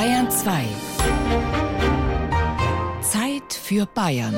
Bayern 0.00 0.30
2. 0.30 0.64
Zeit 3.02 3.52
für 3.52 3.84
Bayern. 3.84 4.34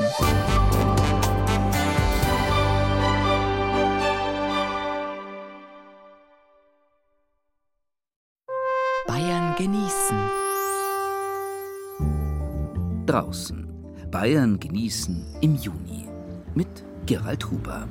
Bayern 9.07 9.55
genießen. 9.55 10.17
Draußen. 13.05 13.65
Bayern 14.11 14.59
genießen 14.59 15.23
im 15.39 15.55
Juni. 15.55 16.09
Mit 16.55 16.83
Gerald 17.05 17.49
Huber. 17.49 17.87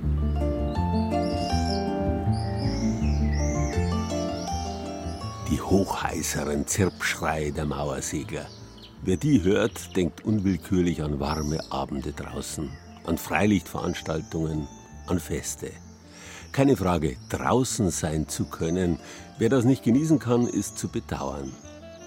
Die 5.53 5.61
hochheißeren 5.61 6.67
Zirpschreie 6.67 7.53
der 7.53 7.67
Mauersegler. 7.67 8.47
Wer 9.03 9.19
die 9.19 9.43
hört, 9.43 9.95
denkt 9.95 10.25
unwillkürlich 10.25 11.03
an 11.03 11.21
warme 11.21 11.61
Abende 11.71 12.13
draußen, 12.13 12.71
an 13.05 13.19
Freilichtveranstaltungen, 13.19 14.67
an 15.07 15.21
Feste. 15.21 15.71
Keine 16.53 16.75
Frage, 16.75 17.19
draußen 17.29 17.91
sein 17.91 18.29
zu 18.29 18.47
können. 18.47 18.99
Wer 19.37 19.51
das 19.51 19.67
nicht 19.67 19.83
genießen 19.83 20.19
kann, 20.19 20.47
ist 20.47 20.79
zu 20.79 20.89
bedauern. 20.89 21.53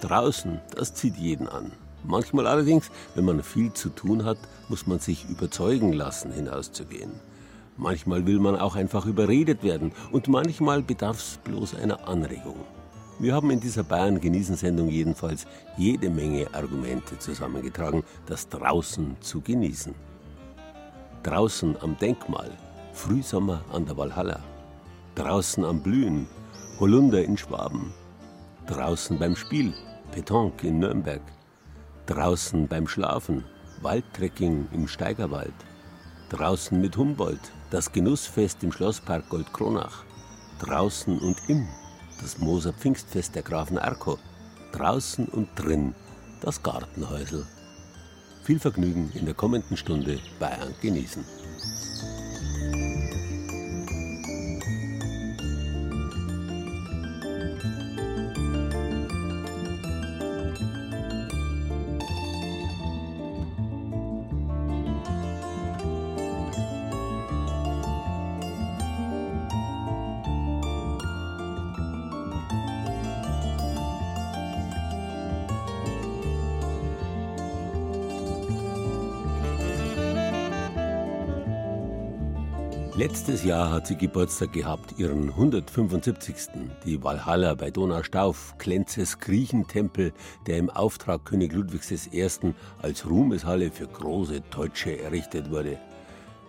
Draußen, 0.00 0.60
das 0.74 0.94
zieht 0.94 1.16
jeden 1.16 1.46
an. 1.46 1.70
Manchmal 2.02 2.48
allerdings, 2.48 2.90
wenn 3.14 3.26
man 3.26 3.44
viel 3.44 3.72
zu 3.72 3.90
tun 3.90 4.24
hat, 4.24 4.38
muss 4.68 4.88
man 4.88 4.98
sich 4.98 5.24
überzeugen 5.28 5.92
lassen, 5.92 6.32
hinauszugehen. 6.32 7.12
Manchmal 7.76 8.26
will 8.26 8.40
man 8.40 8.56
auch 8.56 8.74
einfach 8.74 9.06
überredet 9.06 9.62
werden 9.62 9.92
und 10.10 10.26
manchmal 10.26 10.82
bedarf 10.82 11.18
es 11.20 11.38
bloß 11.44 11.76
einer 11.76 12.08
Anregung. 12.08 12.56
Wir 13.18 13.34
haben 13.34 13.50
in 13.50 13.60
dieser 13.60 13.82
Bayern 13.82 14.20
genießen 14.20 14.56
Sendung 14.56 14.88
jedenfalls 14.88 15.46
jede 15.78 16.10
Menge 16.10 16.52
Argumente 16.52 17.18
zusammengetragen, 17.18 18.02
das 18.26 18.46
draußen 18.50 19.16
zu 19.20 19.40
genießen. 19.40 19.94
Draußen 21.22 21.80
am 21.80 21.96
Denkmal, 21.96 22.50
Frühsommer 22.92 23.64
an 23.72 23.86
der 23.86 23.96
Walhalla. 23.96 24.40
Draußen 25.14 25.64
am 25.64 25.80
Blühen, 25.80 26.26
Holunder 26.78 27.24
in 27.24 27.38
Schwaben. 27.38 27.94
Draußen 28.66 29.18
beim 29.18 29.34
Spiel, 29.34 29.72
Petanque 30.12 30.68
in 30.68 30.80
Nürnberg. 30.80 31.22
Draußen 32.04 32.68
beim 32.68 32.86
Schlafen, 32.86 33.44
Waldtrekking 33.80 34.68
im 34.72 34.86
Steigerwald. 34.86 35.54
Draußen 36.28 36.78
mit 36.78 36.98
Humboldt, 36.98 37.52
das 37.70 37.90
Genussfest 37.90 38.62
im 38.62 38.72
Schlosspark 38.72 39.26
Goldkronach. 39.30 40.04
Draußen 40.58 41.18
und 41.18 41.36
im 41.48 41.66
das 42.20 42.38
Moser 42.38 42.72
Pfingstfest 42.72 43.34
der 43.34 43.42
Grafen 43.42 43.76
Erko. 43.76 44.18
Draußen 44.72 45.26
und 45.26 45.48
drin 45.56 45.94
das 46.40 46.62
Gartenhäusel. 46.62 47.46
Viel 48.42 48.58
Vergnügen 48.58 49.10
in 49.14 49.24
der 49.24 49.34
kommenden 49.34 49.76
Stunde 49.76 50.18
Bayern 50.38 50.74
genießen. 50.80 51.24
Letztes 82.96 83.44
Jahr 83.44 83.72
hat 83.72 83.86
sie 83.86 83.96
Geburtstag 83.98 84.54
gehabt, 84.54 84.94
ihren 84.96 85.28
175. 85.28 86.34
Die 86.86 87.04
Walhalla 87.04 87.52
bei 87.54 87.70
Donaustauf, 87.70 88.54
Klenzes 88.56 89.18
Griechentempel, 89.18 90.14
der 90.46 90.56
im 90.56 90.70
Auftrag 90.70 91.26
König 91.26 91.52
Ludwigs 91.52 91.90
I. 92.10 92.26
als 92.80 93.06
Ruhmeshalle 93.06 93.70
für 93.70 93.86
große 93.86 94.40
Deutsche 94.50 94.98
errichtet 94.98 95.50
wurde. 95.50 95.78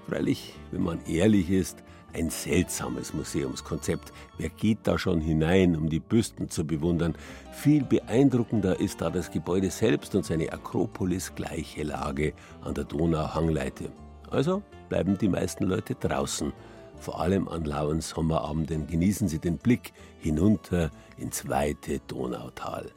Freilich, 0.08 0.54
wenn 0.72 0.84
man 0.84 1.04
ehrlich 1.06 1.50
ist, 1.50 1.84
ein 2.14 2.30
seltsames 2.30 3.14
Museumskonzept. 3.14 4.14
Wer 4.38 4.48
geht 4.48 4.80
da 4.84 4.98
schon 4.98 5.20
hinein, 5.20 5.76
um 5.76 5.90
die 5.90 6.00
Büsten 6.00 6.50
zu 6.50 6.66
bewundern? 6.66 7.16
Viel 7.52 7.84
beeindruckender 7.84 8.80
ist 8.80 9.02
da 9.02 9.10
das 9.10 9.32
Gebäude 9.32 9.70
selbst 9.70 10.16
und 10.16 10.24
seine 10.24 10.54
Akropolis 10.54 11.36
gleiche 11.36 11.84
Lage 11.84 12.32
an 12.62 12.74
der 12.74 12.86
Donauhangleite. 12.86 13.92
Also 14.32 14.64
bleiben 14.90 15.18
die 15.18 15.30
meisten 15.30 15.66
Leute 15.66 15.96
draußen. 15.96 16.54
Vor 17.00 17.20
allem 17.20 17.48
an 17.48 17.66
lauen 17.66 18.02
Sommerabenden 18.02 18.88
genießen 18.88 19.28
sie 19.28 19.40
den 19.40 19.58
Blick 19.58 19.94
hinunter 20.20 20.92
ins 21.18 21.48
weite 21.48 22.00
Donautal. 22.08 22.92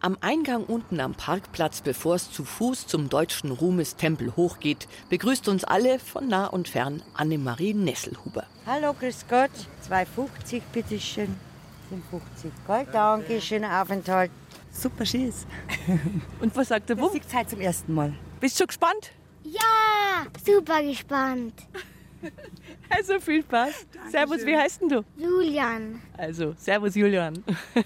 Am 0.00 0.18
Eingang 0.20 0.64
unten 0.64 1.00
am 1.00 1.14
Parkplatz, 1.14 1.80
bevor 1.80 2.16
es 2.16 2.30
zu 2.30 2.44
Fuß 2.44 2.86
zum 2.86 3.08
deutschen 3.08 3.50
Ruhmestempel 3.50 4.36
hochgeht, 4.36 4.86
begrüßt 5.08 5.48
uns 5.48 5.64
alle 5.64 5.98
von 5.98 6.28
nah 6.28 6.46
und 6.46 6.68
fern 6.68 7.02
Annemarie 7.14 7.72
Nesselhuber. 7.72 8.44
Hallo, 8.66 8.92
grüß 8.92 9.24
Gott. 9.30 9.50
2,50 9.88 10.60
bitteschön. 10.74 11.34
55 11.88 12.50
Gold, 12.66 12.88
danke, 12.92 13.40
schöner 13.40 13.80
Aufenthalt. 13.80 14.30
Super 14.70 15.06
schieß. 15.06 15.46
und 16.40 16.54
was 16.54 16.68
sagt 16.68 16.90
der 16.90 16.96
Bub? 16.96 17.14
Ich 17.14 17.34
halt 17.34 17.48
zum 17.48 17.60
ersten 17.60 17.94
Mal. 17.94 18.12
Bist 18.40 18.56
du 18.56 18.58
schon 18.58 18.66
gespannt? 18.66 19.12
Ja, 19.44 20.26
super 20.44 20.82
gespannt. 20.82 21.54
Also 22.90 23.18
viel 23.18 23.42
Spaß. 23.42 23.86
Dankeschön. 23.92 24.10
Servus, 24.10 24.46
wie 24.46 24.56
heißt 24.56 24.80
denn 24.82 24.88
du? 24.88 25.04
Julian. 25.16 26.00
Also, 26.16 26.54
Servus 26.56 26.94
Julian. 26.94 27.42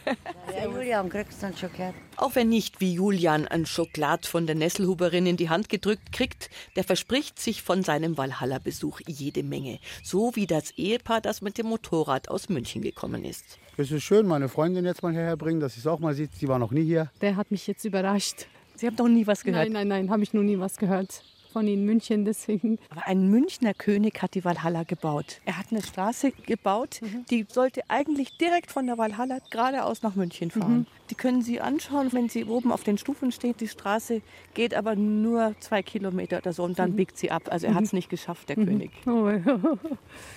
Ja, 0.54 0.64
Julian, 0.64 1.08
kriegst 1.08 1.40
du 1.40 1.46
dann 1.46 1.56
schon 1.56 1.70
gehört. 1.72 1.94
Auch 2.16 2.32
wer 2.34 2.44
nicht 2.44 2.80
wie 2.80 2.94
Julian 2.94 3.46
ein 3.46 3.64
Schokolad 3.64 4.26
von 4.26 4.46
der 4.46 4.56
Nesselhuberin 4.56 5.26
in 5.26 5.36
die 5.36 5.48
Hand 5.48 5.68
gedrückt 5.68 6.10
kriegt, 6.10 6.50
der 6.74 6.84
verspricht 6.84 7.38
sich 7.38 7.62
von 7.62 7.84
seinem 7.84 8.18
Valhalla-Besuch 8.18 9.00
jede 9.06 9.42
Menge. 9.44 9.78
So 10.02 10.34
wie 10.34 10.46
das 10.46 10.72
Ehepaar, 10.72 11.20
das 11.20 11.42
mit 11.42 11.58
dem 11.58 11.66
Motorrad 11.66 12.28
aus 12.28 12.48
München 12.48 12.82
gekommen 12.82 13.24
ist. 13.24 13.58
Es 13.76 13.92
ist 13.92 14.02
schön, 14.02 14.26
meine 14.26 14.48
Freundin 14.48 14.84
jetzt 14.84 15.02
mal 15.02 15.12
hierher 15.12 15.36
bringen, 15.36 15.60
dass 15.60 15.74
sie 15.74 15.80
es 15.80 15.86
auch 15.86 16.00
mal 16.00 16.14
sieht. 16.14 16.34
Sie 16.34 16.48
war 16.48 16.58
noch 16.58 16.72
nie 16.72 16.84
hier. 16.84 17.10
Der 17.20 17.36
hat 17.36 17.50
mich 17.50 17.66
jetzt 17.66 17.84
überrascht. 17.84 18.46
Sie 18.74 18.86
haben 18.86 18.96
noch 18.96 19.08
nie 19.08 19.26
was 19.26 19.44
gehört? 19.44 19.64
Nein, 19.64 19.72
nein, 19.72 19.88
nein, 19.88 20.10
habe 20.10 20.22
ich 20.22 20.32
noch 20.32 20.42
nie 20.42 20.58
was 20.58 20.76
gehört 20.76 21.22
von 21.48 21.66
in 21.66 21.84
München, 21.84 22.24
deswegen. 22.24 22.78
Aber 22.90 23.06
ein 23.06 23.28
Münchner 23.28 23.74
König 23.74 24.22
hat 24.22 24.34
die 24.34 24.44
Walhalla 24.44 24.84
gebaut. 24.84 25.40
Er 25.44 25.58
hat 25.58 25.66
eine 25.70 25.82
Straße 25.82 26.32
gebaut, 26.46 27.00
mhm. 27.00 27.24
die 27.30 27.46
sollte 27.48 27.82
eigentlich 27.88 28.36
direkt 28.38 28.70
von 28.70 28.86
der 28.86 28.98
Walhalla 28.98 29.38
geradeaus 29.50 30.02
nach 30.02 30.14
München 30.14 30.50
fahren. 30.50 30.78
Mhm. 30.78 30.86
Die 31.10 31.14
können 31.14 31.42
Sie 31.42 31.60
anschauen, 31.60 32.12
wenn 32.12 32.28
Sie 32.28 32.44
oben 32.44 32.70
auf 32.70 32.84
den 32.84 32.98
Stufen 32.98 33.32
steht. 33.32 33.60
Die 33.60 33.68
Straße 33.68 34.20
geht 34.54 34.74
aber 34.74 34.94
nur 34.94 35.54
zwei 35.60 35.82
Kilometer 35.82 36.38
oder 36.38 36.52
so 36.52 36.64
und 36.64 36.78
dann 36.78 36.92
mhm. 36.92 36.96
biegt 36.96 37.18
sie 37.18 37.30
ab. 37.30 37.44
Also 37.50 37.66
er 37.66 37.74
hat 37.74 37.84
es 37.84 37.92
mhm. 37.92 37.98
nicht 37.98 38.10
geschafft, 38.10 38.48
der 38.48 38.58
mhm. 38.58 38.66
König. 38.66 38.90
Oh, 39.08 39.30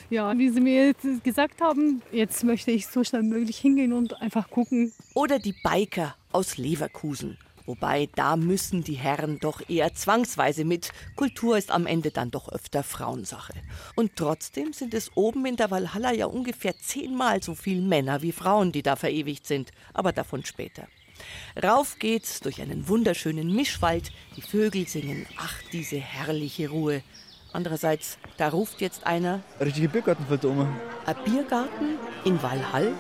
ja, 0.10 0.38
wie 0.38 0.50
Sie 0.50 0.62
mir 0.62 0.88
jetzt 0.88 1.24
gesagt 1.24 1.62
haben, 1.62 2.02
jetzt 2.12 2.44
möchte 2.44 2.72
ich 2.72 2.88
so 2.88 3.04
schnell 3.04 3.24
möglich 3.24 3.58
hingehen 3.58 3.94
und 3.94 4.20
einfach 4.22 4.50
gucken. 4.50 4.94
Oder 5.14 5.40
die 5.40 5.54
Biker 5.64 6.16
aus 6.32 6.58
Leverkusen. 6.58 7.38
Wobei, 7.72 8.10
da 8.16 8.36
müssen 8.36 8.84
die 8.84 8.96
Herren 8.96 9.40
doch 9.40 9.62
eher 9.70 9.94
zwangsweise 9.94 10.66
mit. 10.66 10.92
Kultur 11.16 11.58
ist 11.58 11.72
am 11.72 11.88
Ende 11.88 12.12
dann 12.12 12.30
doch 12.30 12.50
öfter 12.50 12.84
Frauensache. 12.84 13.54
Und 13.96 14.18
trotzdem 14.18 14.74
sind 14.74 14.94
es 14.94 15.16
oben 15.16 15.46
in 15.46 15.56
der 15.56 15.72
Walhalla 15.72 16.12
ja 16.12 16.26
ungefähr 16.26 16.78
zehnmal 16.78 17.42
so 17.42 17.56
viele 17.56 17.82
Männer 17.82 18.22
wie 18.22 18.34
Frauen, 18.34 18.74
die 18.74 18.84
da 18.84 18.98
verewigt 18.98 19.48
sind. 19.48 19.72
Aber 19.94 20.12
davon 20.12 20.44
später. 20.44 20.86
Rauf 21.64 21.98
geht's 21.98 22.42
durch 22.42 22.62
einen 22.62 22.90
wunderschönen 22.90 23.56
Mischwald. 23.56 24.12
Die 24.36 24.42
Vögel 24.42 24.86
singen, 24.86 25.26
ach, 25.38 25.56
diese 25.72 25.96
herrliche 25.96 26.72
Ruhe. 26.72 27.04
Andererseits, 27.54 28.18
da 28.36 28.50
ruft 28.50 28.82
jetzt 28.82 29.06
einer. 29.06 29.46
Richtige 29.62 29.88
Biergarten 29.88 30.26
fällt 30.26 30.44
um. 30.44 30.68
Ein 31.06 31.16
Biergarten 31.24 31.98
in 32.26 32.44
Walhall? 32.44 32.94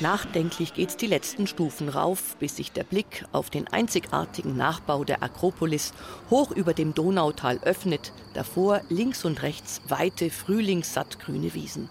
Nachdenklich 0.00 0.74
geht's 0.74 0.96
die 0.96 1.06
letzten 1.06 1.46
Stufen 1.46 1.88
rauf, 1.88 2.36
bis 2.38 2.56
sich 2.56 2.72
der 2.72 2.84
Blick 2.84 3.24
auf 3.32 3.50
den 3.50 3.68
einzigartigen 3.68 4.56
Nachbau 4.56 5.04
der 5.04 5.22
Akropolis 5.22 5.92
hoch 6.30 6.50
über 6.50 6.74
dem 6.74 6.94
Donautal 6.94 7.58
öffnet, 7.62 8.12
davor 8.34 8.80
links 8.88 9.24
und 9.24 9.42
rechts 9.42 9.80
weite 9.88 10.30
frühlingssattgrüne 10.30 11.54
Wiesen. 11.54 11.88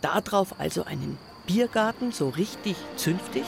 Darauf 0.00 0.60
also 0.60 0.84
einen 0.84 1.18
Biergarten, 1.46 2.12
so 2.12 2.28
richtig 2.28 2.76
zünftig. 2.96 3.44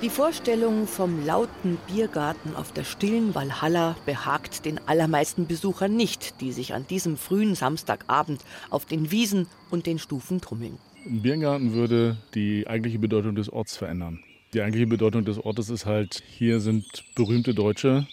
Die 0.00 0.10
Vorstellung 0.10 0.86
vom 0.86 1.26
lauten 1.26 1.76
Biergarten 1.88 2.54
auf 2.54 2.72
der 2.72 2.84
stillen 2.84 3.34
Walhalla 3.34 3.96
behagt 4.06 4.64
den 4.64 4.80
allermeisten 4.86 5.48
Besuchern 5.48 5.96
nicht, 5.96 6.40
die 6.40 6.52
sich 6.52 6.72
an 6.72 6.86
diesem 6.86 7.16
frühen 7.16 7.56
Samstagabend 7.56 8.40
auf 8.70 8.84
den 8.84 9.10
Wiesen 9.10 9.48
und 9.70 9.86
den 9.86 9.98
Stufen 9.98 10.40
tummeln. 10.40 10.78
Ein 11.08 11.22
Biergarten 11.22 11.72
würde 11.72 12.18
die 12.34 12.66
eigentliche 12.66 12.98
Bedeutung 12.98 13.34
des 13.34 13.50
Orts 13.50 13.78
verändern. 13.78 14.20
Die 14.52 14.60
eigentliche 14.60 14.86
Bedeutung 14.86 15.24
des 15.24 15.38
Ortes 15.42 15.70
ist 15.70 15.86
halt, 15.86 16.22
hier 16.28 16.60
sind 16.60 16.84
berühmte 17.14 17.54
Deutsche, 17.54 18.06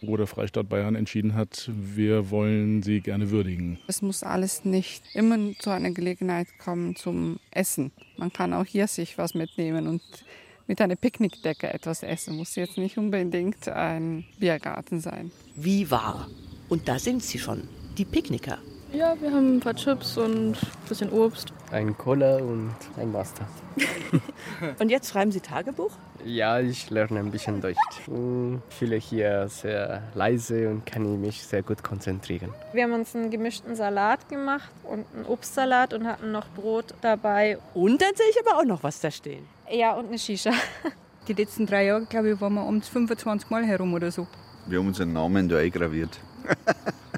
wo 0.00 0.16
der 0.16 0.26
Freistaat 0.26 0.70
Bayern 0.70 0.94
entschieden 0.94 1.34
hat, 1.34 1.70
wir 1.76 2.30
wollen 2.30 2.82
sie 2.82 3.02
gerne 3.02 3.30
würdigen. 3.30 3.78
Es 3.88 4.00
muss 4.00 4.22
alles 4.22 4.64
nicht 4.64 5.02
immer 5.12 5.36
zu 5.58 5.68
einer 5.68 5.90
Gelegenheit 5.90 6.46
kommen 6.58 6.96
zum 6.96 7.38
Essen. 7.50 7.92
Man 8.16 8.32
kann 8.32 8.54
auch 8.54 8.64
hier 8.64 8.86
sich 8.86 9.18
was 9.18 9.34
mitnehmen 9.34 9.86
und 9.86 10.00
mit 10.66 10.80
einer 10.80 10.96
Picknickdecke 10.96 11.70
etwas 11.70 12.02
essen. 12.02 12.36
Muss 12.36 12.56
jetzt 12.56 12.78
nicht 12.78 12.96
unbedingt 12.96 13.68
ein 13.68 14.24
Biergarten 14.38 15.00
sein. 15.00 15.30
Wie 15.56 15.90
wahr. 15.90 16.26
Und 16.70 16.88
da 16.88 16.98
sind 16.98 17.22
sie 17.22 17.38
schon, 17.38 17.68
die 17.98 18.06
Picknicker. 18.06 18.56
Ja, 18.92 19.14
wir 19.20 19.30
haben 19.30 19.56
ein 19.56 19.60
paar 19.60 19.76
Chips 19.76 20.16
und 20.18 20.50
ein 20.50 20.56
bisschen 20.88 21.10
Obst. 21.10 21.52
Ein 21.70 21.96
Cola 21.96 22.38
und 22.38 22.74
ein 22.96 23.12
Wasser. 23.12 23.46
und 24.80 24.90
jetzt 24.90 25.10
schreiben 25.10 25.30
Sie 25.30 25.38
Tagebuch? 25.38 25.92
Ja, 26.24 26.58
ich 26.58 26.90
lerne 26.90 27.20
ein 27.20 27.30
bisschen 27.30 27.60
Deutsch. 27.60 27.78
Ich 27.98 28.76
fühle 28.76 28.96
hier 28.96 29.46
sehr 29.48 30.02
leise 30.14 30.68
und 30.68 30.86
kann 30.86 31.20
mich 31.20 31.44
sehr 31.44 31.62
gut 31.62 31.84
konzentrieren. 31.84 32.52
Wir 32.72 32.82
haben 32.82 32.92
uns 32.92 33.14
einen 33.14 33.30
gemischten 33.30 33.76
Salat 33.76 34.28
gemacht 34.28 34.70
und 34.82 35.06
einen 35.14 35.24
Obstsalat 35.26 35.94
und 35.94 36.08
hatten 36.08 36.32
noch 36.32 36.48
Brot 36.48 36.92
dabei. 37.00 37.58
Und 37.74 38.02
dann 38.02 38.14
sehe 38.16 38.26
ich 38.28 38.36
aber 38.44 38.58
auch 38.58 38.64
noch 38.64 38.82
was 38.82 38.98
da 38.98 39.12
stehen. 39.12 39.46
Ja, 39.70 39.92
und 39.92 40.08
eine 40.08 40.18
Shisha. 40.18 40.50
Die 41.28 41.34
letzten 41.34 41.64
drei 41.64 41.84
Jahre, 41.84 42.06
glaube 42.06 42.32
ich, 42.32 42.40
waren 42.40 42.54
wir 42.54 42.66
um 42.66 42.82
25 42.82 43.50
Mal 43.50 43.64
herum 43.64 43.94
oder 43.94 44.10
so. 44.10 44.26
Wir 44.66 44.80
haben 44.80 44.88
unseren 44.88 45.12
Namen 45.12 45.48
da 45.48 45.58
eingraviert. 45.58 46.18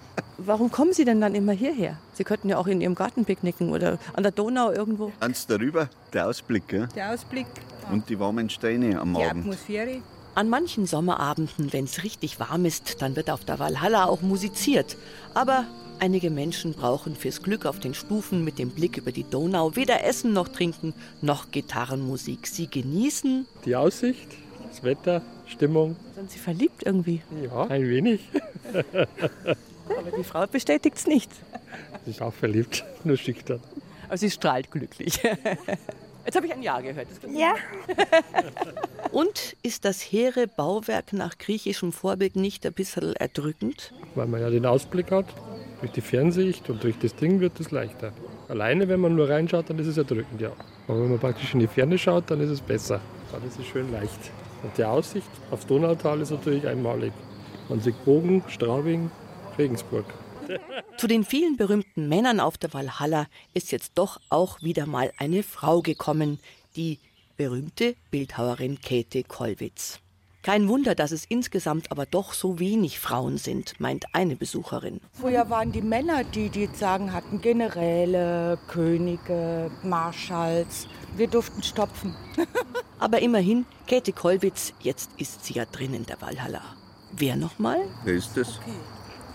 Warum 0.45 0.71
kommen 0.71 0.93
Sie 0.93 1.05
denn 1.05 1.21
dann 1.21 1.35
immer 1.35 1.53
hierher? 1.53 1.99
Sie 2.15 2.25
könnten 2.25 2.49
ja 2.49 2.59
auch 2.59 2.67
in 2.67 2.81
Ihrem 2.81 2.95
Garten 2.95 3.25
picknicken 3.25 3.71
oder 3.71 3.99
an 4.15 4.23
der 4.23 4.33
Donau 4.33 4.73
irgendwo. 4.73 5.13
Ans 5.21 5.47
darüber, 5.47 5.89
der 6.13 6.29
Ausblick. 6.29 6.73
Ja? 6.73 6.87
Der 6.87 7.13
Ausblick. 7.13 7.47
Und 7.93 8.09
die 8.09 8.19
warmen 8.19 8.51
Steine 8.51 9.01
am 9.01 9.15
die 9.15 9.23
Abend. 9.23 9.45
Die 9.45 9.51
Atmosphäre. 9.51 10.03
An 10.35 10.49
manchen 10.49 10.87
Sommerabenden, 10.87 11.73
wenn 11.73 11.85
es 11.85 12.03
richtig 12.03 12.41
warm 12.41 12.65
ist, 12.65 13.03
dann 13.03 13.15
wird 13.17 13.31
auf 13.31 13.45
der 13.45 13.59
Walhalla 13.59 14.07
auch 14.07 14.23
musiziert. 14.23 14.97
Aber 15.35 15.67
einige 16.01 16.31
Menschen 16.31 16.73
brauchen 16.73 17.15
fürs 17.15 17.43
Glück 17.43 17.67
auf 17.67 17.79
den 17.79 17.95
Stufen 17.95 18.43
mit 18.43 18.59
dem 18.59 18.71
Blick 18.71 18.97
über 18.97 19.13
die 19.13 19.25
Donau 19.25 19.77
weder 19.77 20.05
Essen 20.05 20.33
noch 20.33 20.49
Trinken 20.49 20.95
noch 21.21 21.51
Gitarrenmusik. 21.51 22.47
Sie 22.47 22.67
genießen 22.67 23.47
die 23.65 23.77
Aussicht, 23.77 24.29
das 24.69 24.83
Wetter, 24.83 25.23
Stimmung. 25.47 25.97
Sind 26.15 26.31
Sie 26.31 26.39
verliebt 26.39 26.83
irgendwie? 26.85 27.21
Ja, 27.45 27.65
ein 27.67 27.89
wenig. 27.89 28.21
Aber 29.89 30.17
die 30.17 30.25
Frau 30.25 30.47
bestätigt 30.47 30.97
es 30.97 31.07
nicht. 31.07 31.31
Sie 32.05 32.11
ist 32.11 32.23
auch 32.23 32.33
verliebt, 32.33 32.85
nur 33.05 33.17
schüchtern. 33.17 33.61
Aber 34.07 34.17
sie 34.17 34.31
strahlt 34.31 34.71
glücklich. 34.71 35.19
Jetzt 36.25 36.37
habe 36.37 36.47
ich 36.47 36.53
ein 36.53 36.63
Ja 36.63 36.81
gehört. 36.81 37.09
Ja. 37.35 37.55
Und 39.13 39.57
ist 39.63 39.85
das 39.85 40.01
hehre 40.01 40.47
Bauwerk 40.47 41.13
nach 41.13 41.37
griechischem 41.37 41.93
Vorbild 41.93 42.37
nicht 42.37 42.65
ein 42.65 42.73
bisschen 42.73 43.15
erdrückend? 43.17 43.93
Weil 44.15 44.29
man 44.29 44.41
ja 44.41 44.51
den 44.51 44.65
Ausblick 44.65 45.11
hat, 45.11 45.27
durch 45.81 45.93
die 45.93 46.01
Fernsicht 46.01 46.71
und 46.71 46.85
durch 46.85 46.97
das 46.99 47.17
Ding 47.17 47.41
wird 47.41 47.59
es 47.59 47.73
leichter. 47.73 48.13
Alleine, 48.49 48.87
wenn 48.89 49.01
man 49.01 49.17
nur 49.17 49.29
reinschaut, 49.29 49.69
dann 49.69 49.81
ist 49.81 49.89
es 49.89 49.99
erdrückend, 49.99 50.41
ja. 50.41 50.53
Aber 50.87 51.03
wenn 51.03 51.11
man 51.11 51.19
praktisch 51.19 51.55
in 51.55 51.61
die 51.61 51.67
Ferne 51.67 51.99
schaut, 51.99 52.31
dann 52.31 52.41
ist 52.41 52.51
es 52.51 52.61
besser. 52.61 53.01
Dann 53.33 53.45
ist 53.47 53.59
es 53.59 53.67
schön 53.67 53.91
leicht. 53.91 54.31
Und 54.63 54.79
die 54.79 54.85
Aussicht 54.85 55.29
aufs 55.51 55.67
Donautal 55.67 56.21
ist 56.21 56.31
natürlich 56.31 56.67
einmalig. 56.69 57.13
Man 57.69 57.81
sieht 57.81 58.05
Bogen, 58.05 58.45
Straubing, 58.47 59.11
Regensburg. 59.59 60.07
Zu 60.97 61.07
den 61.07 61.25
vielen 61.25 61.57
berühmten 61.57 62.09
Männern 62.09 62.41
auf 62.41 62.59
der 62.59 62.73
Walhalla 62.75 63.27
ist 63.55 63.73
jetzt 63.73 63.93
doch 63.95 64.21
auch 64.29 64.63
wieder 64.63 64.87
mal 64.87 65.13
eine 65.19 65.43
Frau 65.43 65.81
gekommen, 65.81 66.39
die 66.77 66.99
berühmte 67.37 67.97
Bildhauerin 68.11 68.81
Käthe 68.81 69.25
Kollwitz. 69.25 70.01
Kein 70.43 70.67
Wunder, 70.67 70.97
dass 70.97 71.13
es 71.13 71.25
insgesamt 71.25 71.93
aber 71.93 72.05
doch 72.05 72.33
so 72.33 72.59
wenig 72.59 72.99
Frauen 72.99 73.39
sind, 73.39 73.79
meint 73.79 74.07
eine 74.13 74.35
Besucherin. 74.35 75.01
Früher 75.13 75.49
waren 75.51 75.71
die 75.71 75.83
Männer 75.83 76.25
die, 76.25 76.51
die 76.51 76.67
sagen 76.67 77.13
hatten, 77.13 77.41
Generäle, 77.41 78.59
Könige, 78.67 79.71
Marschalls. 79.85 80.89
Wir 81.17 81.29
durften 81.29 81.63
stopfen. 81.63 82.17
aber 82.99 83.23
immerhin, 83.23 83.67
Käthe 83.87 84.13
Kollwitz, 84.13 84.73
jetzt 84.81 85.11
ist 85.17 85.45
sie 85.45 85.55
ja 85.55 85.65
drin 85.65 85.95
in 85.95 86.07
der 86.07 86.21
Walhalla. 86.21 86.63
Wer 87.13 87.37
nochmal? 87.37 87.79
Wer 88.03 88.15
ist 88.15 88.37
das? 88.37 88.59
Okay. 88.59 88.73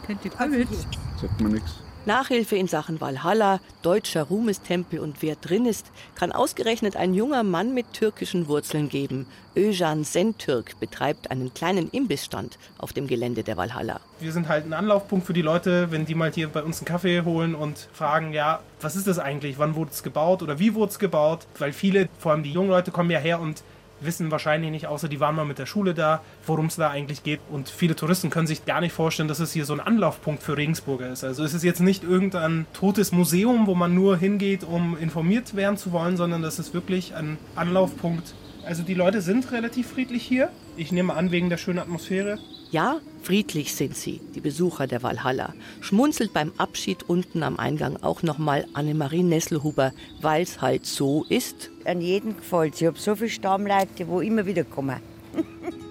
Kennt 0.07 0.23
ihr 0.23 0.31
Kollwitz? 0.31 0.87
Sagt 1.21 1.41
mir 1.41 1.49
nichts. 1.49 1.83
Nachhilfe 2.05 2.55
in 2.55 2.69
Sachen 2.69 3.01
Walhalla, 3.01 3.59
deutscher 3.81 4.23
Ruhmestempel 4.23 4.99
und 4.99 5.21
wer 5.21 5.35
drin 5.35 5.65
ist, 5.65 5.91
kann 6.15 6.31
ausgerechnet 6.31 6.95
ein 6.95 7.13
junger 7.13 7.43
Mann 7.43 7.73
mit 7.73 7.91
türkischen 7.91 8.47
Wurzeln 8.47 8.87
geben. 8.87 9.25
Öjan 9.57 10.05
Sentürk 10.05 10.79
betreibt 10.79 11.29
einen 11.29 11.53
kleinen 11.53 11.89
Imbissstand 11.89 12.57
auf 12.77 12.93
dem 12.93 13.07
Gelände 13.07 13.43
der 13.43 13.57
Walhalla. 13.57 13.99
Wir 14.21 14.31
sind 14.31 14.47
halt 14.47 14.65
ein 14.65 14.71
Anlaufpunkt 14.71 15.25
für 15.25 15.33
die 15.33 15.41
Leute, 15.41 15.91
wenn 15.91 16.05
die 16.05 16.15
mal 16.15 16.31
hier 16.31 16.47
bei 16.47 16.63
uns 16.63 16.79
einen 16.79 16.85
Kaffee 16.85 17.23
holen 17.23 17.53
und 17.53 17.89
fragen, 17.91 18.31
ja, 18.31 18.61
was 18.79 18.95
ist 18.95 19.07
das 19.07 19.19
eigentlich? 19.19 19.59
Wann 19.59 19.75
wurde 19.75 19.91
es 19.91 20.03
gebaut 20.03 20.41
oder 20.41 20.57
wie 20.59 20.73
wurde 20.75 20.91
es 20.91 20.99
gebaut? 20.99 21.45
Weil 21.59 21.73
viele, 21.73 22.07
vor 22.17 22.31
allem 22.31 22.43
die 22.43 22.53
jungen 22.53 22.69
Leute, 22.69 22.91
kommen 22.91 23.11
ja 23.11 23.19
her 23.19 23.41
und 23.41 23.61
wissen 23.99 24.31
wahrscheinlich 24.31 24.71
nicht, 24.71 24.87
außer 24.87 25.07
die 25.07 25.19
waren 25.19 25.35
mal 25.35 25.45
mit 25.45 25.59
der 25.59 25.65
Schule 25.65 25.93
da, 25.93 26.21
worum 26.45 26.67
es 26.67 26.75
da 26.75 26.89
eigentlich 26.89 27.23
geht. 27.23 27.39
Und 27.49 27.69
viele 27.69 27.95
Touristen 27.95 28.29
können 28.29 28.47
sich 28.47 28.65
gar 28.65 28.81
nicht 28.81 28.93
vorstellen, 28.93 29.27
dass 29.27 29.39
es 29.39 29.53
hier 29.53 29.65
so 29.65 29.73
ein 29.73 29.79
Anlaufpunkt 29.79 30.43
für 30.43 30.57
Regensburger 30.57 31.09
ist. 31.09 31.23
Also 31.23 31.43
es 31.43 31.53
ist 31.53 31.63
jetzt 31.63 31.79
nicht 31.79 32.03
irgendein 32.03 32.65
totes 32.73 33.11
Museum, 33.11 33.67
wo 33.67 33.75
man 33.75 33.93
nur 33.93 34.17
hingeht, 34.17 34.63
um 34.63 34.97
informiert 34.97 35.55
werden 35.55 35.77
zu 35.77 35.91
wollen, 35.91 36.17
sondern 36.17 36.41
das 36.41 36.59
ist 36.59 36.73
wirklich 36.73 37.15
ein 37.15 37.37
Anlaufpunkt. 37.55 38.33
Also 38.65 38.83
die 38.83 38.93
Leute 38.93 39.21
sind 39.21 39.51
relativ 39.51 39.87
friedlich 39.87 40.23
hier. 40.23 40.49
Ich 40.77 40.91
nehme 40.91 41.15
an, 41.15 41.31
wegen 41.31 41.49
der 41.49 41.57
schönen 41.57 41.79
Atmosphäre. 41.79 42.37
Ja, 42.69 42.99
friedlich 43.23 43.73
sind 43.73 43.97
sie, 43.97 44.21
die 44.35 44.41
Besucher 44.41 44.85
der 44.85 45.01
Walhalla. 45.01 45.55
Schmunzelt 45.81 46.33
beim 46.33 46.51
Abschied 46.57 47.01
unten 47.09 47.41
am 47.41 47.57
Eingang 47.57 47.97
auch 48.03 48.21
nochmal 48.21 48.67
Annemarie 48.73 49.23
Nesselhuber, 49.23 49.91
weil 50.21 50.43
es 50.43 50.61
halt 50.61 50.85
so 50.85 51.25
ist. 51.29 51.71
An 51.85 51.99
jeden 52.01 52.37
gefällt 52.37 52.75
es. 52.75 52.81
Ich 52.81 52.87
habe 52.87 52.99
so 52.99 53.15
viele 53.15 53.31
Stammleute, 53.31 53.87
die 53.97 54.03
immer 54.03 54.45
wieder 54.45 54.63
kommen. 54.63 54.99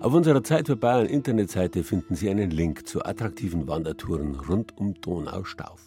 Auf 0.00 0.12
unserer 0.14 0.44
Zeit 0.44 0.66
für 0.66 0.76
Bayern 0.76 1.06
Internetseite 1.06 1.82
finden 1.84 2.14
Sie 2.16 2.28
einen 2.28 2.50
Link 2.50 2.86
zu 2.88 3.04
attraktiven 3.04 3.66
Wandertouren 3.68 4.34
rund 4.34 4.76
um 4.76 4.94
Donaustauf. 5.00 5.80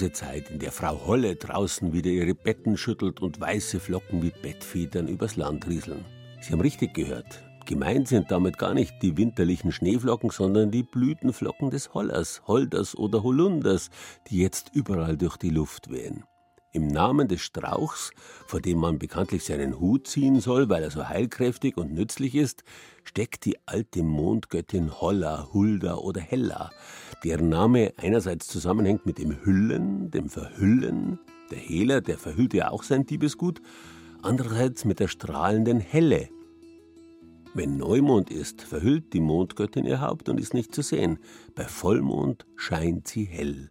Große 0.00 0.12
Zeit, 0.12 0.50
in 0.50 0.58
der 0.58 0.72
Frau 0.72 0.98
Holle 1.06 1.36
draußen 1.36 1.92
wieder 1.92 2.08
ihre 2.08 2.34
Betten 2.34 2.78
schüttelt 2.78 3.20
und 3.20 3.38
weiße 3.38 3.80
Flocken 3.80 4.22
wie 4.22 4.32
Bettfedern 4.42 5.08
übers 5.08 5.36
Land 5.36 5.68
rieseln. 5.68 6.06
Sie 6.40 6.52
haben 6.52 6.62
richtig 6.62 6.94
gehört. 6.94 7.42
Gemeint 7.66 8.08
sind 8.08 8.30
damit 8.30 8.56
gar 8.56 8.72
nicht 8.72 8.94
die 9.02 9.18
winterlichen 9.18 9.72
Schneeflocken, 9.72 10.30
sondern 10.30 10.70
die 10.70 10.84
Blütenflocken 10.84 11.68
des 11.68 11.92
Hollers, 11.92 12.40
Holders 12.46 12.96
oder 12.96 13.22
Holunders, 13.22 13.90
die 14.28 14.38
jetzt 14.38 14.70
überall 14.72 15.18
durch 15.18 15.36
die 15.36 15.50
Luft 15.50 15.90
wehen. 15.90 16.24
Im 16.72 16.86
Namen 16.86 17.26
des 17.26 17.40
Strauchs, 17.40 18.12
vor 18.46 18.60
dem 18.60 18.78
man 18.78 19.00
bekanntlich 19.00 19.44
seinen 19.44 19.80
Hut 19.80 20.06
ziehen 20.06 20.40
soll, 20.40 20.68
weil 20.68 20.84
er 20.84 20.92
so 20.92 21.08
heilkräftig 21.08 21.76
und 21.76 21.92
nützlich 21.92 22.36
ist, 22.36 22.62
steckt 23.02 23.44
die 23.44 23.56
alte 23.66 24.04
Mondgöttin 24.04 25.00
Holla, 25.00 25.48
Hulda 25.52 25.96
oder 25.96 26.20
Hella, 26.20 26.70
deren 27.24 27.48
Name 27.48 27.92
einerseits 27.96 28.46
zusammenhängt 28.46 29.04
mit 29.04 29.18
dem 29.18 29.44
Hüllen, 29.44 30.12
dem 30.12 30.28
Verhüllen, 30.28 31.18
der 31.50 31.58
Hehler, 31.58 32.00
der 32.02 32.18
verhüllt 32.18 32.54
ja 32.54 32.70
auch 32.70 32.84
sein 32.84 33.04
Diebesgut, 33.04 33.60
andererseits 34.22 34.84
mit 34.84 35.00
der 35.00 35.08
strahlenden 35.08 35.80
Helle. 35.80 36.28
Wenn 37.52 37.78
Neumond 37.78 38.30
ist, 38.30 38.62
verhüllt 38.62 39.12
die 39.12 39.20
Mondgöttin 39.20 39.86
ihr 39.86 40.00
Haupt 40.00 40.28
und 40.28 40.38
ist 40.38 40.54
nicht 40.54 40.72
zu 40.72 40.82
sehen. 40.82 41.18
Bei 41.56 41.64
Vollmond 41.64 42.46
scheint 42.54 43.08
sie 43.08 43.24
hell. 43.24 43.70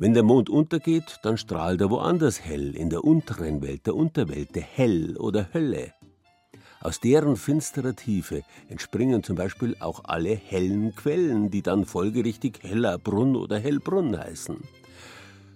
Wenn 0.00 0.14
der 0.14 0.22
Mond 0.22 0.48
untergeht, 0.48 1.18
dann 1.22 1.36
strahlt 1.36 1.82
er 1.82 1.90
woanders 1.90 2.40
hell, 2.40 2.74
in 2.74 2.88
der 2.88 3.04
unteren 3.04 3.60
Welt, 3.60 3.84
der 3.84 3.94
Unterwelt, 3.94 4.54
der 4.54 4.62
Hell 4.62 5.18
oder 5.18 5.52
Hölle. 5.52 5.92
Aus 6.80 7.00
deren 7.00 7.36
finsterer 7.36 7.94
Tiefe 7.94 8.42
entspringen 8.70 9.22
zum 9.22 9.36
Beispiel 9.36 9.76
auch 9.78 10.04
alle 10.04 10.34
hellen 10.34 10.94
Quellen, 10.94 11.50
die 11.50 11.60
dann 11.60 11.84
folgerichtig 11.84 12.60
Hellerbrunn 12.62 13.36
oder 13.36 13.58
Hellbrunn 13.58 14.18
heißen. 14.18 14.56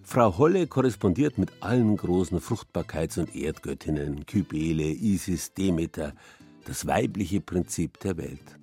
Frau 0.02 0.36
Holle 0.36 0.66
korrespondiert 0.66 1.38
mit 1.38 1.50
allen 1.60 1.96
großen 1.96 2.38
Fruchtbarkeits- 2.38 3.18
und 3.18 3.34
Erdgöttinnen, 3.34 4.26
Kybele, 4.26 4.84
Isis, 4.84 5.54
Demeter, 5.54 6.12
das 6.66 6.86
weibliche 6.86 7.40
Prinzip 7.40 7.98
der 8.00 8.18
Welt. 8.18 8.58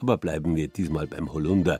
Aber 0.00 0.16
bleiben 0.16 0.56
wir 0.56 0.66
diesmal 0.66 1.06
beim 1.06 1.32
Holunder. 1.32 1.78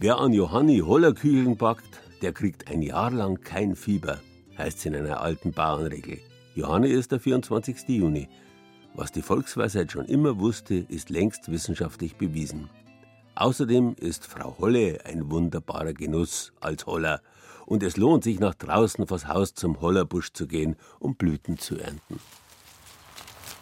Wer 0.00 0.18
an 0.18 0.32
Johanni 0.32 0.78
Hollerkügeln 0.78 1.56
backt, 1.56 2.00
der 2.22 2.32
kriegt 2.32 2.70
ein 2.70 2.82
Jahr 2.82 3.10
lang 3.10 3.40
kein 3.42 3.74
Fieber, 3.74 4.20
heißt 4.56 4.78
es 4.78 4.86
in 4.86 4.94
einer 4.94 5.20
alten 5.20 5.52
Bauernregel. 5.52 6.18
Johanni 6.54 6.88
ist 6.88 7.12
der 7.12 7.20
24. 7.20 7.88
Juni. 7.88 8.28
Was 8.94 9.10
die 9.10 9.22
Volksweisheit 9.22 9.90
schon 9.90 10.06
immer 10.06 10.38
wusste, 10.38 10.74
ist 10.74 11.10
längst 11.10 11.50
wissenschaftlich 11.50 12.16
bewiesen. 12.16 12.68
Außerdem 13.34 13.96
ist 13.98 14.26
Frau 14.26 14.56
Holle 14.58 15.00
ein 15.04 15.30
wunderbarer 15.30 15.94
Genuss 15.94 16.52
als 16.60 16.86
Holler. 16.86 17.22
Und 17.64 17.82
es 17.82 17.96
lohnt 17.96 18.24
sich, 18.24 18.38
nach 18.38 18.54
draußen 18.54 19.06
vors 19.06 19.26
Haus 19.26 19.54
zum 19.54 19.80
Hollerbusch 19.80 20.32
zu 20.32 20.46
gehen, 20.46 20.76
um 20.98 21.14
Blüten 21.14 21.58
zu 21.58 21.78
ernten. 21.78 22.20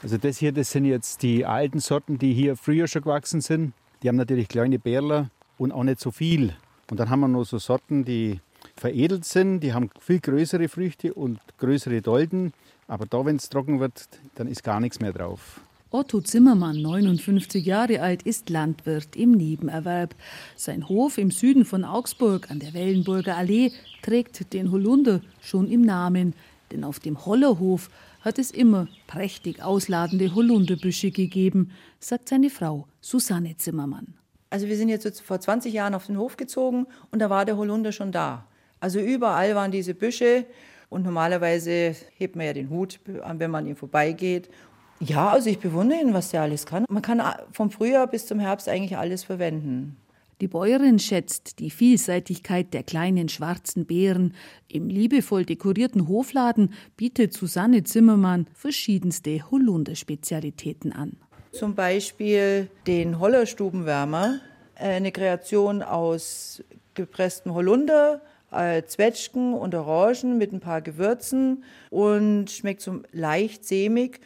Also 0.02 0.16
das 0.16 0.38
hier, 0.38 0.52
das 0.52 0.70
sind 0.72 0.86
jetzt 0.86 1.22
die 1.22 1.46
alten 1.46 1.78
Sorten, 1.78 2.18
die 2.18 2.32
hier 2.32 2.56
früher 2.56 2.88
schon 2.88 3.02
gewachsen 3.02 3.40
sind. 3.40 3.72
Die 4.02 4.08
haben 4.08 4.16
natürlich 4.16 4.48
kleine 4.48 4.78
Bärler 4.78 5.30
und 5.58 5.72
auch 5.72 5.84
nicht 5.84 6.00
so 6.00 6.10
viel. 6.10 6.56
Und 6.90 6.98
dann 6.98 7.10
haben 7.10 7.20
wir 7.20 7.28
noch 7.28 7.44
so 7.44 7.58
Sorten, 7.58 8.04
die 8.04 8.40
veredelt 8.80 9.24
sind, 9.24 9.60
die 9.60 9.72
haben 9.72 9.90
viel 10.00 10.20
größere 10.20 10.68
Früchte 10.68 11.14
und 11.14 11.38
größere 11.58 12.00
Dolden. 12.00 12.52
Aber 12.88 13.06
da, 13.06 13.24
wenn 13.24 13.36
es 13.36 13.48
trocken 13.48 13.78
wird, 13.78 14.08
dann 14.34 14.48
ist 14.48 14.64
gar 14.64 14.80
nichts 14.80 14.98
mehr 14.98 15.12
drauf. 15.12 15.60
Otto 15.92 16.20
Zimmermann, 16.20 16.80
59 16.80 17.64
Jahre 17.64 18.00
alt, 18.00 18.22
ist 18.22 18.48
Landwirt 18.48 19.16
im 19.16 19.32
Nebenerwerb. 19.32 20.14
Sein 20.56 20.88
Hof 20.88 21.18
im 21.18 21.30
Süden 21.30 21.64
von 21.64 21.84
Augsburg 21.84 22.50
an 22.50 22.60
der 22.60 22.74
Wellenburger 22.74 23.36
Allee 23.36 23.72
trägt 24.02 24.52
den 24.52 24.70
Holunder 24.70 25.20
schon 25.40 25.68
im 25.68 25.82
Namen. 25.82 26.34
Denn 26.70 26.84
auf 26.84 27.00
dem 27.00 27.26
Hollerhof 27.26 27.90
hat 28.20 28.38
es 28.38 28.50
immer 28.50 28.86
prächtig 29.08 29.62
ausladende 29.62 30.34
Holunderbüsche 30.34 31.10
gegeben, 31.10 31.72
sagt 31.98 32.28
seine 32.28 32.50
Frau 32.50 32.86
Susanne 33.00 33.56
Zimmermann. 33.56 34.14
Also 34.48 34.68
wir 34.68 34.76
sind 34.76 34.88
jetzt 34.88 35.20
vor 35.20 35.40
20 35.40 35.72
Jahren 35.72 35.94
auf 35.94 36.06
den 36.06 36.18
Hof 36.18 36.36
gezogen 36.36 36.86
und 37.10 37.18
da 37.20 37.30
war 37.30 37.44
der 37.44 37.56
Holunder 37.56 37.92
schon 37.92 38.12
da. 38.12 38.46
Also 38.80 38.98
überall 38.98 39.54
waren 39.54 39.70
diese 39.70 39.94
Büsche 39.94 40.46
und 40.88 41.04
normalerweise 41.04 41.94
hebt 42.16 42.34
man 42.34 42.46
ja 42.46 42.52
den 42.52 42.70
Hut, 42.70 42.98
wenn 43.04 43.50
man 43.50 43.66
ihm 43.66 43.76
vorbeigeht. 43.76 44.50
Ja, 44.98 45.30
also 45.30 45.48
ich 45.48 45.58
bewundere 45.58 46.00
ihn, 46.00 46.12
was 46.12 46.30
der 46.30 46.42
alles 46.42 46.66
kann. 46.66 46.84
Man 46.88 47.02
kann 47.02 47.22
vom 47.52 47.70
Frühjahr 47.70 48.06
bis 48.06 48.26
zum 48.26 48.38
Herbst 48.38 48.68
eigentlich 48.68 48.96
alles 48.96 49.24
verwenden. 49.24 49.96
Die 50.40 50.48
Bäuerin 50.48 50.98
schätzt 50.98 51.58
die 51.58 51.70
Vielseitigkeit 51.70 52.72
der 52.72 52.82
kleinen 52.82 53.28
schwarzen 53.28 53.84
Beeren. 53.84 54.34
Im 54.68 54.88
liebevoll 54.88 55.44
dekorierten 55.44 56.08
Hofladen 56.08 56.72
bietet 56.96 57.34
Susanne 57.34 57.84
Zimmermann 57.84 58.46
verschiedenste 58.54 59.50
Holunder-Spezialitäten 59.50 60.92
an. 60.92 61.18
Zum 61.52 61.74
Beispiel 61.74 62.70
den 62.86 63.18
Hollerstubenwärmer, 63.18 64.40
eine 64.76 65.12
Kreation 65.12 65.82
aus 65.82 66.64
gepresstem 66.94 67.52
Holunder, 67.52 68.22
äh, 68.52 68.82
Zwetschgen 68.84 69.54
und 69.54 69.74
Orangen 69.74 70.38
mit 70.38 70.52
ein 70.52 70.60
paar 70.60 70.82
Gewürzen 70.82 71.64
und 71.90 72.50
schmeckt 72.50 72.80
so 72.80 73.02
leicht 73.12 73.64
sämig. 73.64 74.20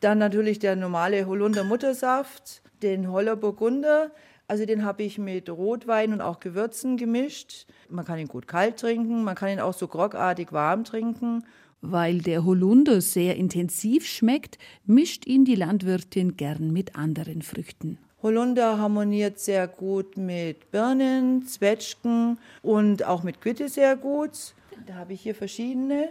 Dann 0.00 0.18
natürlich 0.18 0.58
der 0.58 0.76
normale 0.76 1.26
Holunder 1.26 1.64
Muttersaft, 1.64 2.62
den 2.82 3.10
Holler 3.10 3.36
Burgunder. 3.36 4.10
Also 4.46 4.66
den 4.66 4.84
habe 4.84 5.02
ich 5.02 5.18
mit 5.18 5.48
Rotwein 5.48 6.12
und 6.12 6.20
auch 6.20 6.40
Gewürzen 6.40 6.96
gemischt. 6.96 7.66
Man 7.88 8.04
kann 8.04 8.18
ihn 8.18 8.28
gut 8.28 8.46
kalt 8.46 8.78
trinken, 8.78 9.24
man 9.24 9.34
kann 9.34 9.48
ihn 9.48 9.60
auch 9.60 9.72
so 9.72 9.88
groggartig 9.88 10.52
warm 10.52 10.84
trinken. 10.84 11.44
Weil 11.80 12.18
der 12.18 12.44
Holunder 12.44 13.00
sehr 13.00 13.36
intensiv 13.36 14.06
schmeckt, 14.06 14.58
mischt 14.86 15.26
ihn 15.26 15.44
die 15.44 15.54
Landwirtin 15.54 16.36
gern 16.36 16.72
mit 16.72 16.96
anderen 16.96 17.42
Früchten. 17.42 17.98
Holunder 18.24 18.78
harmoniert 18.78 19.38
sehr 19.38 19.68
gut 19.68 20.16
mit 20.16 20.70
Birnen, 20.70 21.46
Zwetschgen 21.46 22.38
und 22.62 23.04
auch 23.04 23.22
mit 23.22 23.42
Quitte 23.42 23.68
sehr 23.68 23.96
gut. 23.96 24.54
Da 24.86 24.94
habe 24.94 25.12
ich 25.12 25.20
hier 25.20 25.34
verschiedene 25.34 26.08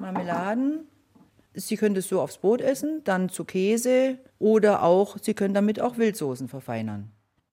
Marmeladen. 0.00 0.80
Sie 1.54 1.76
können 1.76 1.94
das 1.94 2.08
so 2.08 2.20
aufs 2.20 2.38
Brot 2.38 2.60
essen, 2.60 3.02
dann 3.04 3.28
zu 3.28 3.44
Käse 3.44 4.18
oder 4.40 4.82
auch, 4.82 5.16
Sie 5.22 5.32
können 5.32 5.54
damit 5.54 5.80
auch 5.80 5.96
Wildsoßen 5.96 6.48
verfeinern. 6.48 7.12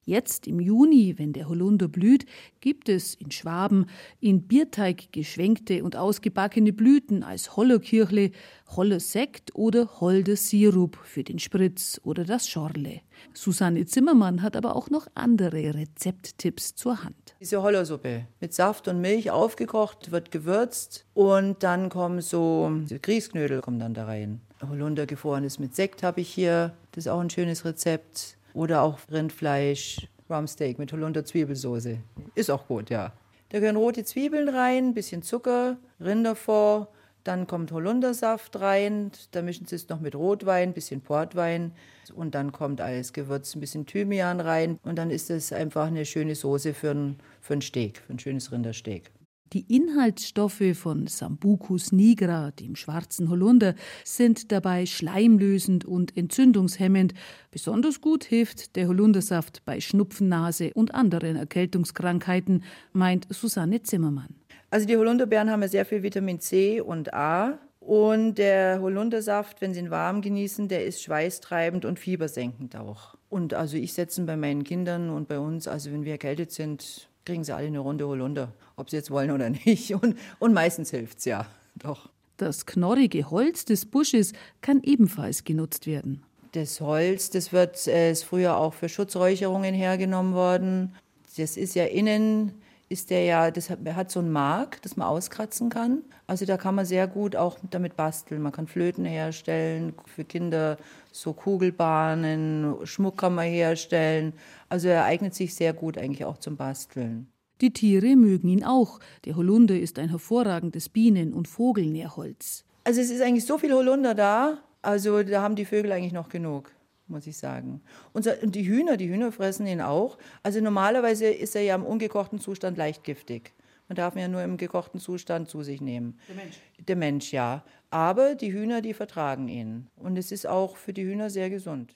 Jetzt 0.10 0.48
im 0.48 0.60
Juni, 0.60 1.20
wenn 1.20 1.34
der 1.34 1.48
Holunder 1.48 1.88
blüht, 1.88 2.26
gibt 2.62 2.90
es 2.90 3.14
in 3.14 3.30
Schwaben 3.30 3.86
in 4.20 4.42
Bierteig 4.48 5.14
geschwenkte 5.14 5.84
und 5.84 5.96
ausgebackene 5.96 6.74
Blüten 6.74 7.22
als 7.22 7.56
Hollerkirchle, 7.56 8.32
Hollersekt 8.70 9.54
oder 9.54 10.02
Holder-Sirup 10.02 10.98
für 11.04 11.24
den 11.24 11.38
Spritz 11.38 12.02
oder 12.04 12.26
das 12.26 12.50
Schorle. 12.50 13.02
Susanne 13.36 13.86
Zimmermann 13.86 14.42
hat 14.42 14.56
aber 14.56 14.76
auch 14.76 14.90
noch 14.90 15.06
andere 15.14 15.76
Rezepttipps 15.76 16.74
zur 16.74 17.04
Hand. 17.04 17.36
Diese 17.40 17.62
Hollersuppe 17.62 18.26
mit 18.42 18.52
Saft 18.52 18.88
und 18.88 19.02
Milch 19.02 19.30
aufgekocht, 19.30 20.10
wird 20.10 20.32
gewürzt 20.32 21.06
und 21.14 21.62
dann 21.62 21.90
kommen 21.90 22.22
so 22.22 22.72
Grießknödel 23.00 23.62
kommen 23.62 23.78
dann 23.78 23.94
da 23.94 24.06
rein. 24.06 24.42
Holunder 24.68 25.06
gefrorenes 25.06 25.60
mit 25.60 25.76
Sekt 25.76 26.02
habe 26.02 26.22
ich 26.22 26.30
hier. 26.30 26.74
Das 26.94 27.06
ist 27.06 27.12
auch 27.12 27.20
ein 27.20 27.30
schönes 27.30 27.64
Rezept. 27.64 28.39
Oder 28.60 28.82
auch 28.82 29.00
Rindfleisch, 29.10 30.06
Rumsteak 30.30 30.80
mit 30.80 30.92
Holunder 30.92 31.24
Zwiebelsoße. 31.24 32.00
Ist 32.36 32.52
auch 32.52 32.68
gut, 32.68 32.90
ja. 32.90 33.14
Da 33.48 33.60
gehören 33.62 33.78
rote 33.78 34.04
Zwiebeln 34.04 34.50
rein, 34.50 34.88
ein 34.88 34.94
bisschen 34.94 35.22
Zucker, 35.22 35.78
Rinderfond, 36.02 36.90
dann 37.24 37.48
kommt 37.48 37.72
Holundersaft 37.72 38.60
rein, 38.60 39.14
da 39.32 39.44
mischen 39.44 39.66
sie 39.66 39.78
es 39.78 39.88
noch 39.88 40.02
mit 40.02 40.14
Rotwein, 40.14 40.72
ein 40.72 40.74
bisschen 40.74 41.00
Portwein 41.00 41.72
und 42.14 42.36
dann 42.36 42.52
kommt 42.52 42.82
alles 42.82 43.14
Gewürz, 43.14 43.56
ein 43.56 43.62
bisschen 43.62 43.86
Thymian 43.86 44.42
rein 44.42 44.78
und 44.84 44.98
dann 44.98 45.10
ist 45.10 45.30
es 45.30 45.54
einfach 45.54 45.88
eine 45.88 46.06
schöne 46.06 46.36
Soße 46.36 46.74
für 46.74 46.92
ein, 46.92 47.16
für 47.40 47.54
ein 47.54 47.62
Steak, 47.62 48.00
für 48.00 48.12
ein 48.12 48.20
schönes 48.20 48.52
Rindersteak. 48.52 49.10
Die 49.54 49.66
Inhaltsstoffe 49.76 50.62
von 50.74 51.08
Sambucus 51.08 51.92
nigra, 51.92 52.52
dem 52.52 52.76
schwarzen 52.76 53.32
Holunder, 53.32 53.74
sind 54.04 54.52
dabei 54.52 54.86
schleimlösend 54.86 55.86
und 55.86 56.16
entzündungshemmend. 56.16 57.16
Besonders 57.50 58.00
gut 58.00 58.24
hilft 58.24 58.76
der 58.76 58.88
Holundersaft 58.88 59.66
bei 59.66 59.80
Schnupfennase 59.80 60.72
und 60.76 60.94
anderen 60.94 61.36
Erkältungskrankheiten, 61.36 62.64
meint 62.94 63.26
Susanne 63.32 63.82
Zimmermann. 63.82 64.36
Also 64.70 64.86
die 64.86 64.98
Holunderbeeren 64.98 65.50
haben 65.50 65.64
ja 65.64 65.68
sehr 65.68 65.86
viel 65.86 66.04
Vitamin 66.04 66.40
C 66.40 66.80
und 66.80 67.14
A. 67.16 67.58
Und 67.80 68.36
der 68.36 68.82
Holundersaft, 68.82 69.62
wenn 69.62 69.74
Sie 69.74 69.80
ihn 69.80 69.90
warm 69.90 70.22
genießen, 70.22 70.68
der 70.68 70.86
ist 70.86 71.02
schweißtreibend 71.02 71.86
und 71.86 71.98
fiebersenkend 71.98 72.76
auch. 72.76 73.16
Und 73.30 73.56
also 73.56 73.78
ich 73.78 73.94
setze 73.94 74.22
ihn 74.22 74.28
bei 74.28 74.38
meinen 74.38 74.64
Kindern 74.64 75.10
und 75.10 75.28
bei 75.28 75.40
uns, 75.40 75.68
also 75.68 75.92
wenn 75.92 76.04
wir 76.04 76.12
erkältet 76.12 76.52
sind, 76.52 77.10
kriegen 77.30 77.44
sie 77.44 77.56
alle 77.56 77.68
eine 77.68 77.78
Runde 77.78 78.08
Holunder, 78.08 78.54
ob 78.76 78.90
sie 78.90 78.96
jetzt 78.96 79.12
wollen 79.12 79.30
oder 79.30 79.52
nicht. 79.52 79.94
Und, 80.02 80.18
und 80.40 80.54
meistens 80.54 80.90
hilft 80.90 81.20
es 81.20 81.26
ja, 81.26 81.46
doch. 81.76 82.10
Das 82.38 82.66
knorrige 82.66 83.30
Holz 83.30 83.66
des 83.66 83.86
Busches 83.86 84.34
kann 84.62 84.82
ebenfalls 84.82 85.44
genutzt 85.44 85.86
werden. 85.86 86.24
Das 86.54 86.82
Holz, 86.82 87.30
das 87.30 87.54
wird 87.54 87.86
äh, 87.86 88.12
ist 88.12 88.24
früher 88.24 88.58
auch 88.58 88.74
für 88.74 88.90
Schutzräucherungen 88.90 89.76
hergenommen 89.76 90.34
worden. 90.34 90.96
Das 91.38 91.56
ist 91.56 91.76
ja 91.76 91.86
innen 91.86 92.54
ist 92.90 93.12
der 93.12 93.24
ja, 93.24 93.52
das 93.52 93.70
hat, 93.70 93.80
hat 93.94 94.10
so 94.10 94.20
ein 94.20 94.32
Mark, 94.32 94.82
das 94.82 94.98
man 94.98 95.08
auskratzen 95.08 95.70
kann. 95.70 96.02
Also 96.26 96.46
da 96.46 96.58
kann 96.58 96.74
man 96.74 96.86
sehr 96.86 97.08
gut 97.08 97.36
auch 97.36 97.58
damit 97.70 97.96
basteln. 97.96 98.42
Man 98.42 98.52
kann 98.52 98.68
Flöten 98.68 99.06
herstellen, 99.06 99.94
für 100.08 100.24
Kinder 100.24 100.78
so 101.12 101.34
Kugelbahnen, 101.34 102.76
Schmuck 102.86 103.18
kann 103.18 103.36
man 103.36 103.46
herstellen. 103.46 104.34
Also 104.70 104.88
er 104.88 105.06
eignet 105.06 105.36
sich 105.36 105.56
sehr 105.56 105.74
gut 105.74 105.98
eigentlich 105.98 106.26
auch 106.26 106.38
zum 106.38 106.56
Basteln. 106.56 107.28
Die 107.62 107.74
Tiere 107.74 108.16
mögen 108.16 108.48
ihn 108.48 108.64
auch. 108.64 109.00
Der 109.26 109.36
Holunder 109.36 109.78
ist 109.78 110.00
ein 110.00 110.10
hervorragendes 110.10 110.90
Bienen- 110.90 111.34
und 111.34 111.48
Vogelnährholz. 111.48 112.64
Also 112.86 113.02
es 113.02 113.10
ist 113.10 113.22
eigentlich 113.22 113.46
so 113.46 113.58
viel 113.58 113.74
Holunder 113.74 114.16
da, 114.16 114.60
also 114.82 115.24
da 115.24 115.42
haben 115.42 115.56
die 115.56 115.66
Vögel 115.66 115.92
eigentlich 115.92 116.14
noch 116.14 116.30
genug 116.30 116.72
muss 117.10 117.28
ich 117.28 117.38
sagen. 117.38 117.82
Und 118.14 118.28
die 118.44 118.68
Hühner, 118.68 118.96
die 118.96 119.10
Hühner 119.10 119.32
fressen 119.32 119.68
ihn 119.68 119.82
auch. 119.82 120.18
Also 120.44 120.62
normalerweise 120.62 121.26
ist 121.26 121.56
er 121.56 121.64
ja 121.64 121.76
im 121.76 121.84
ungekochten 121.84 122.40
Zustand 122.40 122.78
leicht 122.78 123.04
giftig. 123.04 123.54
Man 123.88 123.96
darf 123.96 124.16
ihn 124.16 124.22
ja 124.22 124.28
nur 124.28 124.44
im 124.44 124.58
gekochten 124.58 125.00
Zustand 125.00 125.50
zu 125.50 125.64
sich 125.64 125.82
nehmen. 125.82 126.20
Der 126.28 126.36
Mensch. 126.36 126.58
Der 126.78 126.96
Mensch, 126.96 127.34
ja. 127.34 127.64
Aber 127.90 128.36
die 128.36 128.54
Hühner, 128.54 128.82
die 128.82 128.94
vertragen 128.94 129.48
ihn. 129.48 129.88
Und 129.96 130.18
es 130.18 130.32
ist 130.32 130.46
auch 130.46 130.78
für 130.78 130.94
die 130.94 131.04
Hühner 131.04 131.32
sehr 131.32 131.50
gesund. 131.50 131.96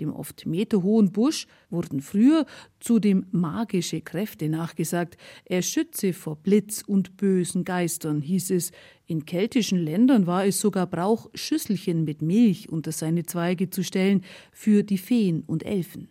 Dem 0.00 0.12
oft 0.12 0.46
meterhohen 0.46 1.12
Busch, 1.12 1.46
wurden 1.68 2.00
früher 2.00 2.46
zudem 2.80 3.26
magische 3.30 4.00
Kräfte 4.00 4.48
nachgesagt. 4.48 5.16
Er 5.44 5.62
schütze 5.62 6.12
vor 6.12 6.36
Blitz 6.36 6.82
und 6.86 7.16
bösen 7.16 7.64
Geistern, 7.64 8.22
hieß 8.22 8.50
es. 8.50 8.72
In 9.06 9.26
keltischen 9.26 9.78
Ländern 9.78 10.26
war 10.26 10.46
es 10.46 10.60
sogar 10.60 10.86
Brauch, 10.86 11.28
Schüsselchen 11.34 12.04
mit 12.04 12.22
Milch 12.22 12.68
unter 12.68 12.92
seine 12.92 13.24
Zweige 13.24 13.70
zu 13.70 13.82
stellen 13.82 14.22
für 14.52 14.82
die 14.82 14.98
Feen 14.98 15.42
und 15.46 15.64
Elfen. 15.64 16.08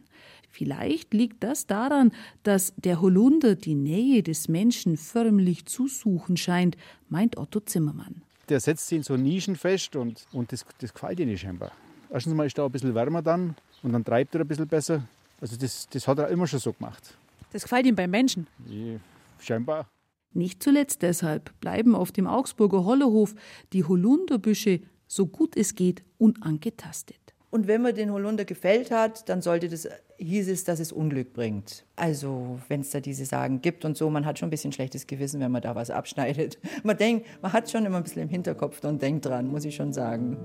Vielleicht 0.50 1.13
liegt 1.13 1.43
das 1.43 1.67
daran, 1.67 2.12
dass 2.43 2.74
der 2.75 3.01
Holunder 3.01 3.55
die 3.55 3.75
Nähe 3.75 4.24
des 4.24 4.48
Menschen 4.48 4.98
förmlich 4.98 5.65
zu 5.65 5.88
suchen 5.88 6.38
scheint, 6.38 6.75
meint 7.08 7.38
Otto 7.38 7.60
Zimmermann. 7.60 8.24
Der 8.50 8.60
setzt 8.60 8.88
sich 8.88 8.98
in 8.98 9.03
so 9.03 9.15
Nischen 9.15 9.55
fest 9.55 9.96
und, 9.96 10.25
und 10.34 10.51
das, 10.51 10.65
das 10.79 10.93
gefällt 10.93 11.19
ihnen 11.19 11.38
scheinbar. 11.38 11.72
Erstens 12.12 12.34
mal 12.34 12.48
ist 12.48 12.58
da 12.58 12.65
ein 12.65 12.72
bisschen 12.72 12.96
wärmer 12.96 13.22
dann 13.22 13.55
und 13.83 13.93
dann 13.93 14.03
treibt 14.03 14.36
er 14.36 14.41
ein 14.41 14.48
bisschen 14.48 14.67
besser. 14.67 15.03
Also 15.41 15.57
das, 15.57 15.88
das 15.89 16.07
hat 16.07 16.19
er 16.19 16.27
immer 16.29 16.48
schon 16.48 16.59
so 16.59 16.74
gemacht. 16.74 17.17
Das 17.51 17.63
gefällt 17.63 17.86
ihm 17.86 17.95
beim 17.95 18.12
Menschen? 18.12 18.48
Ja, 18.67 19.00
scheinbar. 19.39 19.88
Nicht 20.33 20.62
zuletzt 20.62 21.01
deshalb 21.01 21.59
bleiben 21.59 21.95
auf 21.95 22.12
dem 22.12 22.27
Augsburger 22.27 22.86
Hollerhof 22.86 23.33
die 23.74 23.83
Holunderbüsche 23.83 24.81
so 25.07 25.25
gut 25.25 25.57
es 25.57 25.74
geht 25.74 26.03
unangetastet. 26.19 27.17
Und 27.50 27.67
wenn 27.67 27.81
man 27.81 27.95
den 27.95 28.12
Holunder 28.12 28.45
gefällt 28.45 28.91
hat, 28.91 29.27
dann 29.27 29.41
sollte 29.41 29.69
das, 29.69 29.88
hieß 30.19 30.50
es, 30.50 30.65
dass 30.65 30.79
es 30.79 30.91
Unglück 30.91 31.33
bringt. 31.33 31.83
Also 31.95 32.59
wenn 32.67 32.81
es 32.81 32.91
da 32.91 33.00
diese 33.00 33.25
Sagen 33.25 33.62
gibt 33.62 33.86
und 33.86 33.98
so, 33.98 34.09
man 34.12 34.25
hat 34.25 34.38
schon 34.38 34.48
ein 34.48 34.51
bisschen 34.51 34.71
schlechtes 34.71 35.07
Gewissen, 35.07 35.39
wenn 35.39 35.51
man 35.51 35.63
da 35.63 35.74
was 35.74 35.89
abschneidet. 35.89 36.59
Man 36.83 36.98
denkt, 36.98 37.25
man 37.41 37.51
hat 37.51 37.69
schon 37.69 37.86
immer 37.86 37.98
ein 37.98 38.03
bisschen 38.03 38.21
im 38.21 38.29
Hinterkopf 38.29 38.83
und 38.83 39.01
denkt 39.01 39.25
dran, 39.25 39.48
muss 39.48 39.65
ich 39.65 39.75
schon 39.75 39.93
sagen. 39.93 40.38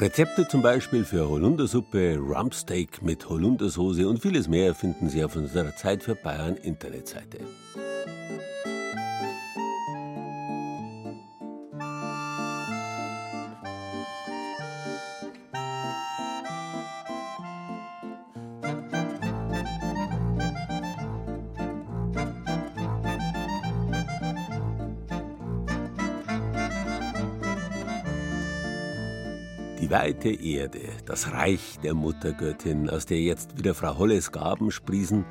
Rezepte 0.00 0.48
zum 0.48 0.62
Beispiel 0.62 1.04
für 1.04 1.28
Holundersuppe, 1.28 2.16
Rumpsteak 2.16 3.02
mit 3.02 3.28
Holundersoße 3.28 4.08
und 4.08 4.22
vieles 4.22 4.48
mehr 4.48 4.74
finden 4.74 5.10
Sie 5.10 5.22
auf 5.22 5.36
unserer 5.36 5.76
Zeit 5.76 6.02
für 6.02 6.14
Bayern 6.14 6.56
Internetseite. 6.56 7.40
Die 30.00 30.06
weite 30.06 30.30
Erde, 30.30 30.80
das 31.04 31.30
Reich 31.30 31.78
der 31.82 31.92
Muttergöttin, 31.92 32.88
aus 32.88 33.04
der 33.04 33.20
jetzt 33.20 33.58
wieder 33.58 33.74
Frau 33.74 33.98
Holles 33.98 34.32
Gaben 34.32 34.70
sprießen, 34.70 35.26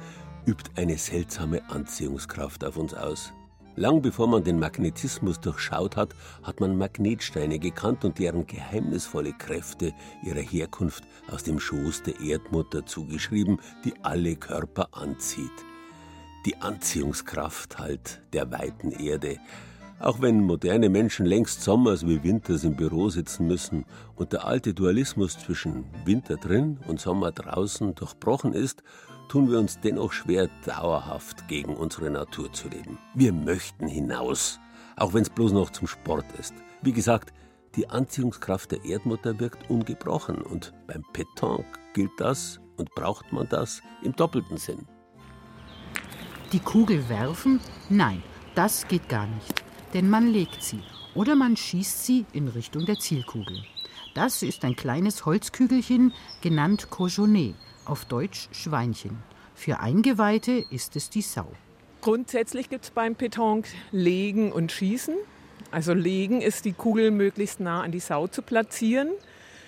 übt 0.45 0.69
eine 0.75 0.95
seltsame 0.95 1.67
Anziehungskraft 1.71 2.63
auf 2.63 2.77
uns 2.77 2.93
aus. 2.93 3.33
Lang 3.75 4.03
bevor 4.03 4.27
man 4.27 4.43
den 4.43 4.59
Magnetismus 4.59 5.39
durchschaut 5.39 5.95
hat, 5.95 6.13
hat 6.43 6.59
man 6.59 6.77
Magnetsteine 6.77 7.57
gekannt 7.57 8.05
und 8.05 8.19
deren 8.19 8.45
geheimnisvolle 8.45 9.33
Kräfte 9.33 9.91
ihrer 10.23 10.41
Herkunft 10.41 11.03
aus 11.31 11.43
dem 11.43 11.59
Schoß 11.59 12.03
der 12.03 12.19
Erdmutter 12.19 12.85
zugeschrieben, 12.85 13.59
die 13.83 13.93
alle 14.03 14.35
Körper 14.35 14.89
anzieht. 14.91 15.65
Die 16.45 16.57
Anziehungskraft 16.57 17.79
halt 17.79 18.21
der 18.33 18.51
weiten 18.51 18.91
Erde, 18.91 19.39
auch 20.00 20.22
wenn 20.22 20.44
moderne 20.44 20.89
Menschen 20.89 21.25
längst 21.25 21.62
sommers 21.62 22.08
wie 22.08 22.24
winters 22.24 22.63
im 22.63 22.75
Büro 22.75 23.10
sitzen 23.10 23.48
müssen 23.48 23.86
und 24.15 24.32
der 24.32 24.46
alte 24.46 24.74
Dualismus 24.74 25.38
zwischen 25.38 25.86
Winter 26.06 26.38
drin 26.38 26.79
und 26.88 27.00
Sommer 27.00 27.32
draußen 27.32 27.96
durchbrochen 27.96 28.53
ist, 28.53 28.82
tun 29.27 29.51
wir 29.51 29.60
uns 29.60 29.79
dennoch 29.79 30.13
schwer, 30.13 30.50
dauerhaft 30.65 31.48
gegen 31.48 31.75
unsere 31.75 32.10
Natur 32.10 32.51
zu 32.53 32.70
leben. 32.70 32.98
Wir 33.13 33.34
möchten 33.34 33.88
hinaus, 33.88 34.60
auch 34.96 35.13
wenn 35.13 35.24
es 35.24 35.29
bloß 35.29 35.51
noch 35.51 35.70
zum 35.70 35.88
Sport 35.88 36.25
ist. 36.39 36.53
Wie 36.82 36.94
gesagt, 36.94 37.34
die 37.75 37.89
Anziehungskraft 37.89 38.72
der 38.72 38.84
Erdmutter 38.86 39.39
wirkt 39.39 39.70
ungebrochen 39.70 40.42
und 40.42 40.74
beim 40.88 41.03
Petanque 41.14 41.77
gilt 41.94 42.12
das 42.18 42.59
und 42.77 42.90
braucht 42.96 43.31
man 43.31 43.48
das 43.50 43.81
im 44.01 44.16
doppelten 44.16 44.57
Sinn. 44.57 44.88
Die 46.51 46.59
Kugel 46.59 47.07
werfen? 47.09 47.59
Nein, 47.90 48.24
das 48.55 48.88
geht 48.88 49.07
gar 49.07 49.27
nicht 49.27 49.69
denn 49.93 50.09
man 50.09 50.27
legt 50.27 50.63
sie 50.63 50.81
oder 51.15 51.35
man 51.35 51.57
schießt 51.57 52.05
sie 52.05 52.25
in 52.33 52.47
Richtung 52.47 52.85
der 52.85 52.99
Zielkugel. 52.99 53.63
Das 54.13 54.43
ist 54.43 54.65
ein 54.65 54.75
kleines 54.75 55.25
Holzkügelchen, 55.25 56.13
genannt 56.41 56.89
Cojonet, 56.89 57.55
auf 57.85 58.05
Deutsch 58.05 58.49
Schweinchen. 58.51 59.17
Für 59.55 59.79
Eingeweihte 59.79 60.63
ist 60.69 60.95
es 60.95 61.09
die 61.09 61.21
Sau. 61.21 61.51
Grundsätzlich 62.01 62.69
gibt 62.69 62.85
es 62.85 62.91
beim 62.91 63.15
Petanque 63.15 63.69
Legen 63.91 64.51
und 64.51 64.71
Schießen. 64.71 65.15
Also 65.71 65.93
Legen 65.93 66.41
ist 66.41 66.65
die 66.65 66.73
Kugel 66.73 67.11
möglichst 67.11 67.59
nah 67.59 67.81
an 67.81 67.91
die 67.91 67.99
Sau 67.99 68.27
zu 68.27 68.41
platzieren. 68.41 69.09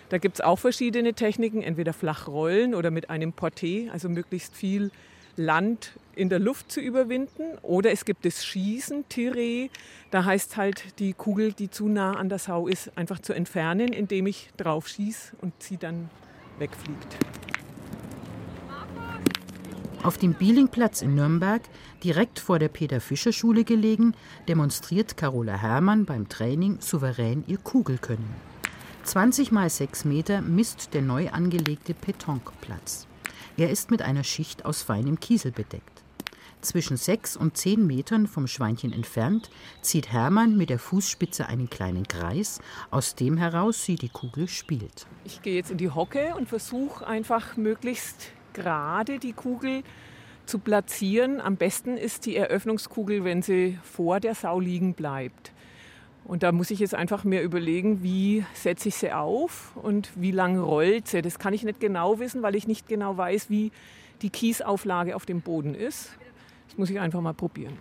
Da 0.10 0.18
gibt 0.18 0.36
es 0.36 0.42
auch 0.42 0.58
verschiedene 0.58 1.14
Techniken, 1.14 1.62
entweder 1.62 1.94
flach 1.94 2.28
rollen 2.28 2.74
oder 2.74 2.92
mit 2.92 3.10
einem 3.10 3.32
Porté, 3.32 3.90
also 3.92 4.10
möglichst 4.10 4.56
viel 4.56 4.92
Land 5.36 5.94
in 6.16 6.30
der 6.30 6.40
Luft 6.40 6.72
zu 6.72 6.80
überwinden. 6.80 7.58
Oder 7.62 7.92
es 7.92 8.06
gibt 8.06 8.26
das 8.26 8.46
Schießen, 8.46 9.06
Tiré. 9.12 9.70
Da 10.10 10.26
heißt 10.26 10.58
halt, 10.58 11.00
die 11.00 11.14
Kugel, 11.14 11.54
die 11.54 11.70
zu 11.70 11.88
nah 11.88 12.14
an 12.14 12.30
der 12.30 12.40
Sau 12.40 12.68
ist, 12.68 12.92
einfach 12.98 13.20
zu 13.20 13.34
entfernen, 13.34 13.94
indem 13.94 14.28
ich 14.28 14.50
drauf 14.58 14.88
schieße 14.88 15.36
und 15.42 15.54
sie 15.62 15.78
dann 15.78 16.10
wegfliegt. 16.60 17.18
Auf 20.04 20.18
dem 20.18 20.34
Bielingplatz 20.34 21.04
in 21.04 21.14
Nürnberg, 21.14 21.62
direkt 22.04 22.40
vor 22.40 22.58
der 22.58 22.70
Peter-Fischer-Schule 22.70 23.64
gelegen, 23.64 24.16
demonstriert 24.48 25.16
Carola 25.16 25.56
Herrmann 25.56 26.06
beim 26.06 26.28
Training 26.28 26.82
souverän 26.82 27.44
ihr 27.46 27.60
Kugelkönnen. 27.60 28.52
20 29.04 29.52
mal 29.52 29.70
6 29.70 30.06
Meter 30.06 30.42
misst 30.42 30.96
der 30.96 31.04
neu 31.04 31.30
angelegte 31.30 31.94
Petanqueplatz. 31.94 33.08
Er 33.58 33.70
ist 33.70 33.92
mit 33.92 34.02
einer 34.02 34.24
Schicht 34.24 34.66
aus 34.66 34.82
feinem 34.82 35.20
Kiesel 35.20 35.52
bedeckt. 35.52 36.01
Zwischen 36.62 36.96
sechs 36.96 37.36
und 37.36 37.58
zehn 37.58 37.88
Metern 37.88 38.28
vom 38.28 38.46
Schweinchen 38.46 38.94
entfernt 38.94 39.50
zieht 39.82 40.12
Hermann 40.12 40.58
mit 40.58 40.70
der 40.70 40.78
Fußspitze 40.78 41.48
einen 41.48 41.72
kleinen 41.72 42.08
Kreis, 42.08 42.62
aus 42.92 43.16
dem 43.16 43.38
heraus 43.38 43.84
sie 43.84 43.96
die 43.96 44.10
Kugel 44.10 44.48
spielt. 44.48 45.08
Ich 45.26 45.42
gehe 45.42 45.56
jetzt 45.56 45.72
in 45.72 45.78
die 45.78 45.90
Hocke 45.90 46.36
und 46.38 46.48
versuche 46.48 47.06
einfach 47.08 47.58
möglichst 47.58 48.32
gerade 48.54 49.18
die 49.18 49.34
Kugel 49.34 49.82
zu 50.46 50.60
platzieren. 50.60 51.42
Am 51.42 51.56
besten 51.56 51.98
ist 51.98 52.28
die 52.28 52.36
Eröffnungskugel, 52.36 53.24
wenn 53.24 53.42
sie 53.42 53.80
vor 53.82 54.20
der 54.20 54.36
Sau 54.36 54.60
liegen 54.60 54.94
bleibt. 54.94 55.52
Und 56.26 56.44
da 56.44 56.52
muss 56.52 56.70
ich 56.70 56.80
jetzt 56.80 56.94
einfach 56.94 57.24
mir 57.24 57.42
überlegen, 57.42 58.04
wie 58.04 58.46
setze 58.54 58.90
ich 58.90 58.96
sie 58.96 59.12
auf 59.12 59.76
und 59.76 60.12
wie 60.16 60.32
lang 60.32 60.60
rollt 60.60 61.08
sie. 61.08 61.24
Das 61.24 61.40
kann 61.40 61.54
ich 61.54 61.64
nicht 61.64 61.80
genau 61.80 62.20
wissen, 62.20 62.44
weil 62.44 62.56
ich 62.56 62.68
nicht 62.68 62.88
genau 62.88 63.18
weiß, 63.18 63.50
wie 63.50 63.72
die 64.22 64.30
Kiesauflage 64.30 65.16
auf 65.16 65.26
dem 65.26 65.42
Boden 65.42 65.74
ist. 65.74 66.12
Das 66.72 66.78
muss 66.78 66.90
ich 66.90 67.02
einfach 67.02 67.20
mal 67.20 67.34
probieren. 67.34 67.78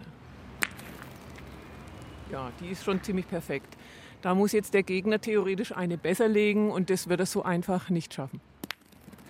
Ja, 2.33 2.51
die 2.61 2.71
ist 2.71 2.85
schon 2.85 3.01
ziemlich 3.05 3.29
perfekt. 3.29 3.77
Da 4.21 4.35
muss 4.35 4.51
jetzt 4.51 4.75
der 4.75 4.83
Gegner 4.83 5.21
theoretisch 5.21 5.75
eine 5.77 5.97
besser 5.97 6.27
legen 6.27 6.73
und 6.73 6.91
das 6.91 7.09
wird 7.09 7.21
er 7.21 7.27
so 7.27 7.45
einfach 7.45 7.89
nicht 7.89 8.13
schaffen. 8.13 8.41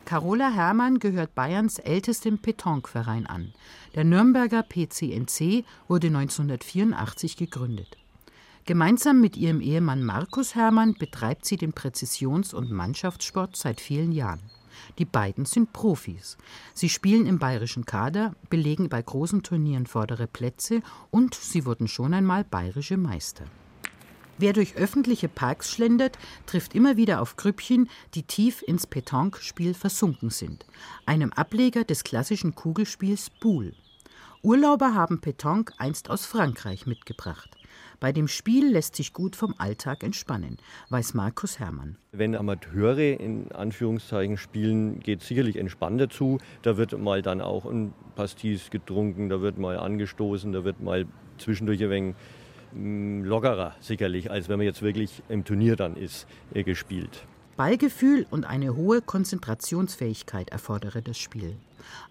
Carola 0.06 0.50
Herrmann 0.50 0.98
gehört 0.98 1.34
Bayerns 1.34 1.78
ältestem 1.78 2.38
Petanque-Verein 2.38 3.26
an. 3.26 3.52
Der 3.94 4.04
Nürnberger 4.04 4.62
PCNC 4.62 5.64
wurde 5.88 6.06
1984 6.06 7.36
gegründet. 7.36 7.98
Gemeinsam 8.64 9.20
mit 9.20 9.36
ihrem 9.36 9.60
Ehemann 9.60 10.02
Markus 10.02 10.54
Herrmann 10.54 10.94
betreibt 10.94 11.44
sie 11.44 11.58
den 11.58 11.74
Präzisions- 11.74 12.54
und 12.54 12.70
Mannschaftssport 12.70 13.56
seit 13.56 13.80
vielen 13.80 14.12
Jahren. 14.12 14.40
Die 14.98 15.04
beiden 15.04 15.44
sind 15.44 15.72
Profis. 15.72 16.36
Sie 16.74 16.88
spielen 16.88 17.26
im 17.26 17.38
bayerischen 17.38 17.86
Kader, 17.86 18.34
belegen 18.48 18.88
bei 18.88 19.02
großen 19.02 19.42
Turnieren 19.42 19.86
vordere 19.86 20.26
Plätze 20.26 20.82
und 21.10 21.34
sie 21.34 21.64
wurden 21.64 21.88
schon 21.88 22.14
einmal 22.14 22.44
bayerische 22.44 22.96
Meister. 22.96 23.44
Wer 24.38 24.54
durch 24.54 24.76
öffentliche 24.76 25.28
Parks 25.28 25.70
schlendert, 25.70 26.18
trifft 26.46 26.74
immer 26.74 26.96
wieder 26.96 27.20
auf 27.20 27.36
Grüppchen, 27.36 27.90
die 28.14 28.22
tief 28.22 28.62
ins 28.62 28.86
Petanque-Spiel 28.86 29.74
versunken 29.74 30.30
sind, 30.30 30.64
einem 31.04 31.30
Ableger 31.34 31.84
des 31.84 32.04
klassischen 32.04 32.54
Kugelspiels 32.54 33.28
Boule. 33.28 33.74
Urlauber 34.42 34.94
haben 34.94 35.20
Petanque 35.20 35.74
einst 35.76 36.08
aus 36.08 36.24
Frankreich 36.24 36.86
mitgebracht. 36.86 37.59
Bei 38.00 38.12
dem 38.12 38.28
Spiel 38.28 38.66
lässt 38.72 38.96
sich 38.96 39.12
gut 39.12 39.36
vom 39.36 39.54
Alltag 39.58 40.02
entspannen, 40.02 40.56
weiß 40.88 41.12
Markus 41.12 41.58
Herrmann. 41.58 41.96
Wenn 42.12 42.34
Amateure 42.34 43.20
in 43.20 43.52
Anführungszeichen 43.52 44.38
spielen, 44.38 45.00
geht 45.00 45.20
es 45.20 45.28
sicherlich 45.28 45.56
entspannter 45.56 46.08
zu. 46.08 46.38
Da 46.62 46.78
wird 46.78 46.98
mal 46.98 47.20
dann 47.20 47.42
auch 47.42 47.66
ein 47.66 47.92
Pastis 48.16 48.70
getrunken, 48.70 49.28
da 49.28 49.42
wird 49.42 49.58
mal 49.58 49.78
angestoßen, 49.78 50.50
da 50.50 50.64
wird 50.64 50.80
mal 50.80 51.04
zwischendurch 51.36 51.84
ein 51.84 51.90
wenig 51.90 52.14
mh, 52.72 53.26
lockerer 53.28 53.76
sicherlich, 53.80 54.30
als 54.30 54.48
wenn 54.48 54.56
man 54.56 54.66
jetzt 54.66 54.80
wirklich 54.80 55.22
im 55.28 55.44
Turnier 55.44 55.76
dann 55.76 55.94
ist, 55.94 56.26
äh, 56.54 56.62
gespielt. 56.62 57.26
Ballgefühl 57.58 58.26
und 58.30 58.46
eine 58.46 58.74
hohe 58.76 59.02
Konzentrationsfähigkeit 59.02 60.48
erfordere 60.48 61.02
das 61.02 61.18
Spiel. 61.18 61.56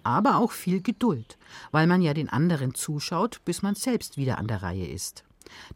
Aber 0.03 0.37
auch 0.37 0.51
viel 0.51 0.83
Geduld, 0.83 1.39
weil 1.71 1.87
man 1.87 2.03
ja 2.03 2.13
den 2.13 2.29
anderen 2.29 2.75
zuschaut, 2.75 3.41
bis 3.43 3.63
man 3.63 3.73
selbst 3.73 4.17
wieder 4.17 4.37
an 4.37 4.45
der 4.45 4.61
Reihe 4.61 4.85
ist. 4.85 5.23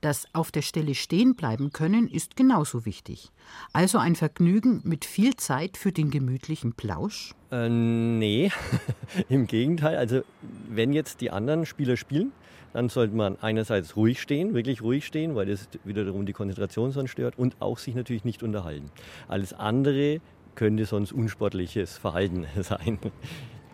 Das 0.02 0.28
auf 0.34 0.52
der 0.52 0.62
Stelle 0.62 0.96
stehen 0.96 1.36
bleiben 1.36 1.72
können 1.72 2.08
ist 2.08 2.36
genauso 2.36 2.86
wichtig. 2.86 3.30
Also 3.72 3.98
ein 3.98 4.16
Vergnügen 4.16 4.82
mit 4.84 5.06
viel 5.06 5.36
Zeit 5.36 5.78
für 5.78 5.92
den 5.92 6.12
gemütlichen 6.12 6.74
Plausch? 6.74 7.34
Äh, 7.52 7.70
nee, 7.70 8.52
im 9.30 9.48
Gegenteil. 9.48 9.98
Also 9.98 10.22
wenn 10.70 10.94
jetzt 10.94 11.22
die 11.22 11.32
anderen 11.32 11.66
Spieler 11.66 11.98
spielen, 11.98 12.32
dann 12.74 12.90
sollte 12.90 13.16
man 13.16 13.38
einerseits 13.40 13.96
ruhig 13.96 14.20
stehen, 14.20 14.54
wirklich 14.54 14.82
ruhig 14.82 15.06
stehen, 15.06 15.36
weil 15.36 15.46
das 15.46 15.70
wiederum 15.84 16.26
die 16.26 16.34
Konzentration 16.34 16.92
sonst 16.92 17.12
stört 17.12 17.38
und 17.38 17.56
auch 17.62 17.78
sich 17.78 17.96
natürlich 17.96 18.26
nicht 18.26 18.44
unterhalten. 18.44 18.90
Alles 19.28 19.54
andere 19.54 20.20
könnte 20.56 20.86
sonst 20.86 21.12
unsportliches 21.12 21.98
Verhalten 21.98 22.46
sein. 22.62 23.00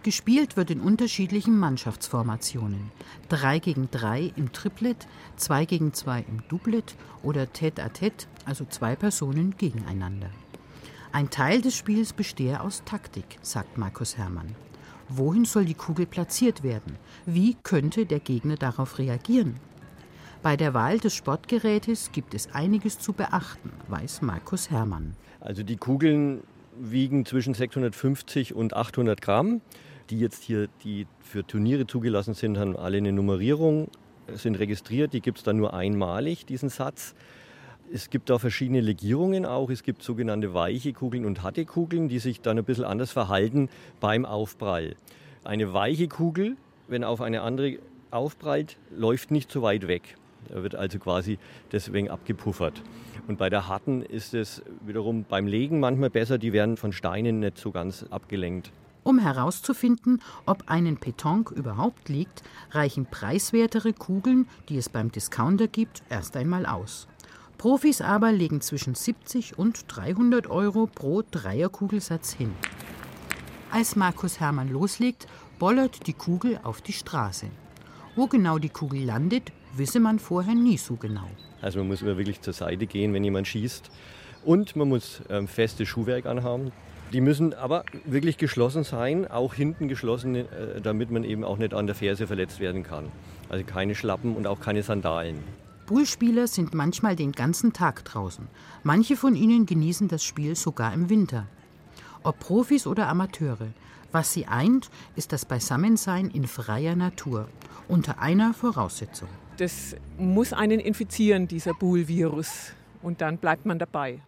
Gespielt 0.01 0.55
wird 0.55 0.71
in 0.71 0.79
unterschiedlichen 0.79 1.59
Mannschaftsformationen. 1.59 2.89
3 3.27 3.59
gegen 3.59 3.91
3 3.91 4.31
im 4.37 4.53
Triplet, 4.53 5.07
2 5.35 5.65
gegen 5.65 5.93
2 5.93 6.19
im 6.21 6.41
Doublet 6.47 6.95
oder 7.21 7.43
Tête 7.43 7.79
à 7.79 7.89
Tête, 7.89 8.27
also 8.45 8.63
zwei 8.63 8.95
Personen 8.95 9.55
gegeneinander. 9.57 10.29
Ein 11.11 11.29
Teil 11.29 11.61
des 11.61 11.75
Spiels 11.75 12.13
bestehe 12.13 12.61
aus 12.61 12.83
Taktik, 12.85 13.39
sagt 13.41 13.77
Markus 13.77 14.17
Herrmann. 14.17 14.55
Wohin 15.09 15.43
soll 15.43 15.65
die 15.65 15.73
Kugel 15.73 16.05
platziert 16.05 16.63
werden? 16.63 16.95
Wie 17.25 17.57
könnte 17.61 18.05
der 18.05 18.21
Gegner 18.21 18.55
darauf 18.55 18.99
reagieren? 18.99 19.55
Bei 20.41 20.55
der 20.55 20.73
Wahl 20.73 20.99
des 20.99 21.13
Sportgerätes 21.13 22.13
gibt 22.13 22.33
es 22.33 22.53
einiges 22.53 22.99
zu 22.99 23.11
beachten, 23.11 23.71
weiß 23.89 24.21
Markus 24.21 24.69
Herrmann. 24.69 25.15
Also 25.41 25.63
die 25.63 25.75
Kugeln 25.75 26.41
wiegen 26.79 27.25
zwischen 27.25 27.53
650 27.53 28.53
und 28.55 28.73
800 28.73 29.21
Gramm. 29.21 29.59
Die 30.09 30.19
jetzt 30.19 30.43
hier, 30.43 30.67
die 30.83 31.05
für 31.19 31.45
Turniere 31.45 31.85
zugelassen 31.85 32.33
sind, 32.33 32.57
haben 32.57 32.75
alle 32.75 32.97
eine 32.97 33.11
Nummerierung, 33.11 33.89
sind 34.33 34.55
registriert. 34.55 35.13
Die 35.13 35.21
gibt 35.21 35.39
es 35.39 35.43
dann 35.43 35.57
nur 35.57 35.73
einmalig, 35.73 36.45
diesen 36.45 36.69
Satz. 36.69 37.13
Es 37.91 38.09
gibt 38.09 38.29
da 38.29 38.39
verschiedene 38.39 38.81
Legierungen 38.81 39.45
auch. 39.45 39.69
Es 39.69 39.83
gibt 39.83 40.03
sogenannte 40.03 40.53
weiche 40.53 40.93
Kugeln 40.93 41.25
und 41.25 41.43
harte 41.43 41.65
Kugeln, 41.65 42.07
die 42.07 42.19
sich 42.19 42.41
dann 42.41 42.57
ein 42.57 42.63
bisschen 42.63 42.85
anders 42.85 43.11
verhalten 43.11 43.69
beim 43.99 44.25
Aufprall. 44.25 44.95
Eine 45.43 45.73
weiche 45.73 46.07
Kugel, 46.07 46.57
wenn 46.87 47.03
auf 47.03 47.21
eine 47.21 47.41
andere 47.41 47.77
aufprallt, 48.11 48.77
läuft 48.91 49.31
nicht 49.31 49.51
so 49.51 49.61
weit 49.61 49.87
weg. 49.87 50.17
Er 50.49 50.63
wird 50.63 50.75
also 50.75 50.97
quasi 50.99 51.37
deswegen 51.71 52.09
abgepuffert. 52.09 52.81
Und 53.27 53.37
bei 53.37 53.49
der 53.49 53.67
harten 53.67 54.01
ist 54.01 54.33
es 54.33 54.63
wiederum 54.85 55.25
beim 55.27 55.45
Legen 55.45 55.79
manchmal 55.79 56.09
besser, 56.09 56.37
die 56.39 56.53
werden 56.53 56.77
von 56.77 56.91
Steinen 56.93 57.39
nicht 57.39 57.57
so 57.57 57.71
ganz 57.71 58.05
abgelenkt. 58.09 58.71
Um 59.09 59.17
herauszufinden, 59.17 60.21
ob 60.45 60.65
einen 60.69 60.97
Petanque 60.97 61.55
überhaupt 61.55 62.09
liegt, 62.09 62.43
reichen 62.69 63.07
preiswertere 63.07 63.91
Kugeln, 63.91 64.47
die 64.69 64.77
es 64.77 64.87
beim 64.87 65.11
Discounter 65.11 65.67
gibt, 65.67 66.03
erst 66.09 66.37
einmal 66.37 66.67
aus. 66.67 67.07
Profis 67.57 68.01
aber 68.01 68.31
legen 68.31 68.61
zwischen 68.61 68.93
70 68.93 69.57
und 69.57 69.85
300 69.87 70.45
Euro 70.45 70.85
pro 70.85 71.23
Dreierkugelsatz 71.23 72.33
hin. 72.33 72.53
Als 73.71 73.95
Markus 73.95 74.39
Hermann 74.39 74.69
loslegt, 74.69 75.25
bollert 75.57 76.05
die 76.05 76.13
Kugel 76.13 76.59
auf 76.61 76.81
die 76.81 76.93
Straße. 76.93 77.47
Wo 78.15 78.27
genau 78.27 78.59
die 78.59 78.69
Kugel 78.69 79.05
landet, 79.05 79.51
wisse 79.75 79.99
man 79.99 80.19
vorher 80.19 80.53
nie 80.53 80.77
so 80.77 80.97
genau. 80.97 81.31
Also 81.63 81.79
man 81.79 81.87
muss 81.87 82.03
immer 82.03 82.15
wirklich 82.15 82.41
zur 82.41 82.53
Seite 82.53 82.85
gehen, 82.85 83.11
wenn 83.15 83.23
jemand 83.23 83.47
schießt. 83.47 83.89
Und 84.45 84.75
man 84.75 84.87
muss 84.87 85.23
ähm, 85.31 85.47
festes 85.47 85.87
Schuhwerk 85.87 86.27
anhaben. 86.27 86.71
Die 87.11 87.21
müssen 87.21 87.53
aber 87.53 87.85
wirklich 88.05 88.37
geschlossen 88.37 88.83
sein, 88.83 89.29
auch 89.29 89.55
hinten 89.55 89.87
geschlossen, 89.87 90.35
äh, 90.35 90.45
damit 90.81 91.09
man 91.09 91.23
eben 91.23 91.43
auch 91.43 91.57
nicht 91.57 91.73
an 91.73 91.87
der 91.87 91.95
Ferse 91.95 92.27
verletzt 92.27 92.59
werden 92.59 92.83
kann. 92.83 93.05
Also 93.49 93.65
keine 93.65 93.95
Schlappen 93.95 94.35
und 94.35 94.45
auch 94.45 94.59
keine 94.59 94.83
Sandalen. 94.83 95.39
Bullspieler 95.87 96.45
sind 96.45 96.75
manchmal 96.75 97.15
den 97.15 97.31
ganzen 97.31 97.73
Tag 97.73 98.05
draußen. 98.05 98.47
Manche 98.83 99.15
von 99.15 99.35
ihnen 99.35 99.65
genießen 99.65 100.07
das 100.07 100.23
Spiel 100.23 100.55
sogar 100.55 100.93
im 100.93 101.09
Winter. 101.09 101.47
Ob 102.21 102.39
Profis 102.39 102.85
oder 102.85 103.07
Amateure, 103.07 103.69
was 104.11 104.31
sie 104.31 104.45
eint, 104.45 104.91
ist 105.15 105.33
das 105.33 105.45
Beisammensein 105.45 106.29
in 106.29 106.45
freier 106.45 106.95
Natur. 106.95 107.47
Unter 107.87 108.19
einer 108.19 108.53
Voraussetzung. 108.53 109.29
Das 109.57 109.95
muss 110.19 110.53
einen 110.53 110.79
infizieren, 110.79 111.47
dieser 111.47 111.73
Bull-Virus. 111.73 112.73
Und 113.01 113.21
dann 113.21 113.37
bleibt 113.39 113.65
man 113.65 113.79
dabei. 113.79 114.19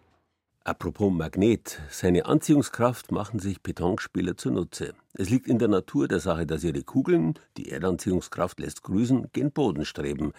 Apropos 0.64 1.12
Magnet, 1.12 1.80
seine 1.90 2.26
Anziehungskraft 2.26 3.10
machen 3.10 3.40
sich 3.40 3.64
Petanquespieler 3.64 4.36
zunutze. 4.36 4.94
Es 5.12 5.28
liegt 5.28 5.48
in 5.48 5.58
der 5.58 5.66
Natur 5.66 6.06
der 6.06 6.20
Sache, 6.20 6.46
dass 6.46 6.62
ihre 6.62 6.84
Kugeln, 6.84 7.34
die 7.56 7.72
Erdanziehungskraft 7.72 8.60
lässt 8.60 8.84
grüßen, 8.84 9.26
gen 9.32 9.50
Boden 9.50 9.84
streben. 9.84 10.32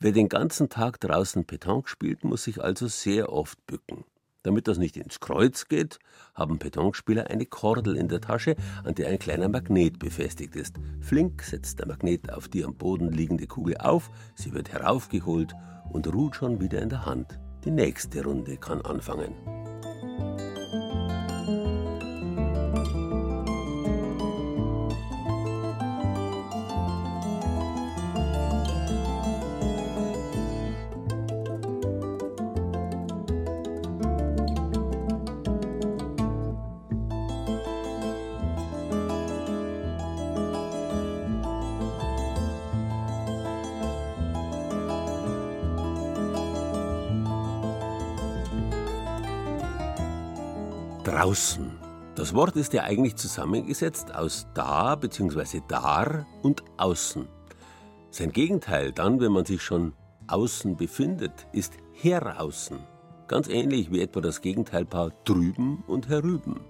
Wer 0.00 0.10
den 0.10 0.28
ganzen 0.28 0.70
Tag 0.70 0.98
draußen 0.98 1.44
Petanque 1.44 1.88
spielt, 1.88 2.24
muss 2.24 2.42
sich 2.42 2.60
also 2.60 2.88
sehr 2.88 3.32
oft 3.32 3.64
bücken. 3.68 4.02
Damit 4.42 4.66
das 4.66 4.78
nicht 4.78 4.96
ins 4.96 5.20
Kreuz 5.20 5.68
geht, 5.68 6.00
haben 6.34 6.58
Petanquespieler 6.58 7.30
eine 7.30 7.46
Kordel 7.46 7.96
in 7.96 8.08
der 8.08 8.20
Tasche, 8.20 8.56
an 8.82 8.96
der 8.96 9.06
ein 9.08 9.20
kleiner 9.20 9.48
Magnet 9.48 10.00
befestigt 10.00 10.56
ist. 10.56 10.80
Flink 11.00 11.42
setzt 11.42 11.78
der 11.78 11.86
Magnet 11.86 12.32
auf 12.32 12.48
die 12.48 12.64
am 12.64 12.74
Boden 12.74 13.12
liegende 13.12 13.46
Kugel 13.46 13.76
auf, 13.76 14.10
sie 14.34 14.52
wird 14.52 14.72
heraufgeholt 14.72 15.52
und 15.92 16.12
ruht 16.12 16.34
schon 16.34 16.60
wieder 16.60 16.82
in 16.82 16.88
der 16.88 17.06
Hand. 17.06 17.38
Die 17.64 17.70
nächste 17.70 18.24
Runde 18.24 18.56
kann 18.56 18.80
anfangen. 18.80 19.34
Draußen. 51.10 51.72
Das 52.14 52.34
Wort 52.34 52.54
ist 52.54 52.72
ja 52.72 52.84
eigentlich 52.84 53.16
zusammengesetzt 53.16 54.14
aus 54.14 54.46
da 54.54 54.94
bzw. 54.94 55.60
dar 55.66 56.24
und 56.42 56.62
außen. 56.76 57.26
Sein 58.10 58.30
Gegenteil 58.30 58.92
dann, 58.92 59.20
wenn 59.20 59.32
man 59.32 59.44
sich 59.44 59.60
schon 59.60 59.92
außen 60.28 60.76
befindet, 60.76 61.48
ist 61.52 61.72
heraußen. 61.94 62.78
Ganz 63.26 63.48
ähnlich 63.48 63.90
wie 63.90 64.02
etwa 64.02 64.20
das 64.20 64.40
Gegenteilpaar 64.40 65.10
drüben 65.24 65.82
und 65.88 66.08
herüben. 66.08 66.60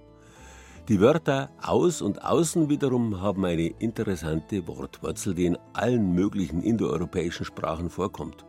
Die 0.87 0.99
Wörter 0.99 1.51
aus 1.61 2.01
und 2.01 2.25
außen 2.25 2.67
wiederum 2.67 3.21
haben 3.21 3.45
eine 3.45 3.67
interessante 3.67 4.67
Wortwurzel, 4.67 5.35
die 5.35 5.45
in 5.45 5.57
allen 5.73 6.15
möglichen 6.15 6.63
indoeuropäischen 6.63 7.45
Sprachen 7.45 7.91
vorkommt. 7.91 8.43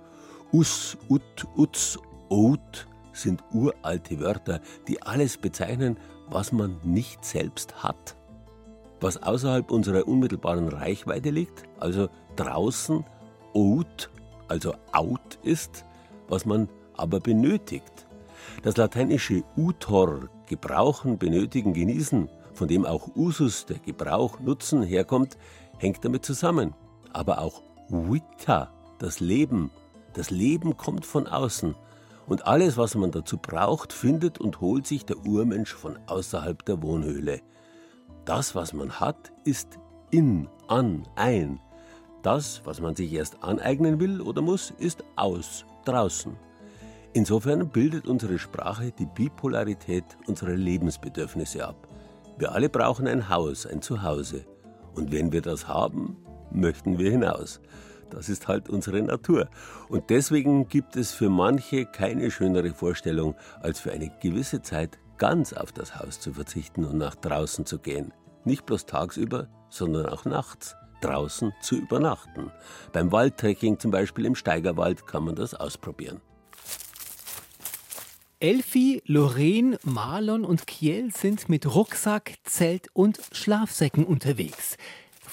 Us, 0.54 0.96
ut, 1.10 1.46
uts, 1.54 1.98
out 2.30 2.88
sind 3.12 3.42
uralte 3.52 4.20
Wörter, 4.20 4.60
die 4.88 5.02
alles 5.02 5.36
bezeichnen, 5.36 5.98
was 6.28 6.52
man 6.52 6.78
nicht 6.82 7.24
selbst 7.24 7.82
hat. 7.82 8.16
Was 9.00 9.22
außerhalb 9.22 9.70
unserer 9.70 10.06
unmittelbaren 10.06 10.68
Reichweite 10.68 11.30
liegt, 11.30 11.64
also 11.80 12.08
draußen, 12.36 13.04
out, 13.54 14.10
also 14.48 14.74
out 14.92 15.38
ist, 15.42 15.84
was 16.28 16.46
man 16.46 16.68
aber 16.94 17.20
benötigt. 17.20 18.06
Das 18.62 18.76
lateinische 18.76 19.42
utor, 19.56 20.28
gebrauchen, 20.46 21.18
benötigen, 21.18 21.72
genießen, 21.72 22.28
von 22.54 22.68
dem 22.68 22.84
auch 22.84 23.08
usus, 23.16 23.66
der 23.66 23.78
Gebrauch, 23.78 24.38
Nutzen 24.40 24.82
herkommt, 24.82 25.36
hängt 25.78 26.04
damit 26.04 26.24
zusammen. 26.24 26.74
Aber 27.12 27.40
auch 27.40 27.62
vita, 27.88 28.70
das 28.98 29.20
Leben. 29.20 29.70
Das 30.14 30.30
Leben 30.30 30.76
kommt 30.76 31.06
von 31.06 31.26
außen. 31.26 31.74
Und 32.26 32.46
alles, 32.46 32.76
was 32.76 32.94
man 32.94 33.10
dazu 33.10 33.36
braucht, 33.36 33.92
findet 33.92 34.38
und 34.38 34.60
holt 34.60 34.86
sich 34.86 35.04
der 35.04 35.18
Urmensch 35.26 35.74
von 35.74 35.98
außerhalb 36.06 36.64
der 36.64 36.82
Wohnhöhle. 36.82 37.40
Das, 38.24 38.54
was 38.54 38.72
man 38.72 39.00
hat, 39.00 39.32
ist 39.44 39.78
in, 40.10 40.48
an, 40.68 41.08
ein. 41.16 41.60
Das, 42.22 42.62
was 42.64 42.80
man 42.80 42.94
sich 42.94 43.12
erst 43.12 43.42
aneignen 43.42 43.98
will 43.98 44.20
oder 44.20 44.42
muss, 44.42 44.72
ist 44.78 45.02
aus, 45.16 45.64
draußen. 45.84 46.36
Insofern 47.14 47.68
bildet 47.68 48.06
unsere 48.06 48.38
Sprache 48.38 48.92
die 48.92 49.06
Bipolarität 49.06 50.04
unserer 50.26 50.54
Lebensbedürfnisse 50.54 51.66
ab. 51.66 51.88
Wir 52.38 52.52
alle 52.52 52.68
brauchen 52.68 53.06
ein 53.06 53.28
Haus, 53.28 53.66
ein 53.66 53.82
Zuhause. 53.82 54.46
Und 54.94 55.12
wenn 55.12 55.32
wir 55.32 55.42
das 55.42 55.68
haben, 55.68 56.16
möchten 56.50 56.98
wir 56.98 57.10
hinaus. 57.10 57.60
Das 58.12 58.28
ist 58.28 58.46
halt 58.46 58.68
unsere 58.68 59.02
Natur. 59.02 59.48
Und 59.88 60.10
deswegen 60.10 60.68
gibt 60.68 60.96
es 60.96 61.12
für 61.12 61.30
manche 61.30 61.86
keine 61.86 62.30
schönere 62.30 62.74
Vorstellung, 62.74 63.34
als 63.60 63.80
für 63.80 63.92
eine 63.92 64.12
gewisse 64.20 64.60
Zeit 64.60 64.98
ganz 65.16 65.52
auf 65.52 65.72
das 65.72 65.98
Haus 65.98 66.20
zu 66.20 66.34
verzichten 66.34 66.84
und 66.84 66.98
nach 66.98 67.14
draußen 67.14 67.64
zu 67.64 67.78
gehen. 67.78 68.12
Nicht 68.44 68.66
bloß 68.66 68.86
tagsüber, 68.86 69.48
sondern 69.70 70.06
auch 70.06 70.24
nachts 70.26 70.76
draußen 71.00 71.52
zu 71.62 71.76
übernachten. 71.76 72.52
Beim 72.92 73.10
Waldtrekking 73.12 73.78
zum 73.78 73.90
Beispiel 73.90 74.26
im 74.26 74.34
Steigerwald 74.34 75.06
kann 75.06 75.24
man 75.24 75.34
das 75.34 75.54
ausprobieren. 75.54 76.20
Elfi, 78.40 79.02
Lorraine, 79.06 79.78
Marlon 79.84 80.44
und 80.44 80.66
Kiel 80.66 81.12
sind 81.14 81.48
mit 81.48 81.72
Rucksack, 81.72 82.34
Zelt 82.42 82.88
und 82.92 83.20
Schlafsäcken 83.30 84.04
unterwegs. 84.04 84.76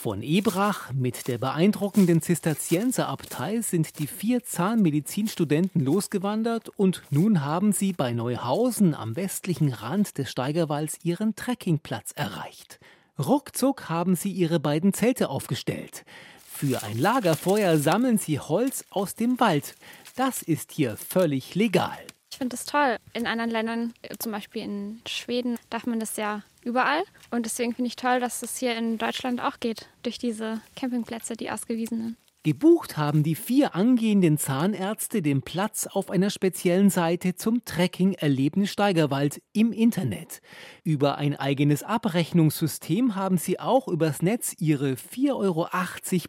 Von 0.02 0.24
Ebrach 0.24 0.94
mit 0.94 1.28
der 1.28 1.38
beeindruckenden 1.40 2.22
Zisterzienserabtei 2.22 3.60
sind 3.60 4.00
die 4.00 4.08
vier 4.08 4.42
Zahnmedizinstudenten 4.46 5.84
losgewandert 5.84 6.70
und 6.78 7.04
nun 7.10 7.44
haben 7.44 7.74
sie 7.74 7.92
bei 7.92 8.14
Neuhausen 8.14 8.96
am 8.96 9.18
westlichen 9.18 9.74
Rand 9.74 10.18
des 10.18 10.32
Steigerwalds 10.32 11.00
ihren 11.04 11.36
Trekkingplatz 11.36 12.14
erreicht. 12.16 12.80
Ruckzuck 13.20 13.90
haben 13.90 14.16
sie 14.16 14.32
ihre 14.32 14.62
beiden 14.62 14.94
Zelte 14.94 15.28
aufgestellt. 15.28 16.06
Für 16.50 16.82
ein 16.84 16.98
Lagerfeuer 16.98 17.78
sammeln 17.78 18.18
sie 18.18 18.40
Holz 18.40 18.86
aus 18.92 19.16
dem 19.16 19.38
Wald. 19.42 19.76
Das 20.16 20.42
ist 20.42 20.72
hier 20.72 20.96
völlig 20.96 21.56
legal. 21.56 21.98
Ich 22.32 22.38
finde 22.38 22.56
das 22.56 22.66
toll. 22.66 22.96
In 23.12 23.28
anderen 23.28 23.52
Ländern, 23.52 23.94
zum 24.18 24.32
Beispiel 24.32 24.62
in 24.62 25.02
Schweden, 25.06 25.58
darf 25.70 25.86
man 25.86 26.00
das 26.00 26.16
ja 26.16 26.42
überall. 26.64 27.04
Und 27.32 27.46
deswegen 27.46 27.74
finde 27.74 27.88
ich 27.88 27.96
toll, 27.96 28.20
dass 28.20 28.42
es 28.42 28.58
hier 28.58 28.76
in 28.76 28.98
Deutschland 28.98 29.42
auch 29.42 29.60
geht, 29.60 29.90
durch 30.04 30.18
diese 30.18 30.62
Campingplätze, 30.76 31.36
die 31.36 31.52
ausgewiesenen. 31.52 32.18
Gebucht 32.44 32.96
haben 32.96 33.22
die 33.22 33.36
vier 33.36 33.76
angehenden 33.76 34.38
Zahnärzte 34.38 35.22
den 35.22 35.42
Platz 35.42 35.88
auf 35.88 36.10
einer 36.10 36.30
speziellen 36.30 36.90
Seite 36.90 37.36
zum 37.36 37.66
Trekking-Erlebnis 37.66 38.72
Steigerwald 38.72 39.42
im 39.52 39.74
Internet. 39.74 40.40
Über 40.86 41.18
ein 41.18 41.36
eigenes 41.36 41.84
Abrechnungssystem 41.84 43.16
haben 43.16 43.38
sie 43.38 43.60
auch 43.60 43.90
übers 43.90 44.22
Netz 44.22 44.56
ihre 44.58 44.94
4,80 44.94 45.34
Euro 45.34 45.68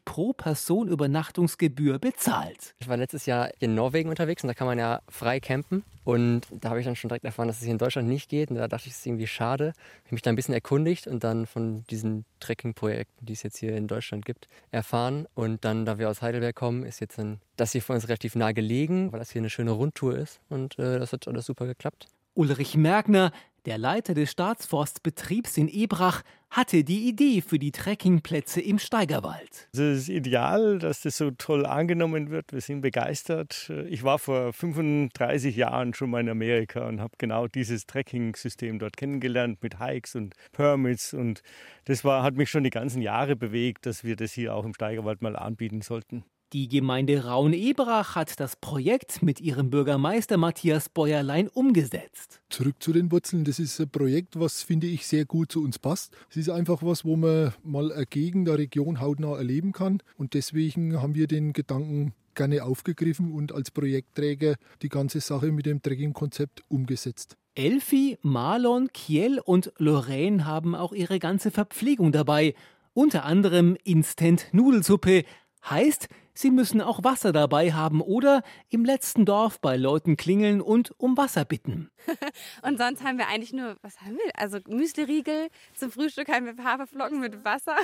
pro 0.05 0.33
Person 0.33 0.89
Übernachtungsgebühr 0.89 2.01
bezahlt. 2.01 2.75
Ich 2.81 2.89
war 2.89 2.97
letztes 2.97 3.27
Jahr 3.27 3.53
in 3.61 3.77
Norwegen 3.77 4.11
unterwegs 4.11 4.43
und 4.43 4.49
da 4.49 4.55
kann 4.55 4.67
man 4.67 4.81
ja 4.81 5.03
frei 5.09 5.39
campen. 5.39 5.85
Und 6.05 6.47
da 6.51 6.71
habe 6.71 6.81
ich 6.81 6.87
dann 6.87 6.97
schon 6.97 7.09
direkt 7.09 7.25
erfahren, 7.25 7.49
dass 7.49 7.59
es 7.59 7.65
hier 7.65 7.73
in 7.73 7.79
Deutschland 7.79 8.09
nicht 8.09 8.29
geht. 8.29 8.51
Und 8.51 8.57
da 8.57 8.69
dachte 8.69 8.87
ich, 8.87 8.93
es 8.93 9.01
ist 9.01 9.07
irgendwie 9.07 9.27
schade. 9.27 9.73
Ich 9.77 10.07
habe 10.07 10.15
mich 10.15 10.23
da 10.23 10.31
ein 10.31 10.37
bisschen 10.37 10.55
erkundigt 10.55 11.07
und 11.07 11.23
dann 11.25 11.47
von 11.47 11.85
diesen 11.91 12.25
Trekking-Projekten, 12.41 13.27
die 13.27 13.33
es 13.35 13.43
jetzt 13.43 13.59
hier 13.59 13.77
in 13.77 13.87
Deutschland 13.87 14.25
gibt, 14.25 14.49
erfahren. 14.71 15.27
Und 15.35 15.65
dann, 15.65 15.85
da 15.85 15.99
wir 15.99 16.09
aus 16.09 16.23
Heidelberg 16.23 16.57
kommen, 16.57 16.85
ist 16.85 17.01
jetzt 17.01 17.19
dann 17.19 17.41
das 17.57 17.73
hier 17.73 17.83
von 17.83 17.97
uns 17.97 18.09
relativ 18.09 18.35
nah 18.35 18.53
gelegen, 18.53 19.13
weil 19.13 19.19
das 19.19 19.31
hier 19.31 19.41
eine 19.41 19.51
schöne 19.51 19.73
Rundtour 19.73 20.17
ist. 20.17 20.41
Und 20.49 20.79
äh, 20.79 20.99
das 20.99 21.13
hat 21.13 21.29
alles 21.29 21.47
super 21.47 21.67
geklappt. 21.67 22.09
Ulrich 22.35 22.77
Merkner, 22.77 23.33
der 23.67 23.79
Leiter 23.79 24.15
des 24.15 24.31
Staatsforstbetriebs 24.31 25.57
in 25.57 25.69
Ebrach, 25.69 26.23
hatte 26.51 26.83
die 26.83 27.09
Idee 27.09 27.43
für 27.43 27.61
die 27.61 27.71
Trekkingplätze 27.71 28.61
im 28.61 28.81
Steigerwald. 28.81 29.69
Es 29.73 29.79
ist 29.79 30.09
ideal, 30.09 30.81
dass 30.81 31.01
das 31.03 31.17
so 31.17 31.31
toll 31.31 31.65
angenommen 31.65 32.31
wird. 32.31 32.53
Wir 32.53 32.61
sind 32.61 32.81
begeistert. 32.81 33.73
Ich 33.89 34.03
war 34.03 34.19
vor 34.19 34.53
35 34.53 35.55
Jahren 35.55 35.95
schon 35.95 36.11
mal 36.11 36.21
in 36.21 36.29
Amerika 36.29 36.89
und 36.89 37.01
habe 37.01 37.13
genau 37.19 37.47
dieses 37.47 37.87
Trekking-System 37.87 38.81
dort 38.81 38.97
kennengelernt 38.97 39.63
mit 39.63 39.79
Hikes 39.79 40.17
und 40.17 40.35
Permits. 40.53 41.15
Und 41.15 41.43
das 41.85 42.05
war, 42.05 42.25
hat 42.25 42.35
mich 42.35 42.51
schon 42.51 42.65
die 42.65 42.71
ganzen 42.71 43.01
Jahre 43.01 43.37
bewegt, 43.37 43.87
dass 43.87 44.03
wir 44.03 44.17
das 44.17 44.33
hier 44.33 44.55
auch 44.55 44.65
im 44.65 44.75
Steigerwald 44.75 45.23
mal 45.23 45.37
anbieten 45.37 45.83
sollten. 45.83 46.25
Die 46.53 46.67
Gemeinde 46.67 47.27
Raun-Ebrach 47.27 48.17
hat 48.17 48.41
das 48.41 48.57
Projekt 48.57 49.23
mit 49.23 49.41
ihrem 49.41 49.71
Bürgermeister 49.71 50.37
Matthias 50.37 50.89
Bäuerlein 50.89 51.47
umgesetzt. 51.47 52.41
Zurück 52.49 52.75
zu 52.81 52.93
den 52.93 53.13
Wurzeln, 53.13 53.45
das 53.45 53.61
ist 53.61 53.81
ein 53.81 53.89
Projekt, 53.89 54.41
was 54.41 54.65
finde 54.65 54.89
ich 54.89 55.07
sehr 55.07 55.27
gut 55.27 55.53
zu 55.53 55.63
uns 55.63 55.79
passt. 55.79 56.13
Es 56.29 56.37
ist 56.37 56.51
einfach 56.51 56.83
was, 56.83 57.05
wo 57.05 57.15
man 57.15 57.55
mal 57.63 57.93
eine 57.93 58.05
Gegend, 58.05 58.49
eine 58.49 58.59
Region 58.59 59.01
hautnah 59.01 59.37
erleben 59.37 59.71
kann 59.71 60.03
und 60.17 60.35
deswegen 60.35 61.01
haben 61.01 61.15
wir 61.15 61.29
den 61.29 61.53
Gedanken 61.53 62.15
gerne 62.35 62.65
aufgegriffen 62.65 63.33
und 63.33 63.53
als 63.53 63.71
Projektträger 63.71 64.57
die 64.83 64.89
ganze 64.89 65.21
Sache 65.21 65.53
mit 65.53 65.67
dem 65.67 65.83
Trekking-Konzept 65.83 66.65
umgesetzt. 66.67 67.37
Elfi, 67.55 68.19
Marlon, 68.23 68.89
Kiel 68.93 69.39
und 69.39 69.73
Lorraine 69.79 70.47
haben 70.47 70.75
auch 70.75 70.93
ihre 70.93 71.21
ganze 71.21 71.53
Verpflegung 71.53 72.11
dabei. 72.11 72.55
Unter 72.93 73.25
anderem 73.25 73.77
Instant-Nudelsuppe. 73.85 75.23
Heißt, 75.69 76.09
Sie 76.35 76.51
müssen 76.51 76.81
auch 76.81 77.05
Wasser 77.05 77.33
dabei 77.33 77.73
haben 77.73 78.01
oder 78.01 78.43
im 78.69 78.85
letzten 78.85 79.25
Dorf 79.25 79.61
bei 79.61 79.77
Leuten 79.77 80.17
klingeln 80.17 80.61
und 80.61 80.93
um 80.99 81.17
Wasser 81.17 81.45
bitten. 81.45 81.91
und 82.63 82.79
sonst 82.79 83.03
haben 83.03 83.19
wir 83.19 83.29
eigentlich 83.29 83.53
nur, 83.53 83.77
was 83.83 84.01
haben 84.01 84.15
wir? 84.15 84.33
Also 84.35 84.59
Müsliriegel, 84.69 85.49
zum 85.75 85.91
Frühstück 85.91 86.29
haben 86.29 86.47
wir 86.47 86.65
Haferflocken 86.65 87.21
mit 87.21 87.45
Wasser. 87.45 87.77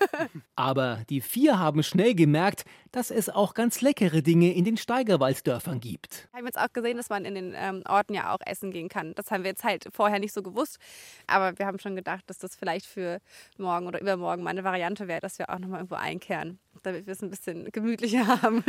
Aber 0.56 1.02
die 1.08 1.20
vier 1.20 1.58
haben 1.58 1.82
schnell 1.82 2.14
gemerkt, 2.14 2.64
dass 2.92 3.10
es 3.10 3.28
auch 3.28 3.54
ganz 3.54 3.80
leckere 3.80 4.22
Dinge 4.22 4.52
in 4.52 4.64
den 4.64 4.76
Steigerwalddörfern 4.76 5.80
gibt. 5.80 6.28
Wir 6.32 6.38
haben 6.38 6.46
jetzt 6.46 6.58
auch 6.58 6.72
gesehen, 6.72 6.96
dass 6.96 7.10
man 7.10 7.24
in 7.24 7.34
den 7.34 7.54
ähm, 7.56 7.82
Orten 7.88 8.14
ja 8.14 8.34
auch 8.34 8.40
essen 8.44 8.72
gehen 8.72 8.88
kann. 8.88 9.14
Das 9.14 9.30
haben 9.30 9.44
wir 9.44 9.50
jetzt 9.50 9.64
halt 9.64 9.88
vorher 9.92 10.18
nicht 10.18 10.32
so 10.32 10.42
gewusst. 10.42 10.78
Aber 11.26 11.58
wir 11.58 11.66
haben 11.66 11.78
schon 11.78 11.96
gedacht, 11.96 12.24
dass 12.26 12.38
das 12.38 12.56
vielleicht 12.56 12.86
für 12.86 13.20
morgen 13.58 13.86
oder 13.86 14.00
übermorgen 14.00 14.42
mal 14.42 14.50
eine 14.50 14.64
Variante 14.64 15.06
wäre, 15.08 15.20
dass 15.20 15.38
wir 15.38 15.50
auch 15.50 15.58
nochmal 15.58 15.80
irgendwo 15.80 15.96
einkehren, 15.96 16.58
damit 16.82 17.06
wir 17.06 17.12
es 17.12 17.22
ein 17.22 17.30
bisschen 17.30 17.70
gemütlicher 17.90 18.26
haben. 18.42 18.64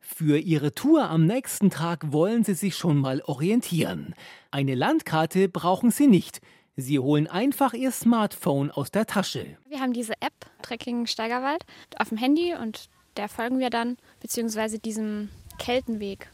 Für 0.00 0.38
ihre 0.38 0.74
Tour 0.74 1.08
am 1.08 1.26
nächsten 1.26 1.70
Tag 1.70 2.12
wollen 2.12 2.44
sie 2.44 2.54
sich 2.54 2.76
schon 2.76 2.98
mal 2.98 3.22
orientieren. 3.22 4.14
Eine 4.50 4.74
Landkarte 4.74 5.48
brauchen 5.48 5.90
sie 5.90 6.06
nicht. 6.06 6.40
Sie 6.74 6.98
holen 6.98 7.26
einfach 7.26 7.74
ihr 7.74 7.92
Smartphone 7.92 8.70
aus 8.70 8.90
der 8.90 9.06
Tasche. 9.06 9.58
Wir 9.68 9.80
haben 9.80 9.92
diese 9.92 10.14
App 10.14 10.32
Trekking 10.62 11.06
Steigerwald 11.06 11.64
auf 11.98 12.08
dem 12.08 12.18
Handy 12.18 12.54
und 12.54 12.88
der 13.16 13.28
folgen 13.28 13.58
wir 13.58 13.68
dann, 13.68 13.98
beziehungsweise 14.20 14.78
diesem 14.78 15.28
Keltenweg. 15.58 16.30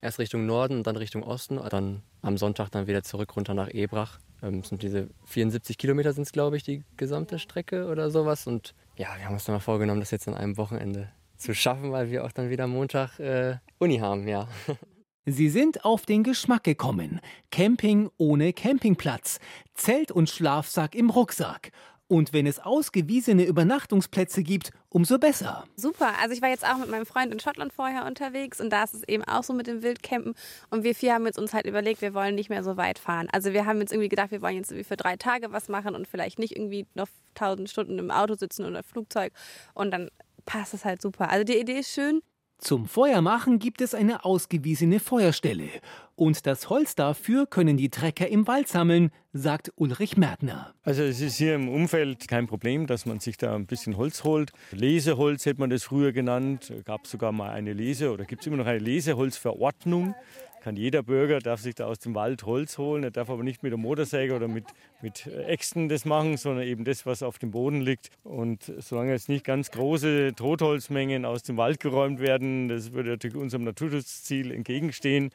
Erst 0.00 0.20
Richtung 0.20 0.46
Norden, 0.46 0.84
dann 0.84 0.96
Richtung 0.96 1.24
Osten, 1.24 1.60
dann 1.68 2.02
am 2.22 2.38
Sonntag 2.38 2.70
dann 2.70 2.86
wieder 2.86 3.02
zurück 3.02 3.34
runter 3.36 3.54
nach 3.54 3.68
Ebrach. 3.68 4.20
Ähm, 4.40 4.62
sind 4.62 4.82
diese 4.82 5.08
74 5.24 5.78
Kilometer 5.78 6.12
sind 6.12 6.22
es, 6.22 6.32
glaube 6.32 6.56
ich, 6.56 6.62
die 6.62 6.84
gesamte 6.96 7.40
Strecke 7.40 7.88
oder 7.88 8.10
sowas. 8.10 8.46
Und 8.46 8.74
ja, 8.96 9.08
wir 9.16 9.26
haben 9.26 9.34
uns 9.34 9.44
dann 9.44 9.54
mal 9.54 9.60
vorgenommen, 9.60 10.00
das 10.00 10.12
jetzt 10.12 10.28
an 10.28 10.34
einem 10.34 10.56
Wochenende 10.56 11.08
zu 11.42 11.54
schaffen, 11.54 11.92
weil 11.92 12.10
wir 12.10 12.24
auch 12.24 12.32
dann 12.32 12.50
wieder 12.50 12.66
Montag 12.66 13.18
äh, 13.18 13.56
Uni 13.78 13.98
haben, 13.98 14.26
ja. 14.28 14.48
Sie 15.24 15.50
sind 15.50 15.84
auf 15.84 16.04
den 16.04 16.24
Geschmack 16.24 16.64
gekommen. 16.64 17.20
Camping 17.52 18.10
ohne 18.16 18.52
Campingplatz, 18.52 19.38
Zelt 19.74 20.10
und 20.10 20.28
Schlafsack 20.28 20.96
im 20.96 21.10
Rucksack. 21.10 21.70
Und 22.08 22.34
wenn 22.34 22.46
es 22.46 22.58
ausgewiesene 22.58 23.44
Übernachtungsplätze 23.44 24.42
gibt, 24.42 24.70
umso 24.90 25.18
besser. 25.18 25.64
Super. 25.76 26.12
Also 26.20 26.34
ich 26.34 26.42
war 26.42 26.50
jetzt 26.50 26.66
auch 26.66 26.76
mit 26.76 26.90
meinem 26.90 27.06
Freund 27.06 27.32
in 27.32 27.40
Schottland 27.40 27.72
vorher 27.72 28.04
unterwegs 28.04 28.60
und 28.60 28.70
da 28.70 28.82
ist 28.82 28.94
es 28.94 29.02
eben 29.08 29.24
auch 29.24 29.44
so 29.44 29.54
mit 29.54 29.66
dem 29.66 29.82
Wildcampen. 29.82 30.34
Und 30.68 30.84
wir 30.84 30.94
vier 30.94 31.14
haben 31.14 31.24
jetzt 31.24 31.38
uns 31.38 31.54
halt 31.54 31.66
überlegt, 31.66 32.02
wir 32.02 32.12
wollen 32.12 32.34
nicht 32.34 32.50
mehr 32.50 32.62
so 32.62 32.76
weit 32.76 32.98
fahren. 32.98 33.28
Also 33.32 33.54
wir 33.54 33.64
haben 33.64 33.80
jetzt 33.80 33.92
irgendwie 33.92 34.10
gedacht, 34.10 34.30
wir 34.30 34.42
wollen 34.42 34.56
jetzt 34.56 34.72
irgendwie 34.72 34.88
für 34.88 34.96
drei 34.96 35.16
Tage 35.16 35.52
was 35.52 35.70
machen 35.70 35.94
und 35.94 36.06
vielleicht 36.06 36.38
nicht 36.38 36.54
irgendwie 36.54 36.86
noch 36.94 37.08
tausend 37.34 37.70
Stunden 37.70 37.98
im 37.98 38.10
Auto 38.10 38.34
sitzen 38.34 38.66
oder 38.66 38.82
Flugzeug. 38.82 39.32
Und 39.72 39.90
dann 39.92 40.10
passt 40.44 40.74
es 40.74 40.84
halt 40.84 41.02
super. 41.02 41.30
Also 41.30 41.44
die 41.44 41.58
Idee 41.58 41.80
ist 41.80 41.92
schön. 41.92 42.20
Zum 42.62 42.86
Feuermachen 42.86 43.58
gibt 43.58 43.80
es 43.80 43.92
eine 43.92 44.24
ausgewiesene 44.24 45.00
Feuerstelle. 45.00 45.68
Und 46.14 46.46
das 46.46 46.70
Holz 46.70 46.94
dafür 46.94 47.44
können 47.46 47.76
die 47.76 47.90
Trecker 47.90 48.28
im 48.28 48.46
Wald 48.46 48.68
sammeln, 48.68 49.10
sagt 49.32 49.72
Ulrich 49.74 50.16
Mertner. 50.16 50.72
Also 50.84 51.02
es 51.02 51.20
ist 51.20 51.38
hier 51.38 51.56
im 51.56 51.68
Umfeld 51.68 52.28
kein 52.28 52.46
Problem, 52.46 52.86
dass 52.86 53.04
man 53.04 53.18
sich 53.18 53.36
da 53.36 53.56
ein 53.56 53.66
bisschen 53.66 53.96
Holz 53.96 54.22
holt. 54.22 54.52
Leseholz 54.70 55.44
hätte 55.44 55.58
man 55.58 55.70
das 55.70 55.82
früher 55.82 56.12
genannt. 56.12 56.72
Gab 56.84 57.08
sogar 57.08 57.32
mal 57.32 57.50
eine 57.50 57.72
Lese 57.72 58.12
oder 58.12 58.24
gibt 58.24 58.42
es 58.42 58.46
immer 58.46 58.58
noch 58.58 58.66
eine 58.66 58.78
Leseholzverordnung 58.78 60.14
kann 60.62 60.76
jeder 60.76 61.02
Bürger, 61.02 61.40
darf 61.40 61.60
sich 61.60 61.74
da 61.74 61.86
aus 61.86 61.98
dem 61.98 62.14
Wald 62.14 62.44
Holz 62.44 62.78
holen. 62.78 63.02
Er 63.02 63.10
darf 63.10 63.28
aber 63.30 63.42
nicht 63.42 63.62
mit 63.64 63.72
der 63.72 63.78
Motorsäge 63.78 64.34
oder 64.34 64.46
mit, 64.46 64.64
mit 65.02 65.26
Äxten 65.26 65.88
das 65.88 66.04
machen, 66.04 66.36
sondern 66.36 66.64
eben 66.64 66.84
das, 66.84 67.04
was 67.04 67.22
auf 67.24 67.38
dem 67.38 67.50
Boden 67.50 67.80
liegt. 67.80 68.10
Und 68.22 68.72
solange 68.78 69.10
jetzt 69.10 69.28
nicht 69.28 69.44
ganz 69.44 69.72
große 69.72 70.34
Totholzmengen 70.36 71.24
aus 71.24 71.42
dem 71.42 71.56
Wald 71.56 71.80
geräumt 71.80 72.20
werden, 72.20 72.68
das 72.68 72.92
würde 72.92 73.10
natürlich 73.10 73.36
unserem 73.36 73.64
Naturschutzziel 73.64 74.52
entgegenstehen, 74.52 75.30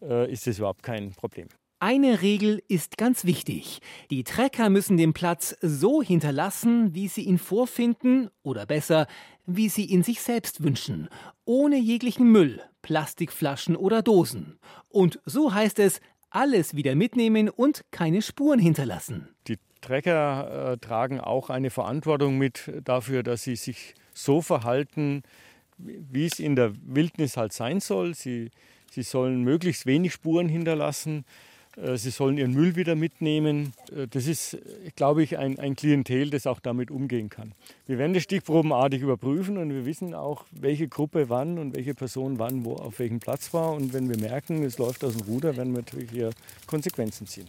äh, 0.00 0.32
ist 0.32 0.46
das 0.46 0.58
überhaupt 0.58 0.82
kein 0.82 1.10
Problem. 1.12 1.48
Eine 1.78 2.20
Regel 2.22 2.62
ist 2.68 2.96
ganz 2.98 3.24
wichtig. 3.24 3.80
Die 4.10 4.24
Trecker 4.24 4.68
müssen 4.70 4.96
den 4.96 5.12
Platz 5.12 5.56
so 5.60 6.02
hinterlassen, 6.02 6.94
wie 6.94 7.08
sie 7.08 7.22
ihn 7.22 7.38
vorfinden, 7.38 8.28
oder 8.42 8.66
besser, 8.66 9.06
wie 9.46 9.68
sie 9.68 9.84
ihn 9.84 10.02
sich 10.02 10.20
selbst 10.20 10.62
wünschen, 10.62 11.08
ohne 11.44 11.78
jeglichen 11.78 12.30
Müll, 12.30 12.62
Plastikflaschen 12.82 13.76
oder 13.76 14.02
Dosen. 14.02 14.58
Und 14.88 15.20
so 15.24 15.52
heißt 15.52 15.78
es, 15.78 16.00
alles 16.30 16.74
wieder 16.74 16.94
mitnehmen 16.94 17.48
und 17.48 17.84
keine 17.90 18.22
Spuren 18.22 18.58
hinterlassen. 18.58 19.28
Die 19.48 19.58
Trecker 19.80 20.72
äh, 20.72 20.78
tragen 20.78 21.20
auch 21.20 21.50
eine 21.50 21.70
Verantwortung 21.70 22.38
mit 22.38 22.70
dafür, 22.84 23.22
dass 23.22 23.42
sie 23.42 23.56
sich 23.56 23.94
so 24.14 24.40
verhalten, 24.42 25.22
wie 25.78 26.26
es 26.26 26.38
in 26.38 26.56
der 26.56 26.72
Wildnis 26.82 27.36
halt 27.36 27.52
sein 27.52 27.80
soll. 27.80 28.14
Sie, 28.14 28.50
sie 28.90 29.02
sollen 29.02 29.42
möglichst 29.42 29.86
wenig 29.86 30.12
Spuren 30.12 30.48
hinterlassen. 30.48 31.24
Äh, 31.76 31.96
sie 31.96 32.10
sollen 32.10 32.38
ihren 32.38 32.52
Müll 32.52 32.76
wieder 32.76 32.94
mitnehmen. 32.94 33.72
Äh, 33.94 34.06
das 34.08 34.26
ist, 34.26 34.58
glaube 34.96 35.22
ich, 35.22 35.38
ein, 35.38 35.58
ein 35.58 35.76
Klientel, 35.76 36.30
das 36.30 36.46
auch 36.46 36.60
damit 36.60 36.90
umgehen 36.90 37.28
kann. 37.28 37.52
Wir 37.86 37.98
werden 37.98 38.14
das 38.14 38.22
stichprobenartig 38.22 39.02
überprüfen 39.02 39.58
und 39.58 39.70
wir 39.70 39.86
wissen 39.86 40.14
auch, 40.14 40.44
welche 40.50 40.88
Gruppe 40.88 41.28
wann 41.28 41.58
und 41.58 41.74
welche 41.74 41.94
Person 41.94 42.38
wann 42.38 42.64
wo 42.64 42.74
auf 42.74 42.98
welchem 42.98 43.20
Platz 43.20 43.52
war. 43.54 43.72
Und 43.72 43.92
wenn 43.92 44.08
wir 44.08 44.18
merken, 44.18 44.62
es 44.64 44.78
läuft 44.78 45.04
aus 45.04 45.16
dem 45.16 45.26
Ruder, 45.26 45.56
werden 45.56 45.72
wir 45.72 45.80
natürlich 45.80 46.10
hier 46.10 46.30
Konsequenzen 46.66 47.26
ziehen. 47.26 47.48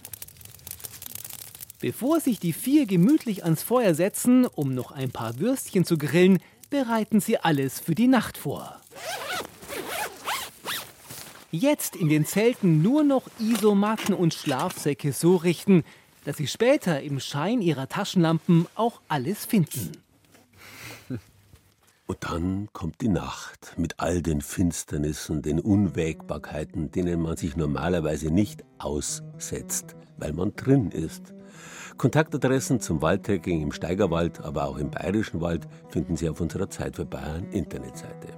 Bevor 1.79 2.19
sich 2.19 2.39
die 2.39 2.53
vier 2.53 2.85
gemütlich 2.85 3.43
ans 3.43 3.63
Feuer 3.63 3.95
setzen, 3.95 4.45
um 4.45 4.75
noch 4.75 4.91
ein 4.91 5.09
paar 5.09 5.39
Würstchen 5.39 5.83
zu 5.83 5.97
grillen, 5.97 6.37
bereiten 6.69 7.19
sie 7.19 7.39
alles 7.39 7.79
für 7.79 7.95
die 7.95 8.07
Nacht 8.07 8.37
vor. 8.37 8.79
Jetzt 11.51 11.97
in 11.97 12.07
den 12.07 12.25
Zelten 12.25 12.81
nur 12.81 13.03
noch 13.03 13.27
Isomatten 13.37 14.15
und 14.15 14.33
Schlafsäcke 14.33 15.11
so 15.11 15.35
richten, 15.35 15.83
dass 16.23 16.37
sie 16.37 16.47
später 16.47 17.01
im 17.01 17.19
Schein 17.19 17.61
ihrer 17.61 17.89
Taschenlampen 17.89 18.67
auch 18.75 19.01
alles 19.09 19.45
finden. 19.45 19.91
Und 22.07 22.17
dann 22.21 22.69
kommt 22.71 23.01
die 23.01 23.09
Nacht 23.09 23.73
mit 23.77 23.99
all 23.99 24.21
den 24.21 24.41
Finsternissen, 24.41 25.41
den 25.41 25.59
Unwägbarkeiten, 25.59 26.91
denen 26.91 27.21
man 27.21 27.37
sich 27.37 27.55
normalerweise 27.55 28.31
nicht 28.31 28.63
aussetzt, 28.77 29.95
weil 30.17 30.33
man 30.33 30.55
drin 30.55 30.91
ist. 30.91 31.33
Kontaktadressen 31.97 32.79
zum 32.79 33.01
Waldtrekking 33.01 33.61
im 33.61 33.71
Steigerwald, 33.71 34.41
aber 34.41 34.67
auch 34.67 34.77
im 34.77 34.89
Bayerischen 34.89 35.41
Wald 35.41 35.67
finden 35.89 36.15
Sie 36.15 36.29
auf 36.29 36.41
unserer 36.41 36.69
Zeit 36.69 36.95
für 36.95 37.05
Bayern 37.05 37.49
Internetseite. 37.51 38.29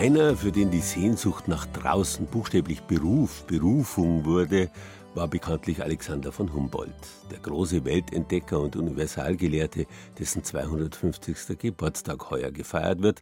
Einer, 0.00 0.34
für 0.34 0.50
den 0.50 0.70
die 0.70 0.80
Sehnsucht 0.80 1.46
nach 1.46 1.66
draußen 1.66 2.24
buchstäblich 2.24 2.80
Beruf, 2.80 3.44
Berufung 3.46 4.24
wurde, 4.24 4.70
war 5.14 5.28
bekanntlich 5.28 5.82
Alexander 5.82 6.32
von 6.32 6.54
Humboldt, 6.54 6.94
der 7.30 7.38
große 7.40 7.84
Weltentdecker 7.84 8.58
und 8.60 8.76
Universalgelehrte, 8.76 9.84
dessen 10.18 10.42
250. 10.42 11.58
Geburtstag 11.58 12.30
heuer 12.30 12.50
gefeiert 12.50 13.02
wird. 13.02 13.20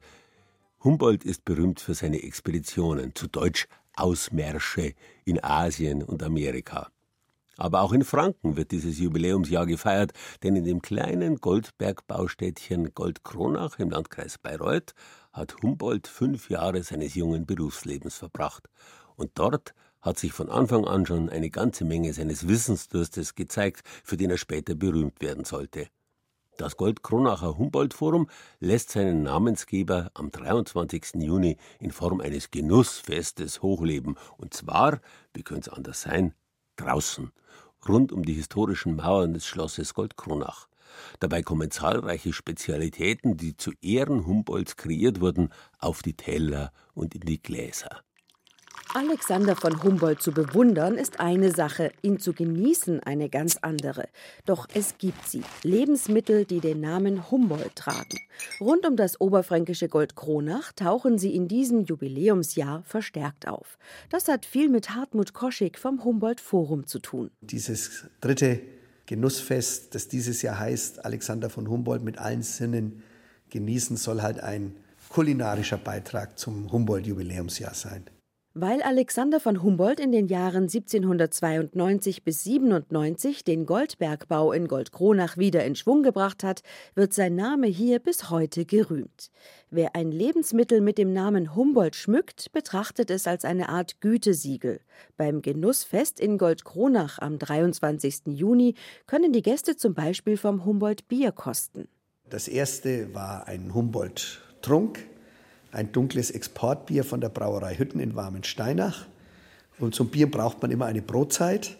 Humboldt 0.85 1.25
ist 1.25 1.45
berühmt 1.45 1.81
für 1.81 1.95
seine 1.95 2.23
Expeditionen, 2.23 3.13
zu 3.13 3.27
Deutsch 3.27 3.67
Ausmärsche 3.97 4.95
in 5.25 5.43
Asien 5.43 6.05
und 6.05 6.23
Amerika. 6.23 6.93
Aber 7.57 7.81
auch 7.81 7.93
in 7.93 8.05
Franken 8.05 8.57
wird 8.57 8.71
dieses 8.71 9.01
Jubiläumsjahr 9.01 9.67
gefeiert, 9.67 10.13
denn 10.45 10.55
in 10.55 10.63
dem 10.63 10.81
kleinen 10.81 11.39
Goldbergbaustädtchen 11.39 12.95
Goldkronach 12.95 13.81
im 13.81 13.91
Landkreis 13.91 14.39
Bayreuth 14.39 14.95
hat 15.39 15.63
Humboldt 15.63 16.09
fünf 16.09 16.51
Jahre 16.51 16.83
seines 16.83 17.15
jungen 17.15 17.47
Berufslebens 17.47 18.17
verbracht. 18.17 18.69
Und 19.17 19.31
dort 19.35 19.75
hat 20.01 20.19
sich 20.19 20.33
von 20.33 20.51
Anfang 20.51 20.85
an 20.85 21.07
schon 21.07 21.29
eine 21.31 21.51
ganze 21.51 21.85
Menge 21.85 22.13
seines 22.13 22.47
Wissensdurstes 22.49 23.35
gezeigt, 23.35 23.83
für 24.05 24.17
den 24.17 24.31
er 24.31 24.39
später 24.39 24.75
berühmt 24.75 25.21
werden 25.21 25.45
sollte. 25.45 25.89
Das 26.57 26.77
Goldkronacher 26.77 27.57
Humboldt-Forum 27.57 28.29
lässt 28.59 28.91
seinen 28.91 29.23
Namensgeber 29.23 30.11
am 30.15 30.33
23. 30.33 31.15
Juni 31.15 31.57
in 31.79 31.93
Form 31.93 32.21
eines 32.21 32.51
Genussfestes 32.51 33.63
hochleben. 33.63 34.17
Und 34.39 34.55
zwar, 34.55 35.01
wie 35.35 35.45
könnte 35.45 35.71
es 35.71 35.77
anders 35.77 36.03
sein, 36.03 36.35
draußen, 36.75 37.31
rund 37.89 38.13
um 38.13 38.25
die 38.25 38.35
historischen 38.35 38.97
Mauern 38.97 39.35
des 39.35 39.47
Schlosses 39.47 39.95
Goldkronach. 39.95 40.69
Dabei 41.21 41.43
kommen 41.43 41.71
zahlreiche 41.71 42.33
Spezialitäten, 42.33 43.37
die 43.37 43.57
zu 43.57 43.73
Ehren 43.83 44.27
Humboldts 44.27 44.77
kreiert 44.77 45.21
wurden, 45.21 45.51
auf 45.79 46.03
die 46.03 46.15
Teller 46.15 46.73
und 46.95 47.15
in 47.15 47.23
die 47.23 47.43
Gläser. 47.43 48.03
Alexander 48.95 49.55
von 49.55 49.83
Humboldt 49.83 50.23
zu 50.23 50.33
bewundern 50.33 50.97
ist 50.97 51.21
eine 51.21 51.51
Sache, 51.53 51.93
ihn 52.01 52.19
zu 52.19 52.33
genießen 52.33 53.01
eine 53.01 53.29
ganz 53.29 53.59
andere. 53.61 54.09
Doch 54.47 54.67
es 54.73 54.97
gibt 54.97 55.29
sie, 55.29 55.43
Lebensmittel, 55.63 56.47
die 56.47 56.61
den 56.61 56.81
Namen 56.81 57.31
Humboldt 57.31 57.77
tragen. 57.77 58.19
Rund 58.61 58.87
um 58.87 58.97
das 58.97 59.21
oberfränkische 59.21 59.89
Gold 59.89 60.17
Kronach 60.17 60.73
tauchen 60.73 61.19
sie 61.19 61.35
in 61.35 61.49
diesem 61.49 61.85
Jubiläumsjahr 61.85 62.83
verstärkt 62.85 63.47
auf. 63.47 63.77
Das 64.09 64.27
hat 64.27 64.47
viel 64.47 64.71
mit 64.71 64.95
Hartmut 64.95 65.35
Koschig 65.35 65.79
vom 65.79 66.03
Humboldt 66.03 66.41
Forum 66.41 66.87
zu 66.87 66.99
tun. 66.99 67.31
Dieses 67.43 68.07
dritte 68.23 68.61
Genussfest, 69.09 69.95
das 69.95 70.09
dieses 70.09 70.43
Jahr 70.43 70.59
heißt, 70.59 71.05
Alexander 71.07 71.49
von 71.49 71.69
Humboldt 71.69 72.05
mit 72.05 72.19
allen 72.19 72.43
Sinnen 72.43 73.03
genießen, 73.49 73.97
soll 73.97 74.21
halt 74.21 74.41
ein 74.41 74.77
kulinarischer 75.09 75.79
Beitrag 75.79 76.39
zum 76.39 76.71
Humboldt-Jubiläumsjahr 76.71 77.73
sein. 77.73 78.05
Weil 78.61 78.83
Alexander 78.83 79.39
von 79.39 79.63
Humboldt 79.63 80.01
in 80.01 80.11
den 80.11 80.27
Jahren 80.27 80.65
1792 80.65 82.25
bis 82.25 82.43
97 82.43 83.45
den 83.45 83.67
Goldbergbau 83.67 84.51
in 84.51 84.67
Goldkronach 84.67 85.37
wieder 85.37 85.65
in 85.65 85.77
Schwung 85.77 86.03
gebracht 86.03 86.43
hat, 86.43 86.63
wird 86.97 87.15
sein 87.15 87.37
Name 87.37 87.69
hier 87.69 88.01
bis 88.01 88.31
heute 88.31 88.65
gerühmt. 88.65 89.31
Wer 89.71 89.95
ein 89.95 90.11
Lebensmittel 90.11 90.81
mit 90.81 90.99
dem 90.99 91.13
Namen 91.13 91.55
Humboldt 91.55 91.95
schmückt, 91.95 92.51
betrachtet 92.51 93.13
es 93.13 93.29
als 93.29 93.45
eine 93.45 93.69
Art 93.69 94.01
Gütesiegel. 94.01 94.81
Beim 95.17 95.41
Genussfest 95.41 96.19
in 96.19 96.37
Goldkronach 96.37 97.21
am 97.21 97.39
23. 97.39 98.23
Juni 98.27 98.75
können 99.07 99.33
die 99.33 99.43
Gäste 99.43 99.77
zum 99.77 99.95
Beispiel 99.95 100.37
vom 100.37 100.65
Humboldt 100.65 101.07
Bier 101.07 101.31
kosten. 101.31 101.87
Das 102.29 102.49
erste 102.49 103.15
war 103.15 103.47
ein 103.47 103.73
Humboldt 103.73 104.43
Trunk 104.63 104.99
ein 105.73 105.93
dunkles 105.93 106.31
Exportbier 106.31 107.05
von 107.05 107.21
der 107.21 107.29
Brauerei 107.29 107.77
Hütten 107.77 108.01
in 108.01 108.15
Warmensteinach. 108.15 109.07
Und 109.79 109.95
zum 109.95 110.09
Bier 110.11 110.31
braucht 110.31 110.61
man 110.63 110.71
immer 110.71 110.87
eine 110.87 111.03
Brotzeit. 111.03 111.77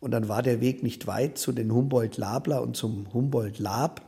Und 0.00 0.10
dann 0.10 0.28
war 0.28 0.42
der 0.42 0.60
Weg 0.60 0.82
nicht 0.82 1.06
weit 1.06 1.38
zu 1.38 1.52
den 1.52 1.72
Humboldt 1.72 2.16
Labler 2.16 2.62
und 2.62 2.76
zum 2.76 3.12
Humboldt 3.12 3.58
Lab, 3.58 4.02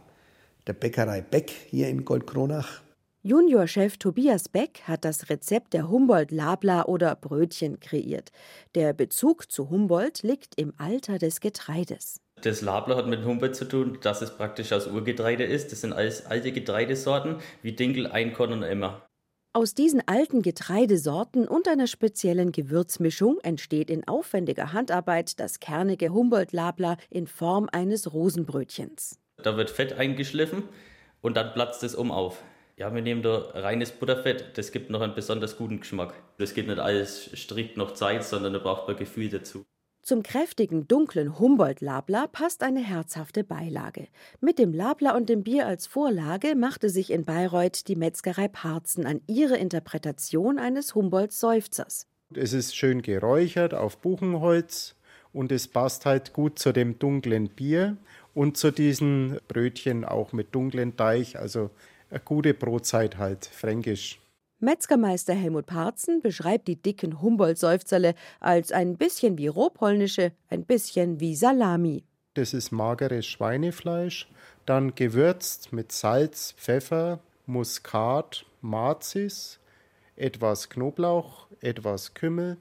der 0.67 0.75
Bäckerei 0.75 1.23
Beck 1.23 1.51
hier 1.51 1.89
in 1.89 2.05
Goldkronach. 2.05 2.83
Juniorchef 3.23 3.97
Tobias 3.97 4.49
Beck 4.49 4.83
hat 4.85 5.05
das 5.05 5.31
Rezept 5.31 5.73
der 5.73 5.89
Humboldt 5.89 6.31
Labler 6.31 6.89
oder 6.89 7.17
Brötchen 7.17 7.81
kreiert. 7.81 8.31
Der 8.77 8.93
Bezug 8.93 9.51
zu 9.51 9.69
Humboldt 9.69 10.23
liegt 10.23 10.61
im 10.61 10.75
Alter 10.77 11.19
des 11.19 11.41
Getreides. 11.41 12.21
Das 12.43 12.61
Labler 12.61 12.97
hat 12.97 13.09
mit 13.09 13.25
Humboldt 13.25 13.57
zu 13.57 13.65
tun, 13.65 13.99
dass 14.03 14.23
es 14.23 14.37
praktisch 14.37 14.73
aus 14.73 14.87
Urgetreide 14.87 15.43
ist. 15.43 15.73
Das 15.73 15.81
sind 15.81 15.93
alles 15.93 16.27
alte 16.27 16.53
Getreidesorten 16.53 17.37
wie 17.63 17.73
Dinkel, 17.73 18.07
Einkorn 18.07 18.53
und 18.53 18.63
Emmer. 18.63 19.06
Aus 19.57 19.73
diesen 19.73 20.07
alten 20.07 20.43
Getreidesorten 20.43 21.49
und 21.49 21.67
einer 21.67 21.87
speziellen 21.87 22.53
Gewürzmischung 22.53 23.39
entsteht 23.43 23.89
in 23.89 24.07
aufwendiger 24.07 24.75
Handarbeit 24.75 25.41
das 25.41 25.61
kernige 25.61 26.11
Humboldt-Labler 26.11 26.99
in 27.09 27.27
Form 27.27 27.67
eines 27.73 28.13
Rosenbrötchens. 28.13 29.19
Da 29.43 29.57
wird 29.57 29.71
Fett 29.71 29.95
eingeschliffen 29.95 30.65
und 31.23 31.39
dann 31.39 31.55
platzt 31.55 31.83
es 31.85 31.95
um 31.95 32.11
auf. 32.11 32.43
Ja, 32.77 32.95
wir 32.95 33.01
nehmen 33.01 33.23
da 33.23 33.49
reines 33.55 33.93
Butterfett, 33.93 34.59
das 34.59 34.73
gibt 34.73 34.91
noch 34.91 35.01
einen 35.01 35.15
besonders 35.15 35.57
guten 35.57 35.81
Geschmack. 35.81 36.13
Das 36.37 36.53
geht 36.53 36.67
nicht 36.67 36.79
alles 36.79 37.31
strikt 37.35 37.79
noch 37.79 37.95
Zeit, 37.95 38.25
sondern 38.25 38.53
da 38.53 38.59
braucht 38.59 38.87
man 38.87 38.99
Gefühl 38.99 39.31
dazu. 39.31 39.65
Zum 40.07 40.23
kräftigen, 40.23 40.87
dunklen 40.87 41.37
Humboldt-Labler 41.37 42.29
passt 42.29 42.63
eine 42.63 42.79
herzhafte 42.79 43.43
Beilage. 43.43 44.07
Mit 44.41 44.61
dem 44.61 44.73
Labler 44.73 45.17
und 45.17 45.29
dem 45.29 45.43
Bier 45.43 45.67
als 45.67 45.89
Vorlage 45.89 46.55
machte 46.55 46.91
sich 46.91 47.11
in 47.11 47.25
Bayreuth 47.25 47.89
die 47.89 47.97
Metzgerei 47.97 48.47
Parzen 48.47 49.05
an 49.05 49.21
ihre 49.27 49.57
Interpretation 49.57 50.61
eines 50.61 50.95
Humboldt-Seufzers. 50.95 52.07
Es 52.33 52.53
ist 52.53 52.77
schön 52.77 53.03
geräuchert 53.03 53.75
auf 53.75 53.99
Buchenholz 53.99 54.95
und 55.33 55.51
es 55.51 55.67
passt 55.67 56.07
halt 56.07 56.33
gut 56.33 56.61
zu 56.61 56.71
dem 56.71 57.01
dunklen 57.01 57.49
Bier 57.49 57.97
und 58.33 58.57
zu 58.57 58.71
diesen 58.71 59.41
Brötchen 59.49 60.05
auch 60.05 60.33
mit 60.33 60.55
dunklen 60.55 60.97
Teig, 60.97 61.35
also 61.35 61.71
eine 62.11 62.21
gute 62.21 62.55
Brotzeit 62.55 63.19
halt, 63.19 63.45
fränkisch. 63.45 64.21
Metzgermeister 64.59 65.35
Helmut 65.35 65.67
Parzen 65.67 66.23
beschreibt 66.23 66.67
die 66.67 66.81
dicken 66.81 67.21
Humboldt-Seufzerle 67.21 68.15
als 68.41 68.73
ein 68.73 68.97
bisschen 68.97 69.37
wie 69.37 69.49
rohpolnische, 69.49 70.33
ein 70.49 70.65
bisschen 70.65 71.21
wie 71.21 71.37
Salami. 71.37 72.05
Das 72.33 72.55
ist 72.55 72.71
mageres 72.71 73.27
Schweinefleisch, 73.27 74.31
dann 74.65 74.95
gewürzt 74.95 75.75
mit 75.75 75.93
Salz, 75.93 76.55
Pfeffer, 76.57 77.21
Muskat, 77.45 78.47
Mazis, 78.63 79.61
etwas 80.17 80.71
Knoblauch, 80.71 81.47
etwas 81.61 82.15
Kümmel 82.15 82.57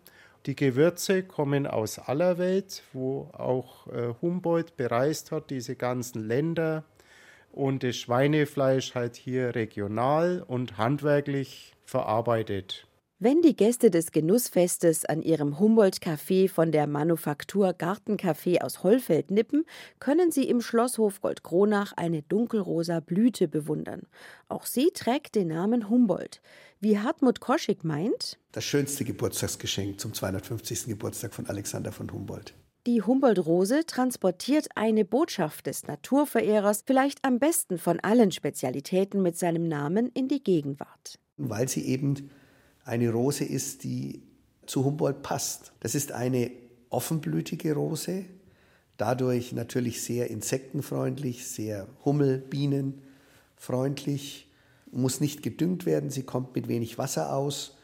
Die 0.46 0.56
Gewürze 0.56 1.24
kommen 1.24 1.66
aus 1.66 1.98
aller 1.98 2.38
Welt, 2.38 2.84
wo 2.92 3.30
auch 3.34 3.88
äh, 3.88 4.14
Humboldt 4.22 4.76
bereist 4.76 5.32
hat, 5.32 5.50
diese 5.50 5.76
ganzen 5.76 6.28
Länder. 6.28 6.84
Und 7.52 7.84
das 7.84 7.96
Schweinefleisch 7.96 8.96
halt 8.96 9.16
hier 9.16 9.56
regional 9.56 10.44
und 10.46 10.78
handwerklich 10.78 11.75
verarbeitet. 11.86 12.88
Wenn 13.18 13.42
die 13.42 13.56
Gäste 13.56 13.90
des 13.90 14.12
Genussfestes 14.12 15.06
an 15.06 15.22
ihrem 15.22 15.58
Humboldt-Café 15.58 16.50
von 16.50 16.74
der 16.74 16.86
Manufaktur 16.86 17.70
Gartencafé 17.70 18.62
aus 18.62 18.84
Hollfeld 18.84 19.32
nippen, 19.32 19.64
können 20.00 20.32
sie 20.32 20.50
im 20.50 20.60
Schlosshof 20.60 21.22
Goldkronach 21.22 21.94
eine 21.96 22.24
dunkelrosa 22.24 23.00
Blüte 23.00 23.48
bewundern. 23.48 24.02
Auch 24.50 24.66
sie 24.66 24.92
trägt 24.94 25.36
den 25.36 25.48
Namen 25.48 25.90
Humboldt. 25.90 26.42
Wie 26.82 27.00
Hartmut 27.00 27.40
Koschig 27.40 27.86
meint, 27.86 28.38
Das 28.52 28.66
schönste 28.66 29.06
Geburtstagsgeschenk 29.06 29.98
zum 30.02 30.14
250. 30.14 30.88
Geburtstag 30.88 31.34
von 31.34 31.48
Alexander 31.48 31.94
von 31.94 32.12
Humboldt. 32.12 32.54
die 32.86 33.02
Humboldt-Rose 33.02 33.86
transportiert 33.86 34.68
eine 34.76 35.06
Botschaft 35.06 35.68
des 35.68 35.88
Naturverehrers 35.88 36.84
vielleicht 36.86 37.24
am 37.24 37.40
besten 37.40 37.78
von 37.78 38.02
allen 38.02 38.32
Spezialitäten 38.32 39.24
mit 39.24 39.38
seinem 39.38 39.70
Namen 39.70 40.10
in 40.14 40.28
die 40.28 40.44
Gegenwart. 40.44 41.18
Weil 41.38 41.68
sie 41.68 41.86
eben 41.86 42.30
eine 42.84 43.10
Rose 43.10 43.44
ist, 43.44 43.84
die 43.84 44.22
zu 44.66 44.86
Humboldt 44.86 45.22
passt. 45.22 45.74
Das 45.80 45.96
ist 45.96 46.12
eine 46.12 46.52
offenblütige 46.90 47.74
Rose, 47.74 48.26
dadurch 48.98 49.52
natürlich 49.52 50.02
sehr 50.02 50.30
insektenfreundlich, 50.30 51.48
sehr 51.48 51.88
Hummel-, 52.06 52.38
Bienenfreundlich, 52.38 54.50
muss 54.92 55.20
nicht 55.20 55.44
gedüngt 55.44 55.86
werden, 55.86 56.10
sie 56.10 56.24
kommt 56.24 56.56
mit 56.56 56.68
wenig 56.68 56.98
Wasser 56.98 57.34
aus 57.34 57.78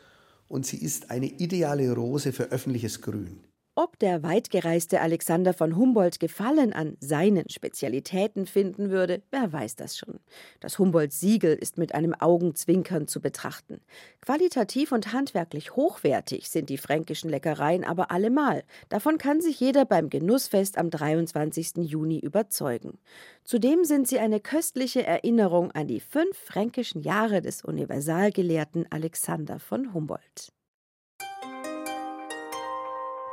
und 0.48 0.66
sie 0.66 0.78
ist 0.78 1.12
eine 1.12 1.28
ideale 1.28 1.92
Rose 1.92 2.32
für 2.32 2.52
öffentliches 2.52 3.02
Grün. 3.02 3.42
Ob 3.74 3.98
der 4.00 4.22
weitgereiste 4.22 5.00
Alexander 5.00 5.54
von 5.54 5.78
Humboldt 5.78 6.20
Gefallen 6.20 6.74
an 6.74 6.98
seinen 7.00 7.50
Spezialitäten 7.50 8.46
finden 8.46 8.90
würde, 8.90 9.22
wer 9.32 9.54
weiß 9.54 9.78
das 9.78 9.98
schon. 9.98 10.20
Das 10.60 10.78
Humboldt-Siegel 10.78 11.56
ist 11.56 11.78
mit 11.78 11.96
einem 11.96 12.14
Augenzwinkern 12.14 13.08
zu 13.08 13.22
betrachten. 13.22 13.80
Qualitativ 14.20 14.92
und 14.92 15.14
handwerklich 15.14 15.78
hochwertig 15.78 16.50
sind 16.50 16.70
die 16.70 16.78
fränkischen 16.78 17.30
Leckereien 17.30 17.86
aber 17.86 18.12
allemal. 18.12 18.66
Davon 18.90 19.18
kann 19.18 19.40
sich 19.40 19.58
jeder 19.62 19.86
beim 19.86 20.10
Genussfest 20.10 20.78
am 20.78 20.90
23. 20.90 21.78
Juni 21.78 22.20
überzeugen. 22.20 23.00
Zudem 23.46 23.86
sind 23.86 24.06
sie 24.06 24.20
eine 24.20 24.42
köstliche 24.42 25.06
Erinnerung 25.06 25.72
an 25.72 25.88
die 25.88 26.02
fünf 26.02 26.38
fränkischen 26.38 27.04
Jahre 27.04 27.42
des 27.42 27.64
Universalgelehrten 27.64 28.86
Alexander 28.92 29.60
von 29.60 29.94
Humboldt. 29.94 30.52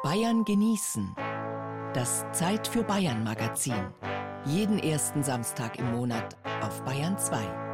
Bayern 0.02 0.44
genießen. 0.44 1.16
Das 1.92 2.24
Zeit 2.30 2.68
für 2.68 2.84
Bayern 2.84 3.24
Magazin. 3.24 3.92
Jeden 4.44 4.78
ersten 4.78 5.24
Samstag 5.24 5.76
im 5.76 5.90
Monat 5.90 6.36
auf 6.62 6.84
Bayern 6.84 7.18
2. 7.18 7.67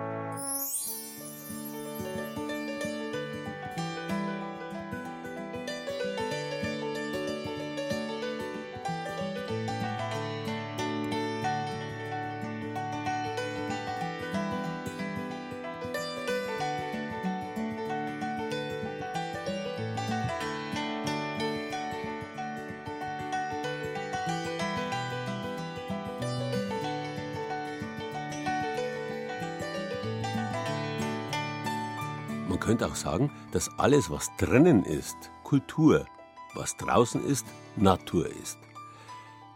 könnte 32.75 32.91
auch 32.91 32.97
sagen, 32.97 33.31
dass 33.53 33.71
alles, 33.79 34.11
was 34.11 34.33
drinnen 34.37 34.83
ist, 34.83 35.15
Kultur, 35.45 36.07
was 36.55 36.77
draußen 36.77 37.25
ist, 37.25 37.47
Natur 37.77 38.27
ist. 38.43 38.59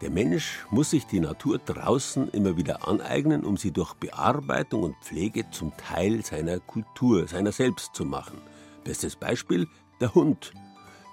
Der 0.01 0.09
Mensch 0.09 0.65
muss 0.71 0.91
sich 0.91 1.05
die 1.05 1.19
Natur 1.19 1.57
draußen 1.57 2.29
immer 2.29 2.55
wieder 2.55 2.87
aneignen, 2.87 3.43
um 3.43 3.57
sie 3.57 3.71
durch 3.71 3.93
Bearbeitung 3.95 4.83
und 4.83 4.95
Pflege 5.01 5.51
zum 5.51 5.73
Teil 5.75 6.23
seiner 6.23 6.61
Kultur, 6.61 7.27
seiner 7.27 7.51
selbst 7.51 7.93
zu 7.93 8.05
machen. 8.05 8.39
Bestes 8.85 9.17
Beispiel 9.17 9.67
der 9.99 10.15
Hund. 10.15 10.53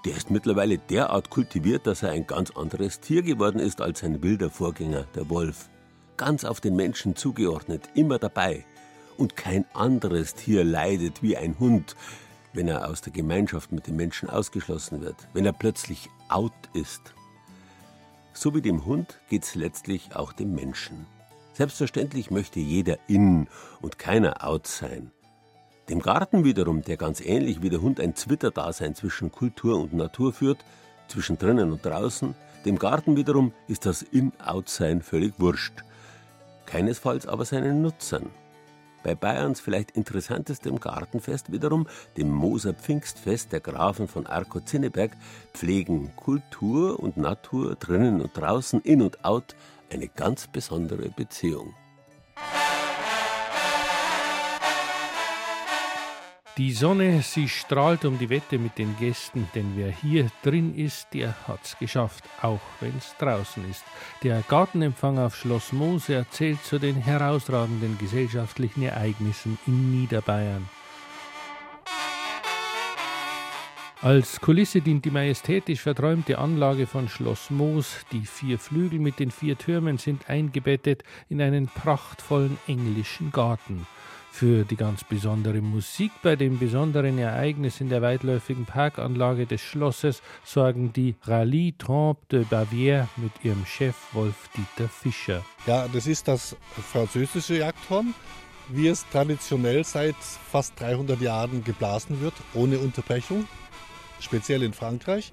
Der 0.05 0.17
ist 0.17 0.31
mittlerweile 0.31 0.79
derart 0.79 1.29
kultiviert, 1.31 1.89
dass 1.89 2.05
er 2.05 2.13
ein 2.13 2.29
ganz 2.29 2.53
anderes 2.53 3.01
Tier 3.01 3.23
geworden 3.23 3.59
ist 3.59 3.81
als 3.81 3.99
sein 3.99 4.23
wilder 4.23 4.51
Vorgänger, 4.51 5.07
der 5.17 5.29
Wolf. 5.29 5.69
Ganz 6.17 6.45
auf 6.45 6.61
den 6.61 6.77
Menschen 6.77 7.17
zugeordnet, 7.17 7.89
immer 7.95 8.21
dabei. 8.21 8.65
Und 9.17 9.37
kein 9.37 9.64
anderes 9.73 10.35
Tier 10.35 10.64
leidet 10.64 11.23
wie 11.23 11.37
ein 11.37 11.59
Hund, 11.59 11.97
wenn 12.53 12.69
er 12.69 12.89
aus 12.89 13.01
der 13.01 13.12
Gemeinschaft 13.12 13.73
mit 13.73 13.87
den 13.87 13.97
Menschen 13.97 14.29
ausgeschlossen 14.29 15.01
wird, 15.01 15.17
wenn 15.33 15.47
er 15.47 15.53
plötzlich 15.53 16.09
out 16.29 16.53
ist. 16.73 17.14
So 18.33 18.55
wie 18.55 18.62
dem 18.62 18.85
Hund 18.85 19.19
geht's 19.29 19.55
letztlich 19.55 20.14
auch 20.14 20.33
dem 20.33 20.55
Menschen. 20.55 21.07
Selbstverständlich 21.55 22.31
möchte 22.31 22.61
jeder 22.61 22.99
in 23.09 23.49
und 23.81 23.99
keiner 23.99 24.47
out 24.47 24.67
sein. 24.67 25.11
Dem 25.89 26.01
Garten 26.01 26.45
wiederum, 26.45 26.83
der 26.83 26.97
ganz 26.97 27.21
ähnlich 27.21 27.62
wie 27.62 27.71
der 27.71 27.81
Hund 27.81 28.01
ein 28.01 28.14
Zwitterdasein 28.14 28.95
zwischen 28.95 29.33
Kultur 29.33 29.81
und 29.81 29.95
Natur 29.95 30.33
führt, 30.33 30.59
zwischen 31.09 31.39
drinnen 31.39 31.73
und 31.73 31.85
draußen, 31.87 32.35
dem 32.64 32.79
Garten 32.79 33.17
wiederum 33.17 33.53
ist 33.69 33.87
das 33.87 34.03
In-Out-Sein 34.03 35.01
völlig 35.01 35.35
wurscht. 35.39 35.85
Keinesfalls 36.67 37.27
aber 37.27 37.45
seinen 37.45 37.81
Nutzern. 37.81 38.29
Bei 39.07 39.15
Bayerns 39.15 39.61
vielleicht 39.61 39.93
interessantestem 39.93 40.81
Gartenfest 40.81 41.53
wiederum, 41.53 41.87
dem 42.17 42.29
Moser 42.29 42.75
Pfingstfest 42.75 43.53
der 43.53 43.61
Grafen 43.61 44.09
von 44.09 44.27
Arco-Zinneberg, 44.27 45.13
pflegen 45.55 46.11
Kultur 46.17 46.99
und 46.99 47.17
Natur 47.17 47.77
drinnen 47.77 48.21
und 48.21 48.37
draußen, 48.37 48.81
in 48.81 49.03
und 49.03 49.25
out 49.25 49.55
eine 49.93 50.09
ganz 50.09 50.49
besondere 50.49 51.09
Beziehung. 51.11 51.73
Die 56.59 56.73
Sonne, 56.73 57.21
sie 57.21 57.51
strahlt 57.51 58.07
um 58.07 58.19
die 58.19 58.31
Wette 58.31 58.59
mit 58.59 58.79
den 58.79 58.97
Gästen, 58.99 59.47
denn 59.55 59.73
wer 59.75 59.91
hier 59.91 60.29
drin 60.43 60.75
ist, 60.75 61.09
der 61.13 61.35
hat's 61.47 61.79
geschafft, 61.79 62.25
auch 62.41 62.63
wenn's 62.81 63.15
draußen 63.19 63.63
ist. 63.71 63.85
Der 64.23 64.43
Gartenempfang 64.49 65.19
auf 65.19 65.37
Schloss 65.37 65.75
Moos 65.75 66.09
erzählt 66.09 66.65
zu 66.65 66.79
den 66.79 66.97
herausragenden 66.97 67.99
gesellschaftlichen 67.99 68.85
Ereignissen 68.85 69.59
in 69.67 70.01
Niederbayern. 70.01 70.67
Als 74.01 74.41
Kulisse 74.41 74.81
dient 74.81 75.05
die 75.05 75.11
majestätisch 75.11 75.83
verträumte 75.83 76.39
Anlage 76.39 76.87
von 76.87 77.11
Schloss 77.11 77.51
Moos. 77.51 78.07
Die 78.13 78.25
vier 78.25 78.59
Flügel 78.59 78.99
mit 78.99 79.19
den 79.19 79.31
vier 79.31 79.59
Türmen 79.59 79.99
sind 79.99 80.31
eingebettet 80.31 81.03
in 81.29 81.43
einen 81.43 81.67
prachtvollen 81.67 82.57
englischen 82.67 83.31
Garten. 83.31 83.87
Für 84.39 84.66
die 84.66 84.76
ganz 84.76 85.03
besondere 85.03 85.62
Musik 85.62 86.12
bei 86.22 86.37
dem 86.37 86.59
besonderen 86.59 87.16
Ereignis 87.16 87.80
in 87.80 87.89
der 87.89 88.03
weitläufigen 88.03 88.66
Parkanlage 88.66 89.47
des 89.47 89.62
Schlosses 89.62 90.20
sorgen 90.45 90.93
die 90.93 91.14
Rallye 91.22 91.72
Trompe 91.78 92.26
de 92.30 92.45
Bavière 92.45 93.09
mit 93.16 93.32
ihrem 93.43 93.64
Chef 93.64 93.97
Wolf-Dieter 94.12 94.91
Fischer. 94.91 95.43
Ja, 95.66 95.89
das 95.89 96.07
ist 96.07 96.28
das 96.28 96.55
französische 96.93 97.57
Jagdhorn, 97.57 98.12
wie 98.68 98.89
es 98.89 99.07
traditionell 99.09 99.84
seit 99.84 100.16
fast 100.16 100.78
300 100.80 101.18
Jahren 101.22 101.64
geblasen 101.64 102.20
wird, 102.20 102.34
ohne 102.53 102.78
Unterbrechung, 102.78 103.49
speziell 104.20 104.62
in 104.64 104.74
Frankreich. 104.74 105.32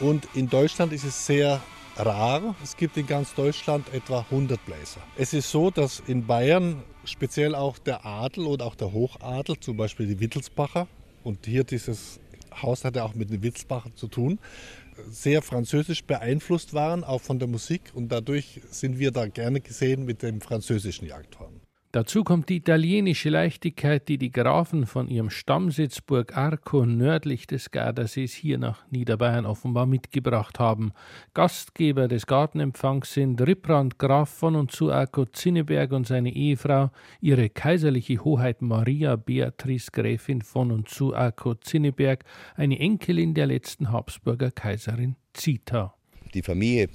Und 0.00 0.26
in 0.34 0.48
Deutschland 0.48 0.92
ist 0.92 1.04
es 1.04 1.26
sehr 1.26 1.60
rar. 1.96 2.54
Es 2.62 2.76
gibt 2.76 2.96
in 2.96 3.06
ganz 3.06 3.34
Deutschland 3.34 3.92
etwa 3.92 4.20
100 4.30 4.64
Bläser. 4.64 5.00
Es 5.16 5.32
ist 5.32 5.50
so, 5.50 5.70
dass 5.70 6.00
in 6.06 6.26
Bayern 6.26 6.82
speziell 7.04 7.54
auch 7.54 7.78
der 7.78 8.04
Adel 8.04 8.46
und 8.46 8.62
auch 8.62 8.74
der 8.74 8.92
Hochadel, 8.92 9.58
zum 9.58 9.76
Beispiel 9.76 10.06
die 10.06 10.20
Wittelsbacher, 10.20 10.86
und 11.24 11.46
hier 11.46 11.64
dieses 11.64 12.20
Haus 12.60 12.84
hat 12.84 12.96
ja 12.96 13.04
auch 13.04 13.14
mit 13.14 13.30
den 13.30 13.42
Wittelsbachern 13.42 13.92
zu 13.96 14.08
tun, 14.08 14.38
sehr 15.08 15.40
französisch 15.40 16.04
beeinflusst 16.04 16.74
waren, 16.74 17.04
auch 17.04 17.20
von 17.20 17.38
der 17.38 17.48
Musik. 17.48 17.92
Und 17.94 18.08
dadurch 18.10 18.60
sind 18.70 18.98
wir 18.98 19.10
da 19.10 19.26
gerne 19.26 19.60
gesehen 19.60 20.04
mit 20.04 20.22
dem 20.22 20.40
französischen 20.40 21.06
Jagdhorn. 21.06 21.61
Dazu 21.92 22.24
kommt 22.24 22.48
die 22.48 22.56
italienische 22.56 23.28
Leichtigkeit, 23.28 24.08
die 24.08 24.16
die 24.16 24.30
Grafen 24.30 24.86
von 24.86 25.08
ihrem 25.08 25.28
Stammsitz 25.28 26.00
Burg 26.00 26.34
Arco 26.34 26.86
nördlich 26.86 27.46
des 27.46 27.70
Gardasees 27.70 28.32
hier 28.32 28.56
nach 28.56 28.90
Niederbayern 28.90 29.44
offenbar 29.44 29.84
mitgebracht 29.84 30.58
haben. 30.58 30.92
Gastgeber 31.34 32.08
des 32.08 32.26
Gartenempfangs 32.26 33.12
sind 33.12 33.42
Ripprand 33.42 33.98
Graf 33.98 34.30
von 34.30 34.56
und 34.56 34.72
zu 34.72 34.90
Arco 34.90 35.26
Zinneberg 35.26 35.92
und 35.92 36.06
seine 36.06 36.34
Ehefrau, 36.34 36.90
ihre 37.20 37.50
kaiserliche 37.50 38.24
Hoheit 38.24 38.62
Maria 38.62 39.16
Beatrice 39.16 39.90
Gräfin 39.92 40.40
von 40.40 40.72
und 40.72 40.88
zu 40.88 41.14
Arco 41.14 41.56
Zinneberg, 41.56 42.24
eine 42.56 42.80
Enkelin 42.80 43.34
der 43.34 43.48
letzten 43.48 43.92
Habsburger 43.92 44.50
Kaiserin 44.50 45.16
Zita. 45.34 45.94
Die 46.32 46.42
Familie 46.42 46.88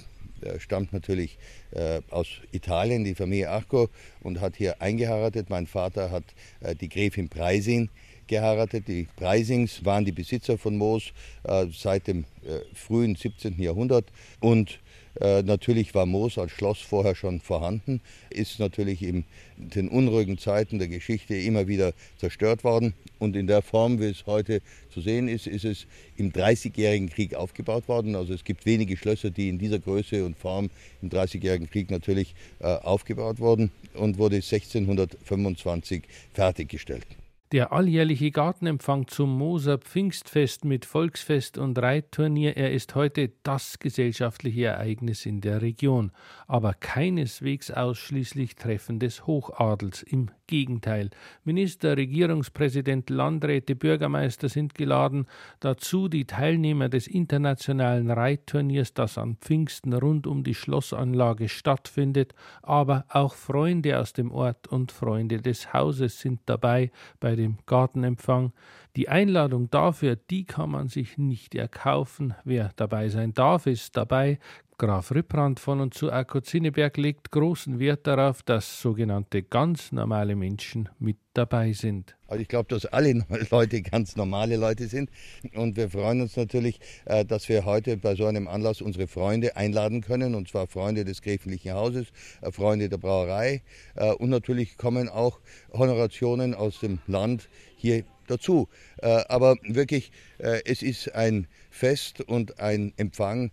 stammt 0.58 0.92
natürlich 0.92 1.38
äh, 1.70 2.00
aus 2.10 2.28
Italien, 2.52 3.04
die 3.04 3.14
Familie 3.14 3.50
Arco, 3.50 3.88
und 4.20 4.40
hat 4.40 4.56
hier 4.56 4.80
eingeheiratet. 4.80 5.50
Mein 5.50 5.66
Vater 5.66 6.10
hat 6.10 6.24
äh, 6.60 6.74
die 6.74 6.88
Gräfin 6.88 7.28
Preising 7.28 7.88
geheiratet. 8.26 8.86
Die 8.88 9.08
Preisings 9.16 9.84
waren 9.84 10.04
die 10.04 10.12
Besitzer 10.12 10.58
von 10.58 10.76
Moos 10.76 11.12
äh, 11.44 11.66
seit 11.72 12.06
dem 12.06 12.24
äh, 12.44 12.60
frühen 12.74 13.16
17. 13.16 13.60
Jahrhundert 13.60 14.06
und 14.40 14.78
äh, 15.20 15.42
natürlich 15.42 15.94
war 15.94 16.06
Moos 16.06 16.38
als 16.38 16.52
Schloss 16.52 16.78
vorher 16.78 17.14
schon 17.14 17.40
vorhanden, 17.40 18.00
ist 18.30 18.58
natürlich 18.58 19.02
in 19.02 19.24
den 19.56 19.88
unruhigen 19.88 20.38
Zeiten 20.38 20.78
der 20.78 20.88
Geschichte 20.88 21.34
immer 21.34 21.66
wieder 21.66 21.92
zerstört 22.18 22.62
worden. 22.64 22.94
Und 23.18 23.34
in 23.34 23.46
der 23.46 23.62
Form, 23.62 24.00
wie 24.00 24.06
es 24.06 24.26
heute 24.26 24.60
zu 24.92 25.00
sehen 25.00 25.28
ist, 25.28 25.46
ist 25.46 25.64
es 25.64 25.86
im 26.16 26.32
Dreißigjährigen 26.32 27.10
Krieg 27.10 27.34
aufgebaut 27.34 27.88
worden. 27.88 28.14
Also 28.14 28.32
es 28.32 28.44
gibt 28.44 28.64
wenige 28.66 28.96
Schlösser, 28.96 29.30
die 29.30 29.48
in 29.48 29.58
dieser 29.58 29.80
Größe 29.80 30.24
und 30.24 30.36
Form 30.36 30.70
im 31.02 31.10
Dreißigjährigen 31.10 31.68
Krieg 31.68 31.90
natürlich 31.90 32.34
äh, 32.60 32.66
aufgebaut 32.66 33.40
wurden 33.40 33.72
und 33.94 34.18
wurde 34.18 34.36
1625 34.36 36.04
fertiggestellt. 36.32 37.17
Der 37.50 37.72
alljährliche 37.72 38.30
Gartenempfang 38.30 39.06
zum 39.06 39.38
Moser 39.38 39.78
Pfingstfest 39.78 40.66
mit 40.66 40.84
Volksfest 40.84 41.56
und 41.56 41.78
Reitturnier, 41.78 42.58
er 42.58 42.72
ist 42.72 42.94
heute 42.94 43.32
das 43.42 43.78
gesellschaftliche 43.78 44.66
Ereignis 44.66 45.24
in 45.24 45.40
der 45.40 45.62
Region, 45.62 46.12
aber 46.46 46.74
keineswegs 46.74 47.70
ausschließlich 47.70 48.56
Treffen 48.56 48.98
des 48.98 49.26
Hochadels. 49.26 50.02
Im 50.02 50.30
Gegenteil. 50.48 51.10
Minister, 51.44 51.96
Regierungspräsident, 51.96 53.08
Landräte, 53.10 53.76
Bürgermeister 53.76 54.48
sind 54.48 54.74
geladen, 54.74 55.26
dazu 55.60 56.08
die 56.08 56.24
Teilnehmer 56.24 56.88
des 56.88 57.06
internationalen 57.06 58.10
Reitturniers, 58.10 58.94
das 58.94 59.16
an 59.16 59.36
Pfingsten 59.36 59.92
rund 59.92 60.26
um 60.26 60.42
die 60.42 60.54
Schlossanlage 60.54 61.48
stattfindet, 61.48 62.34
aber 62.62 63.04
auch 63.10 63.34
Freunde 63.34 64.00
aus 64.00 64.12
dem 64.12 64.32
Ort 64.32 64.66
und 64.66 64.90
Freunde 64.90 65.40
des 65.40 65.72
Hauses 65.72 66.18
sind 66.18 66.40
dabei 66.46 66.90
bei 67.20 67.36
dem 67.36 67.58
Gartenempfang. 67.66 68.52
Die 68.98 69.08
Einladung 69.08 69.70
dafür, 69.70 70.16
die 70.16 70.44
kann 70.44 70.70
man 70.70 70.88
sich 70.88 71.18
nicht 71.18 71.54
erkaufen. 71.54 72.34
Wer 72.42 72.72
dabei 72.74 73.08
sein 73.10 73.32
darf, 73.32 73.66
ist 73.66 73.96
dabei. 73.96 74.40
Graf 74.76 75.12
Ripprand 75.12 75.60
von 75.60 75.80
und 75.80 75.94
zu 75.94 76.12
Akko 76.12 76.40
Zinneberg 76.40 76.96
legt 76.96 77.30
großen 77.30 77.78
Wert 77.78 78.08
darauf, 78.08 78.42
dass 78.42 78.80
sogenannte 78.80 79.44
ganz 79.44 79.92
normale 79.92 80.34
Menschen 80.34 80.88
mit 80.98 81.16
dabei 81.34 81.72
sind. 81.72 82.16
Also 82.28 82.42
ich 82.42 82.48
glaube, 82.48 82.68
dass 82.68 82.86
alle 82.86 83.24
Leute 83.50 83.82
ganz 83.82 84.16
normale 84.16 84.56
Leute 84.56 84.86
sind. 84.86 85.10
Und 85.54 85.76
wir 85.76 85.90
freuen 85.90 86.20
uns 86.20 86.36
natürlich, 86.36 86.78
äh, 87.06 87.24
dass 87.24 87.48
wir 87.48 87.64
heute 87.64 87.96
bei 87.96 88.14
so 88.14 88.26
einem 88.26 88.46
Anlass 88.46 88.80
unsere 88.80 89.06
Freunde 89.06 89.56
einladen 89.56 90.00
können. 90.00 90.34
Und 90.34 90.48
zwar 90.48 90.66
Freunde 90.66 91.04
des 91.04 91.22
gräflichen 91.22 91.72
Hauses, 91.72 92.08
äh, 92.40 92.52
Freunde 92.52 92.88
der 92.88 92.98
Brauerei. 92.98 93.62
Äh, 93.96 94.12
und 94.12 94.30
natürlich 94.30 94.76
kommen 94.76 95.08
auch 95.08 95.40
Honorationen 95.72 96.54
aus 96.54 96.80
dem 96.80 96.98
Land 97.06 97.48
hier 97.78 98.04
dazu. 98.26 98.68
Aber 99.00 99.56
wirklich, 99.62 100.12
es 100.36 100.82
ist 100.82 101.14
ein 101.14 101.46
Fest 101.70 102.20
und 102.20 102.60
ein 102.60 102.92
Empfang 102.98 103.50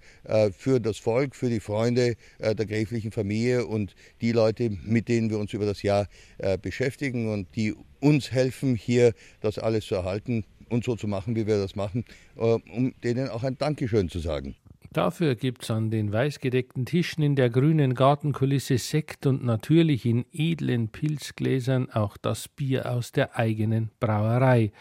für 0.52 0.82
das 0.82 0.98
Volk, 0.98 1.34
für 1.34 1.50
die 1.50 1.62
Freunde 1.62 2.16
der 2.40 2.66
gräflichen 2.66 3.14
Familie 3.14 3.66
und 3.68 3.96
die 4.20 4.34
Leute, 4.34 4.72
mit 4.84 5.08
denen 5.08 5.30
wir 5.30 5.40
uns 5.40 5.54
über 5.54 5.66
das 5.66 5.82
Jahr 5.82 6.10
beschäftigen 6.62 7.32
und 7.32 7.56
die 7.56 7.74
uns 8.02 8.34
helfen, 8.34 8.76
hier 8.76 9.14
das 9.40 9.58
alles 9.60 9.86
zu 9.86 9.96
erhalten 9.96 10.44
und 10.70 10.84
so 10.84 10.96
zu 10.96 11.08
machen, 11.08 11.36
wie 11.36 11.48
wir 11.48 11.58
das 11.58 11.76
machen, 11.76 12.06
äh, 12.38 12.40
um 12.40 12.94
denen 13.04 13.30
auch 13.30 13.44
ein 13.44 13.58
Dankeschön 13.58 14.10
zu 14.10 14.20
sagen. 14.20 14.56
Dafür 14.96 15.36
gibt's 15.36 15.70
an 15.72 15.92
den 15.92 16.14
weißgedeckten 16.14 16.86
Tischen 16.86 17.22
in 17.22 17.36
der 17.36 17.50
grünen 17.50 17.96
Gartenkulisse 17.96 18.78
Sekt 18.78 19.26
und 19.26 19.44
natürlich 19.44 20.06
in 20.06 20.24
edlen 20.32 20.88
Pilzgläsern 20.88 21.90
auch 21.90 22.16
das 22.16 22.48
Bier 22.48 22.90
aus 22.90 23.12
der 23.12 23.38
eigenen 23.38 23.92
Brauerei. 24.00 24.72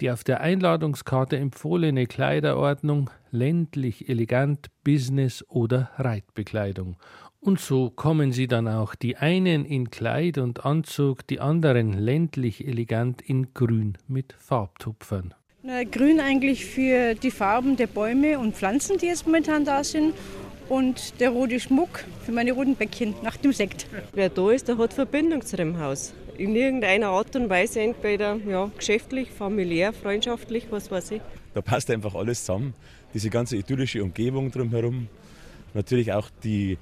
Die 0.00 0.10
auf 0.10 0.24
der 0.24 0.40
Einladungskarte 0.40 1.36
empfohlene 1.36 2.08
Kleiderordnung 2.08 3.10
ländlich 3.30 4.08
elegant 4.08 4.70
Business 4.82 5.44
oder 5.48 5.92
Reitbekleidung. 5.98 6.96
Und 7.38 7.60
so 7.60 7.90
kommen 7.90 8.32
sie 8.32 8.48
dann 8.48 8.66
auch, 8.66 8.96
die 8.96 9.16
einen 9.18 9.64
in 9.64 9.88
Kleid 9.88 10.38
und 10.38 10.66
Anzug, 10.66 11.28
die 11.28 11.38
anderen 11.38 11.92
ländlich 11.92 12.66
elegant 12.66 13.22
in 13.22 13.54
Grün 13.54 13.98
mit 14.08 14.32
Farbtupfern. 14.32 15.32
Na, 15.66 15.82
grün 15.82 16.20
eigentlich 16.20 16.66
für 16.66 17.14
die 17.14 17.30
Farben 17.30 17.76
der 17.76 17.86
Bäume 17.86 18.38
und 18.38 18.54
Pflanzen, 18.54 18.98
die 18.98 19.06
jetzt 19.06 19.24
momentan 19.24 19.64
da 19.64 19.82
sind. 19.82 20.12
Und 20.68 21.18
der 21.20 21.30
rote 21.30 21.58
Schmuck 21.58 22.04
für 22.26 22.32
meine 22.32 22.52
roten 22.52 22.76
Bäckchen 22.76 23.14
nach 23.22 23.38
dem 23.38 23.54
Sekt. 23.54 23.86
Wer 24.12 24.28
da 24.28 24.50
ist, 24.50 24.68
der 24.68 24.76
hat 24.76 24.92
Verbindung 24.92 25.40
zu 25.40 25.56
dem 25.56 25.78
Haus. 25.78 26.12
In 26.36 26.54
irgendeiner 26.54 27.06
Art 27.06 27.34
und 27.34 27.48
Weise, 27.48 27.80
entweder 27.80 28.36
ja, 28.46 28.70
geschäftlich, 28.76 29.30
familiär, 29.30 29.94
freundschaftlich, 29.94 30.66
was 30.68 30.90
weiß 30.90 31.12
ich. 31.12 31.22
Da 31.54 31.62
passt 31.62 31.90
einfach 31.90 32.14
alles 32.14 32.44
zusammen. 32.44 32.74
Diese 33.14 33.30
ganze 33.30 33.56
idyllische 33.56 34.02
Umgebung 34.02 34.50
drumherum. 34.50 35.08
Natürlich 35.72 36.12
auch 36.12 36.28
die 36.42 36.76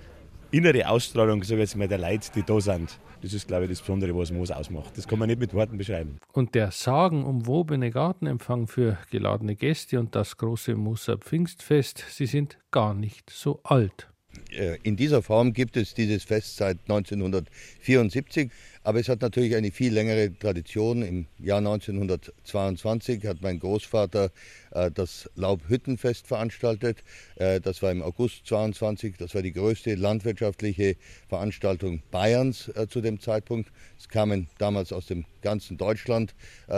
innere 0.50 0.88
Ausstrahlung, 0.88 1.40
ich 1.40 1.48
jetzt 1.48 1.76
mal, 1.76 1.86
der 1.86 1.98
Leute, 1.98 2.32
die 2.34 2.42
da 2.42 2.60
sind. 2.60 2.98
Das 3.22 3.32
ist, 3.32 3.46
glaube 3.46 3.64
ich, 3.64 3.70
das 3.70 3.80
Besondere, 3.80 4.16
was 4.16 4.32
Moos 4.32 4.50
ausmacht. 4.50 4.98
Das 4.98 5.06
kann 5.06 5.18
man 5.18 5.28
nicht 5.28 5.38
mit 5.38 5.54
Worten 5.54 5.78
beschreiben. 5.78 6.18
Und 6.32 6.54
der 6.54 6.72
sagenumwobene 6.72 7.90
Gartenempfang 7.90 8.66
für 8.66 8.98
geladene 9.10 9.54
Gäste 9.54 10.00
und 10.00 10.14
das 10.14 10.36
große 10.36 10.74
Moser 10.74 11.18
Pfingstfest, 11.18 12.04
sie 12.08 12.26
sind 12.26 12.58
gar 12.72 12.94
nicht 12.94 13.30
so 13.30 13.60
alt. 13.62 14.11
Äh, 14.50 14.78
in 14.82 14.96
dieser 14.96 15.22
Form 15.22 15.52
gibt 15.52 15.76
es 15.76 15.94
dieses 15.94 16.24
Fest 16.24 16.56
seit 16.56 16.78
1974. 16.82 18.50
Aber 18.84 18.98
es 18.98 19.08
hat 19.08 19.22
natürlich 19.22 19.54
eine 19.54 19.70
viel 19.70 19.92
längere 19.92 20.36
Tradition. 20.36 21.02
Im 21.02 21.26
Jahr 21.38 21.58
1922 21.58 23.24
hat 23.26 23.40
mein 23.40 23.60
Großvater 23.60 24.30
äh, 24.72 24.90
das 24.90 25.30
Laubhüttenfest 25.36 26.26
veranstaltet. 26.26 27.04
Äh, 27.36 27.60
das 27.60 27.82
war 27.82 27.92
im 27.92 28.02
August 28.02 28.46
22. 28.46 29.16
Das 29.18 29.34
war 29.34 29.42
die 29.42 29.52
größte 29.52 29.94
landwirtschaftliche 29.94 30.96
Veranstaltung 31.28 32.02
Bayerns 32.10 32.70
zu 32.88 33.00
dem 33.00 33.20
Zeitpunkt. 33.20 33.70
Es 33.98 34.08
kamen 34.08 34.48
damals 34.58 34.92
aus 34.92 35.06
dem 35.06 35.24
ganzen 35.42 35.76
Deutschland 35.76 36.34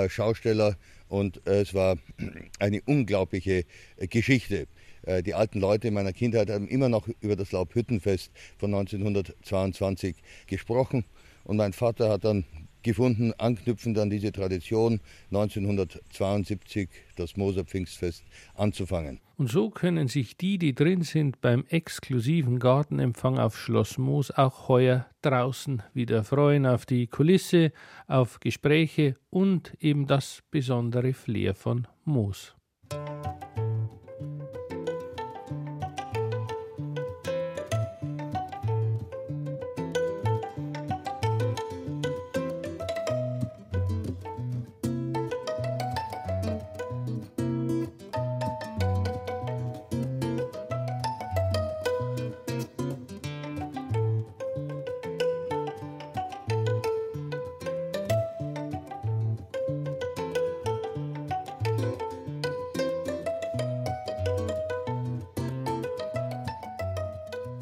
Schausteller 0.08 0.76
und 1.08 1.46
es 1.46 1.74
war 1.74 1.96
eine 2.58 2.80
unglaubliche 2.82 3.64
Geschichte. 3.98 4.66
Äh, 5.06 5.22
die 5.22 5.34
alten 5.34 5.60
Leute 5.60 5.90
meiner 5.90 6.12
Kindheit 6.12 6.50
haben 6.50 6.68
immer 6.68 6.88
noch 6.88 7.08
über 7.20 7.36
das 7.36 7.52
Laubhüttenfest 7.52 8.30
von 8.58 8.74
1922 8.74 10.16
gesprochen. 10.46 11.04
Und 11.44 11.56
mein 11.56 11.72
Vater 11.72 12.08
hat 12.08 12.24
dann 12.24 12.44
gefunden, 12.84 13.32
anknüpfend 13.38 13.98
an 13.98 14.10
diese 14.10 14.30
Tradition 14.30 15.00
1972 15.32 16.88
das 17.16 17.36
Moser 17.36 17.64
Pfingstfest 17.64 18.24
anzufangen. 18.54 19.20
Und 19.36 19.50
so 19.50 19.70
können 19.70 20.06
sich 20.06 20.36
die, 20.36 20.58
die 20.58 20.74
drin 20.74 21.02
sind, 21.02 21.40
beim 21.40 21.64
exklusiven 21.68 22.60
Gartenempfang 22.60 23.38
auf 23.38 23.58
Schloss 23.58 23.98
Moos 23.98 24.30
auch 24.30 24.68
heuer 24.68 25.06
draußen 25.22 25.82
wieder 25.92 26.22
freuen 26.22 26.66
auf 26.66 26.86
die 26.86 27.08
Kulisse, 27.08 27.72
auf 28.06 28.38
Gespräche 28.38 29.16
und 29.30 29.74
eben 29.80 30.06
das 30.06 30.42
besondere 30.52 31.14
Flair 31.14 31.54
von 31.54 31.88
Moos. 32.04 32.54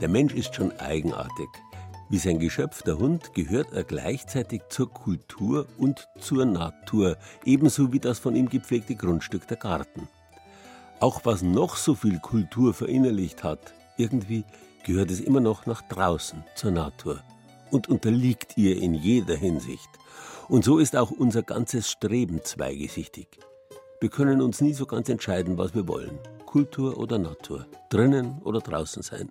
Der 0.03 0.09
Mensch 0.09 0.35
ist 0.35 0.57
schon 0.57 0.73
eigenartig. 0.81 1.49
Wie 2.09 2.19
sein 2.19 2.41
Geschöpf, 2.41 2.83
der 2.83 2.99
Hund, 2.99 3.35
gehört 3.35 3.73
er 3.73 3.85
gleichzeitig 3.85 4.63
zur 4.69 4.93
Kultur 4.93 5.69
und 5.79 6.09
zur 6.19 6.45
Natur, 6.45 7.17
ebenso 7.45 7.93
wie 7.93 8.01
das 8.01 8.19
von 8.19 8.35
ihm 8.35 8.49
gepflegte 8.49 8.97
Grundstück 8.97 9.47
der 9.47 9.59
Garten. 9.59 10.09
Auch 10.99 11.21
was 11.23 11.43
noch 11.43 11.77
so 11.77 11.95
viel 11.95 12.19
Kultur 12.19 12.75
verinnerlicht 12.75 13.45
hat, 13.45 13.75
irgendwie 13.97 14.43
gehört 14.85 15.13
es 15.13 15.21
immer 15.21 15.39
noch 15.39 15.67
nach 15.67 15.83
draußen 15.83 16.43
zur 16.57 16.73
Natur 16.73 17.23
und 17.71 17.89
unterliegt 17.89 18.59
ihr 18.59 18.83
in 18.83 18.95
jeder 18.95 19.37
Hinsicht. 19.37 19.89
Und 20.49 20.65
so 20.65 20.81
ist 20.81 20.97
auch 20.97 21.13
unser 21.13 21.45
ganzes 21.45 21.89
Streben 21.89 22.41
zweigesichtig. 22.43 23.29
Wir 24.01 24.09
können 24.09 24.43
uns 24.43 24.61
nie 24.61 24.73
so 24.73 24.85
ganz 24.85 25.09
entscheiden, 25.09 25.59
was 25.59 25.77
wir 25.77 25.87
wollen. 25.87 26.19
Kultur 26.45 26.99
oder 26.99 27.19
Natur, 27.19 27.69
drinnen 27.89 28.43
oder 28.43 28.59
draußen 28.59 29.05
sein. 29.05 29.31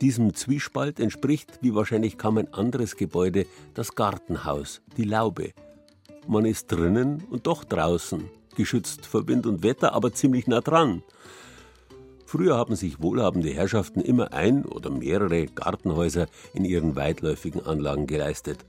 Diesem 0.00 0.32
Zwiespalt 0.34 1.00
entspricht, 1.00 1.58
wie 1.60 1.74
wahrscheinlich 1.74 2.18
kaum 2.18 2.38
ein 2.38 2.54
anderes 2.54 2.96
Gebäude, 2.96 3.46
das 3.74 3.96
Gartenhaus, 3.96 4.80
die 4.96 5.02
Laube. 5.02 5.52
Man 6.28 6.44
ist 6.44 6.70
drinnen 6.70 7.24
und 7.30 7.48
doch 7.48 7.64
draußen, 7.64 8.28
geschützt 8.54 9.06
vor 9.06 9.26
Wind 9.26 9.44
und 9.46 9.64
Wetter, 9.64 9.94
aber 9.94 10.12
ziemlich 10.12 10.46
nah 10.46 10.60
dran. 10.60 11.02
Früher 12.26 12.56
haben 12.56 12.76
sich 12.76 13.02
wohlhabende 13.02 13.48
Herrschaften 13.48 14.00
immer 14.00 14.32
ein 14.32 14.64
oder 14.64 14.90
mehrere 14.90 15.46
Gartenhäuser 15.46 16.26
in 16.54 16.64
ihren 16.64 16.94
weitläufigen 16.94 17.64
Anlagen 17.66 18.06
geleistet. 18.06 18.66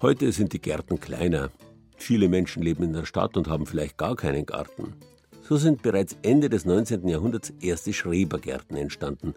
Heute 0.00 0.32
sind 0.32 0.52
die 0.52 0.60
Gärten 0.60 0.98
kleiner. 0.98 1.50
Viele 1.96 2.28
Menschen 2.28 2.62
leben 2.62 2.82
in 2.82 2.94
der 2.94 3.04
Stadt 3.04 3.36
und 3.36 3.48
haben 3.48 3.66
vielleicht 3.66 3.98
gar 3.98 4.16
keinen 4.16 4.46
Garten. 4.46 4.94
So 5.42 5.56
sind 5.56 5.82
bereits 5.82 6.16
Ende 6.22 6.48
des 6.48 6.64
19. 6.64 7.06
Jahrhunderts 7.06 7.52
erste 7.60 7.92
Schrebergärten 7.92 8.76
entstanden, 8.76 9.34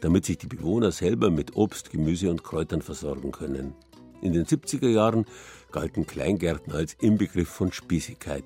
damit 0.00 0.24
sich 0.24 0.38
die 0.38 0.46
Bewohner 0.46 0.92
selber 0.92 1.30
mit 1.30 1.56
Obst, 1.56 1.90
Gemüse 1.90 2.30
und 2.30 2.44
Kräutern 2.44 2.82
versorgen 2.82 3.32
können. 3.32 3.74
In 4.22 4.32
den 4.32 4.44
70er 4.44 4.88
Jahren 4.88 5.24
galten 5.72 6.06
Kleingärten 6.06 6.72
als 6.72 6.94
Inbegriff 6.94 7.48
von 7.48 7.72
Spießigkeit. 7.72 8.44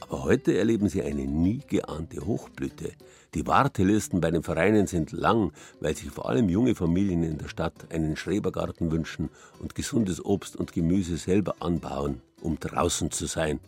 Aber 0.00 0.24
heute 0.24 0.56
erleben 0.56 0.88
sie 0.88 1.02
eine 1.02 1.26
nie 1.26 1.62
geahnte 1.66 2.24
Hochblüte. 2.24 2.92
Die 3.34 3.46
Wartelisten 3.46 4.20
bei 4.20 4.30
den 4.30 4.42
Vereinen 4.42 4.86
sind 4.86 5.12
lang, 5.12 5.52
weil 5.80 5.96
sich 5.96 6.10
vor 6.10 6.28
allem 6.28 6.48
junge 6.48 6.74
Familien 6.74 7.22
in 7.22 7.38
der 7.38 7.48
Stadt 7.48 7.92
einen 7.92 8.16
Schrebergarten 8.16 8.90
wünschen 8.90 9.30
und 9.58 9.74
gesundes 9.74 10.24
Obst 10.24 10.56
und 10.56 10.72
Gemüse 10.72 11.16
selber 11.16 11.56
anbauen, 11.60 12.20
um 12.40 12.58
draußen 12.60 13.10
zu 13.10 13.26
sein 13.26 13.58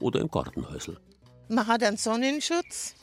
oder 0.00 0.20
im 0.20 0.30
Gartenhäusl. 0.30 0.98
Man 1.48 1.66
hat 1.66 1.82
einen 1.82 1.96
Sonnenschutz, 1.96 2.94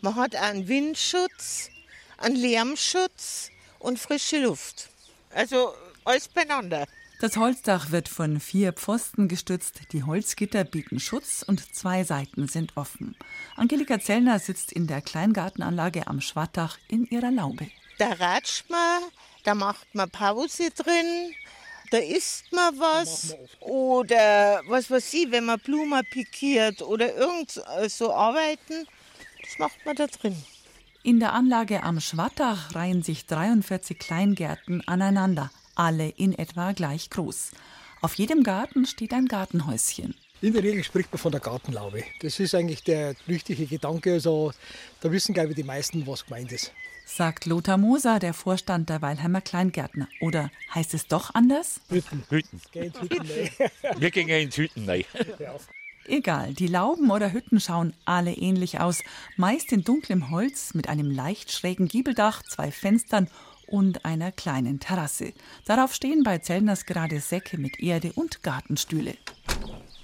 man 0.00 0.14
hat 0.14 0.36
einen 0.36 0.68
Windschutz, 0.68 1.70
einen 2.18 2.36
Lärmschutz 2.36 3.50
und 3.78 3.98
frische 3.98 4.42
Luft. 4.42 4.90
Also 5.34 5.72
alles 6.04 6.28
beieinander. 6.28 6.86
Das 7.20 7.36
Holzdach 7.36 7.90
wird 7.90 8.08
von 8.08 8.38
vier 8.38 8.72
Pfosten 8.72 9.26
gestützt, 9.26 9.80
die 9.90 10.04
Holzgitter 10.04 10.62
bieten 10.62 11.00
Schutz 11.00 11.42
und 11.42 11.74
zwei 11.74 12.04
Seiten 12.04 12.46
sind 12.46 12.76
offen. 12.76 13.16
Angelika 13.56 13.98
Zellner 13.98 14.38
sitzt 14.38 14.70
in 14.70 14.86
der 14.86 15.00
Kleingartenanlage 15.00 16.06
am 16.06 16.20
Schwattach 16.20 16.78
in 16.86 17.06
ihrer 17.06 17.32
Laube. 17.32 17.68
Da 17.98 18.12
ratscht 18.12 18.70
man, 18.70 19.02
da 19.42 19.56
macht 19.56 19.92
man 19.96 20.08
Pause 20.08 20.70
drin, 20.70 21.34
da 21.90 21.98
isst 21.98 22.52
man 22.52 22.78
was 22.78 23.34
oder 23.58 24.62
was 24.68 24.88
weiß 24.88 25.12
ich, 25.14 25.30
wenn 25.32 25.46
man 25.46 25.58
Blumen 25.58 26.04
pikiert 26.10 26.82
oder 26.82 27.16
irgend 27.16 27.60
so 27.88 28.12
arbeiten, 28.12 28.86
das 29.42 29.58
macht 29.58 29.84
man 29.84 29.96
da 29.96 30.06
drin. 30.06 30.36
In 31.08 31.20
der 31.20 31.32
Anlage 31.32 31.84
am 31.84 32.00
Schwattach 32.00 32.74
reihen 32.74 33.02
sich 33.02 33.24
43 33.24 33.98
Kleingärten 33.98 34.86
aneinander, 34.86 35.50
alle 35.74 36.10
in 36.10 36.34
etwa 36.34 36.72
gleich 36.72 37.08
groß. 37.08 37.52
Auf 38.02 38.16
jedem 38.16 38.42
Garten 38.42 38.84
steht 38.84 39.14
ein 39.14 39.24
Gartenhäuschen. 39.24 40.14
In 40.42 40.52
der 40.52 40.62
Regel 40.62 40.84
spricht 40.84 41.10
man 41.10 41.18
von 41.18 41.32
der 41.32 41.40
Gartenlaube. 41.40 42.04
Das 42.20 42.38
ist 42.38 42.54
eigentlich 42.54 42.84
der 42.84 43.14
richtige 43.26 43.64
Gedanke. 43.64 44.12
Also, 44.12 44.52
da 45.00 45.10
wissen, 45.10 45.32
glaube 45.32 45.48
ich, 45.48 45.56
die 45.56 45.62
meisten, 45.62 46.06
was 46.06 46.26
gemeint 46.26 46.52
ist. 46.52 46.74
Sagt 47.06 47.46
Lothar 47.46 47.78
Moser, 47.78 48.18
der 48.18 48.34
Vorstand 48.34 48.90
der 48.90 49.00
Weilheimer 49.00 49.40
Kleingärtner. 49.40 50.08
Oder 50.20 50.50
heißt 50.74 50.92
es 50.92 51.06
doch 51.06 51.34
anders? 51.34 51.80
Hütten. 51.88 52.22
Hütten. 52.28 52.60
Wir 53.96 54.10
gehen 54.10 54.28
ins 54.28 54.58
Hütten 54.58 54.84
rein. 54.86 55.04
Egal, 56.08 56.54
die 56.54 56.68
Lauben 56.68 57.10
oder 57.10 57.34
Hütten 57.34 57.60
schauen 57.60 57.92
alle 58.06 58.32
ähnlich 58.32 58.80
aus. 58.80 59.02
Meist 59.36 59.72
in 59.72 59.84
dunklem 59.84 60.30
Holz 60.30 60.72
mit 60.72 60.88
einem 60.88 61.10
leicht 61.10 61.52
schrägen 61.52 61.86
Giebeldach, 61.86 62.42
zwei 62.44 62.70
Fenstern 62.70 63.28
und 63.66 64.06
einer 64.06 64.32
kleinen 64.32 64.80
Terrasse. 64.80 65.34
Darauf 65.66 65.92
stehen 65.92 66.22
bei 66.22 66.38
Zellners 66.38 66.86
gerade 66.86 67.20
Säcke 67.20 67.58
mit 67.58 67.78
Erde 67.78 68.12
und 68.14 68.42
Gartenstühle. 68.42 69.16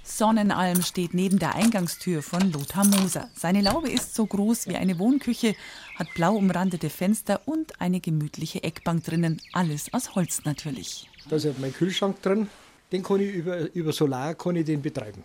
Sonnenalm 0.03 0.83
steht 0.83 1.15
neben 1.15 1.39
der 1.39 1.55
Eingangstür 1.55 2.21
von 2.21 2.51
Lothar 2.51 2.85
Moser. 2.85 3.27
Seine 3.33 3.61
Laube 3.61 3.89
ist 3.89 4.13
so 4.13 4.27
groß 4.27 4.67
wie 4.67 4.75
eine 4.75 4.99
Wohnküche, 4.99 5.55
hat 5.95 6.13
blau 6.13 6.35
umrandete 6.35 6.91
Fenster 6.91 7.41
und 7.45 7.81
eine 7.81 7.99
gemütliche 7.99 8.61
Eckbank 8.61 9.03
drinnen. 9.05 9.41
Alles 9.53 9.91
aus 9.91 10.13
Holz 10.13 10.43
natürlich. 10.45 11.09
Da 11.27 11.37
ist 11.37 11.59
mein 11.59 11.73
Kühlschrank 11.73 12.21
drin. 12.21 12.47
Den 12.91 13.01
kann 13.01 13.19
ich 13.19 13.33
über, 13.33 13.73
über 13.73 13.91
Solar 13.91 14.35
kann 14.35 14.55
ich 14.55 14.65
den 14.65 14.83
betreiben. 14.83 15.23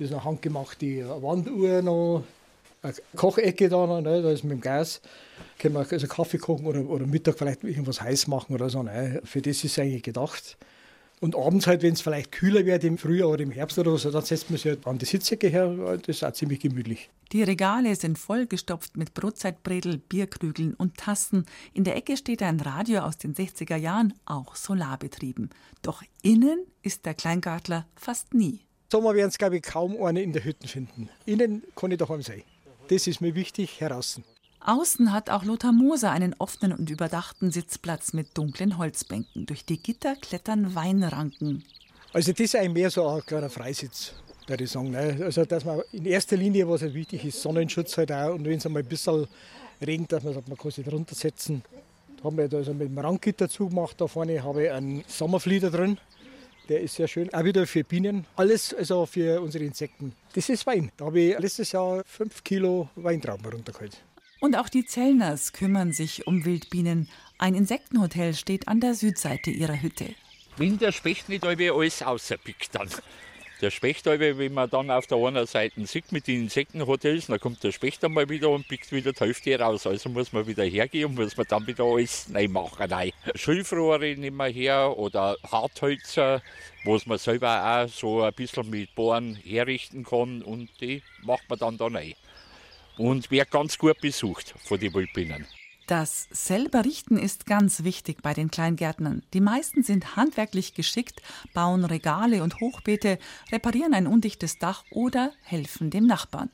Das 0.00 0.08
ist 0.08 0.14
eine 0.14 0.24
handgemachte 0.24 1.06
Wanduhr 1.20 1.82
noch, 1.82 2.24
eine 2.80 2.94
Kochecke 3.14 3.68
da 3.68 3.86
noch, 3.86 4.00
ne, 4.00 4.22
da 4.22 4.30
ist 4.30 4.44
mit 4.44 4.52
dem 4.52 4.60
Gas. 4.62 5.02
Können 5.58 5.74
wir 5.74 5.86
also 5.90 6.06
Kaffee 6.06 6.38
kochen 6.38 6.64
oder, 6.64 6.80
oder 6.88 7.04
Mittag 7.04 7.36
vielleicht 7.36 7.62
irgendwas 7.64 8.00
heiß 8.00 8.26
machen 8.26 8.54
oder 8.54 8.70
so. 8.70 8.82
Ne. 8.82 9.20
Für 9.24 9.42
das 9.42 9.58
ist 9.58 9.64
es 9.64 9.78
eigentlich 9.78 10.02
gedacht. 10.02 10.56
Und 11.20 11.36
abends 11.36 11.66
halt, 11.66 11.82
wenn 11.82 11.92
es 11.92 12.00
vielleicht 12.00 12.32
kühler 12.32 12.64
wird 12.64 12.82
im 12.82 12.96
Frühjahr 12.96 13.28
oder 13.28 13.42
im 13.42 13.50
Herbst 13.50 13.78
oder 13.78 13.98
so, 13.98 14.10
dann 14.10 14.24
setzt 14.24 14.48
man 14.48 14.56
sich 14.56 14.70
halt 14.70 14.86
an 14.86 14.96
die 14.96 15.04
Sitzecke 15.04 15.48
her. 15.48 15.98
Das 15.98 16.16
ist 16.16 16.24
auch 16.24 16.32
ziemlich 16.32 16.60
gemütlich. 16.60 17.10
Die 17.32 17.42
Regale 17.42 17.94
sind 17.94 18.18
vollgestopft 18.18 18.96
mit 18.96 19.12
Brotzeitbredel, 19.12 19.98
Bierkrügeln 19.98 20.72
und 20.72 20.96
Tassen. 20.96 21.44
In 21.74 21.84
der 21.84 21.96
Ecke 21.96 22.16
steht 22.16 22.42
ein 22.42 22.58
Radio 22.60 23.00
aus 23.00 23.18
den 23.18 23.34
60er 23.34 23.76
Jahren, 23.76 24.14
auch 24.24 24.56
solarbetrieben. 24.56 25.50
Doch 25.82 26.02
innen 26.22 26.64
ist 26.80 27.04
der 27.04 27.12
Kleingartler 27.12 27.86
fast 27.96 28.32
nie. 28.32 28.60
Sommer 28.90 29.14
werden 29.14 29.28
es, 29.28 29.38
glaube 29.38 29.56
ich, 29.56 29.62
kaum 29.62 30.02
eine 30.02 30.20
in 30.20 30.32
der 30.32 30.42
Hütte 30.42 30.66
finden. 30.66 31.08
Innen 31.24 31.62
kann 31.76 31.92
ich 31.92 31.98
daheim 31.98 32.22
sein. 32.22 32.42
Das 32.88 33.06
ist 33.06 33.20
mir 33.20 33.36
wichtig, 33.36 33.80
heraus. 33.80 34.20
Außen 34.66 35.12
hat 35.12 35.30
auch 35.30 35.44
Lothar 35.44 35.70
Moser 35.70 36.10
einen 36.10 36.34
offenen 36.38 36.76
und 36.76 36.90
überdachten 36.90 37.52
Sitzplatz 37.52 38.12
mit 38.12 38.36
dunklen 38.36 38.78
Holzbänken. 38.78 39.46
Durch 39.46 39.64
die 39.64 39.80
Gitter 39.80 40.16
klettern 40.16 40.74
Weinranken. 40.74 41.64
Also 42.12 42.32
das 42.32 42.40
ist 42.40 42.56
eigentlich 42.56 42.72
mehr 42.72 42.90
so 42.90 43.06
ein 43.06 43.24
kleiner 43.24 43.48
Freisitz, 43.48 44.12
würde 44.48 44.64
ich 44.64 44.70
sagen. 44.70 44.90
Ne? 44.90 45.20
Also 45.22 45.44
dass 45.44 45.64
man 45.64 45.82
in 45.92 46.06
erster 46.06 46.36
Linie, 46.36 46.68
was 46.68 46.82
halt 46.82 46.94
wichtig 46.94 47.24
ist, 47.24 47.40
Sonnenschutz 47.40 47.96
halt 47.96 48.10
auch. 48.10 48.34
Und 48.34 48.44
wenn 48.44 48.58
es 48.58 48.66
einmal 48.66 48.82
ein 48.82 48.88
bisschen 48.88 49.28
regnet, 49.80 50.10
dass 50.10 50.24
man 50.24 50.34
sagt, 50.34 50.48
man 50.48 50.58
kann 50.58 50.72
sich 50.72 50.84
drunter 50.84 51.14
setzen. 51.14 51.62
Da 52.16 52.24
haben 52.24 52.36
wir 52.36 52.52
also 52.52 52.74
mit 52.74 52.88
dem 52.88 52.98
Ranggitter 52.98 53.48
zugemacht. 53.48 54.00
Da 54.00 54.08
vorne 54.08 54.42
habe 54.42 54.64
ich 54.64 54.70
einen 54.72 55.04
Sommerflieder 55.06 55.70
drin. 55.70 55.96
Der 56.68 56.80
ist 56.80 56.94
sehr 56.94 57.08
schön. 57.08 57.32
Auch 57.34 57.44
wieder 57.44 57.66
für 57.66 57.84
Bienen. 57.84 58.26
Alles 58.36 58.72
also 58.74 59.06
für 59.06 59.40
unsere 59.40 59.64
Insekten. 59.64 60.12
Das 60.34 60.48
ist 60.48 60.66
Wein. 60.66 60.92
Da 60.96 61.06
habe 61.06 61.20
ich 61.20 61.38
letztes 61.38 61.72
Jahr 61.72 62.02
fünf 62.06 62.44
Kilo 62.44 62.88
Weintrauben 62.94 63.46
runtergeholt. 63.46 64.00
Und 64.40 64.56
auch 64.56 64.68
die 64.68 64.86
Zellners 64.86 65.52
kümmern 65.52 65.92
sich 65.92 66.26
um 66.26 66.44
Wildbienen. 66.44 67.08
Ein 67.38 67.54
Insektenhotel 67.54 68.34
steht 68.34 68.68
an 68.68 68.80
der 68.80 68.94
Südseite 68.94 69.50
ihrer 69.50 69.82
Hütte. 69.82 70.06
Wenn 70.56 70.78
der 70.78 70.92
Specht 70.92 71.28
nicht 71.28 71.44
alles 71.44 72.02
außerpickt 72.02 72.74
dann. 72.74 72.88
Der 73.60 73.70
Specht, 73.70 74.06
wenn 74.06 74.54
man 74.54 74.70
dann 74.70 74.90
auf 74.90 75.06
der 75.06 75.18
einen 75.18 75.46
Seite 75.46 75.86
sieht 75.86 76.12
mit 76.12 76.26
den 76.26 76.44
Insektenhotels, 76.44 77.26
dann 77.26 77.38
kommt 77.38 77.62
der 77.62 77.72
Specht 77.72 78.02
einmal 78.02 78.28
wieder 78.30 78.48
und 78.48 78.66
pickt 78.66 78.90
wieder 78.90 79.12
die 79.12 79.20
Hälfte 79.20 79.58
raus. 79.58 79.86
Also 79.86 80.08
muss 80.08 80.32
man 80.32 80.46
wieder 80.46 80.64
hergehen 80.64 81.10
und 81.10 81.16
muss 81.16 81.36
man 81.36 81.46
dann 81.46 81.66
wieder 81.66 81.84
alles 81.84 82.28
neu 82.30 82.48
machen. 82.48 82.86
Nein. 82.88 83.12
Schilfrohre 83.34 84.16
nehmen 84.16 84.38
wir 84.38 84.48
her 84.48 84.96
oder 84.96 85.36
Harthölzer, 85.50 86.40
wo 86.84 86.98
man 87.04 87.18
selber 87.18 87.84
auch 87.84 87.88
so 87.88 88.22
ein 88.22 88.32
bisschen 88.32 88.70
mit 88.70 88.94
Bohren 88.94 89.34
herrichten 89.34 90.04
kann 90.04 90.40
und 90.40 90.70
die 90.80 91.02
macht 91.22 91.48
man 91.50 91.58
dann 91.58 91.76
da 91.76 91.86
rein 91.88 92.14
und 92.96 93.30
wird 93.30 93.50
ganz 93.50 93.76
gut 93.76 94.00
besucht 94.00 94.54
von 94.64 94.80
den 94.80 94.94
Wildbienen. 94.94 95.46
Das 95.90 96.28
selber 96.30 96.84
Richten 96.84 97.18
ist 97.18 97.46
ganz 97.46 97.82
wichtig 97.82 98.22
bei 98.22 98.32
den 98.32 98.48
Kleingärtnern. 98.48 99.24
Die 99.34 99.40
meisten 99.40 99.82
sind 99.82 100.14
handwerklich 100.14 100.74
geschickt, 100.74 101.20
bauen 101.52 101.84
Regale 101.84 102.44
und 102.44 102.60
Hochbeete, 102.60 103.18
reparieren 103.50 103.92
ein 103.92 104.06
undichtes 104.06 104.60
Dach 104.60 104.84
oder 104.92 105.32
helfen 105.42 105.90
dem 105.90 106.06
Nachbarn. 106.06 106.48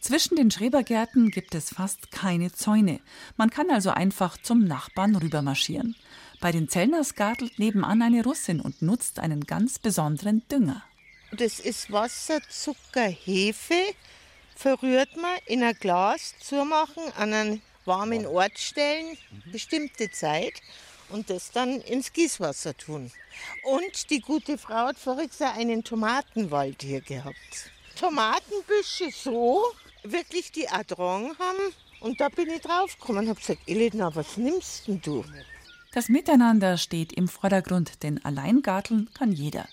Zwischen 0.00 0.36
den 0.36 0.52
Schrebergärten 0.52 1.32
gibt 1.32 1.56
es 1.56 1.70
fast 1.70 2.12
keine 2.12 2.52
Zäune. 2.52 3.00
Man 3.36 3.50
kann 3.50 3.70
also 3.70 3.90
einfach 3.90 4.38
zum 4.38 4.62
Nachbarn 4.62 5.16
rübermarschieren. 5.16 5.96
Bei 6.40 6.52
den 6.52 6.68
Zellners 6.68 7.16
gartelt 7.16 7.58
nebenan 7.58 8.02
eine 8.02 8.22
Russin 8.22 8.60
und 8.60 8.82
nutzt 8.82 9.18
einen 9.18 9.46
ganz 9.46 9.80
besonderen 9.80 10.46
Dünger. 10.48 10.84
Das 11.32 11.58
ist 11.58 11.90
Wasser, 11.90 12.38
Zucker, 12.48 13.08
Hefe 13.08 13.82
verrührt 14.54 15.16
man 15.16 15.36
in 15.46 15.64
ein 15.64 15.74
Glas, 15.74 16.34
zumachen, 16.38 17.02
an 17.16 17.32
einen 17.32 17.62
warmen 17.86 18.26
Ort 18.26 18.58
stellen, 18.58 19.16
bestimmte 19.52 20.10
Zeit 20.10 20.54
und 21.08 21.30
das 21.30 21.52
dann 21.52 21.80
ins 21.82 22.12
Gießwasser 22.12 22.76
tun. 22.76 23.10
Und 23.64 24.10
die 24.10 24.20
gute 24.20 24.58
Frau 24.58 24.88
hat 24.88 24.98
voriges 24.98 25.38
Jahr 25.38 25.54
einen 25.54 25.84
Tomatenwald 25.84 26.82
hier 26.82 27.00
gehabt. 27.00 27.70
Tomatenbüsche 27.98 29.10
so, 29.12 29.64
wirklich 30.02 30.52
die 30.52 30.68
Adrong 30.68 31.36
haben. 31.38 31.74
Und 32.00 32.20
da 32.20 32.28
bin 32.28 32.50
ich 32.50 32.60
draufgekommen 32.60 33.22
und 33.22 33.28
habe 33.30 33.40
gesagt, 33.40 33.60
Elena, 33.66 34.14
was 34.14 34.36
nimmst 34.36 34.86
denn 34.86 35.00
du? 35.00 35.24
Das 35.92 36.08
Miteinander 36.08 36.76
steht 36.76 37.12
im 37.14 37.26
Vordergrund, 37.26 38.02
denn 38.02 38.22
Alleingarteln 38.22 39.08
kann 39.14 39.32
jeder. 39.32 39.66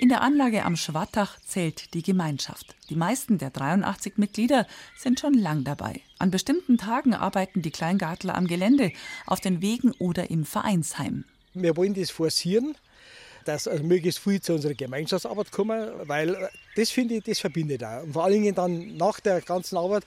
In 0.00 0.10
der 0.10 0.22
Anlage 0.22 0.64
am 0.64 0.76
Schwattach 0.76 1.40
zählt 1.44 1.92
die 1.92 2.04
Gemeinschaft. 2.04 2.76
Die 2.88 2.94
meisten 2.94 3.38
der 3.38 3.50
83 3.50 4.16
Mitglieder 4.16 4.64
sind 4.96 5.18
schon 5.18 5.34
lang 5.34 5.64
dabei. 5.64 6.02
An 6.20 6.30
bestimmten 6.30 6.78
Tagen 6.78 7.14
arbeiten 7.14 7.62
die 7.62 7.72
Kleingartler 7.72 8.36
am 8.36 8.46
Gelände, 8.46 8.92
auf 9.26 9.40
den 9.40 9.60
Wegen 9.60 9.90
oder 9.98 10.30
im 10.30 10.44
Vereinsheim. 10.44 11.24
Wir 11.52 11.76
wollen 11.76 11.94
das 11.94 12.10
forcieren, 12.10 12.76
dass 13.44 13.66
also 13.66 13.82
möglichst 13.82 14.20
viel 14.20 14.40
zu 14.40 14.54
unserer 14.54 14.74
Gemeinschaftsarbeit 14.74 15.50
kommen, 15.50 15.90
weil 16.04 16.48
das 16.76 16.90
finde 16.90 17.16
ich, 17.16 17.24
das 17.24 17.40
verbindet 17.40 17.82
auch. 17.82 18.04
Und 18.04 18.12
vor 18.12 18.22
allen 18.22 18.34
Dingen 18.34 18.54
dann 18.54 18.96
nach 18.96 19.18
der 19.18 19.40
ganzen 19.40 19.78
Arbeit 19.78 20.04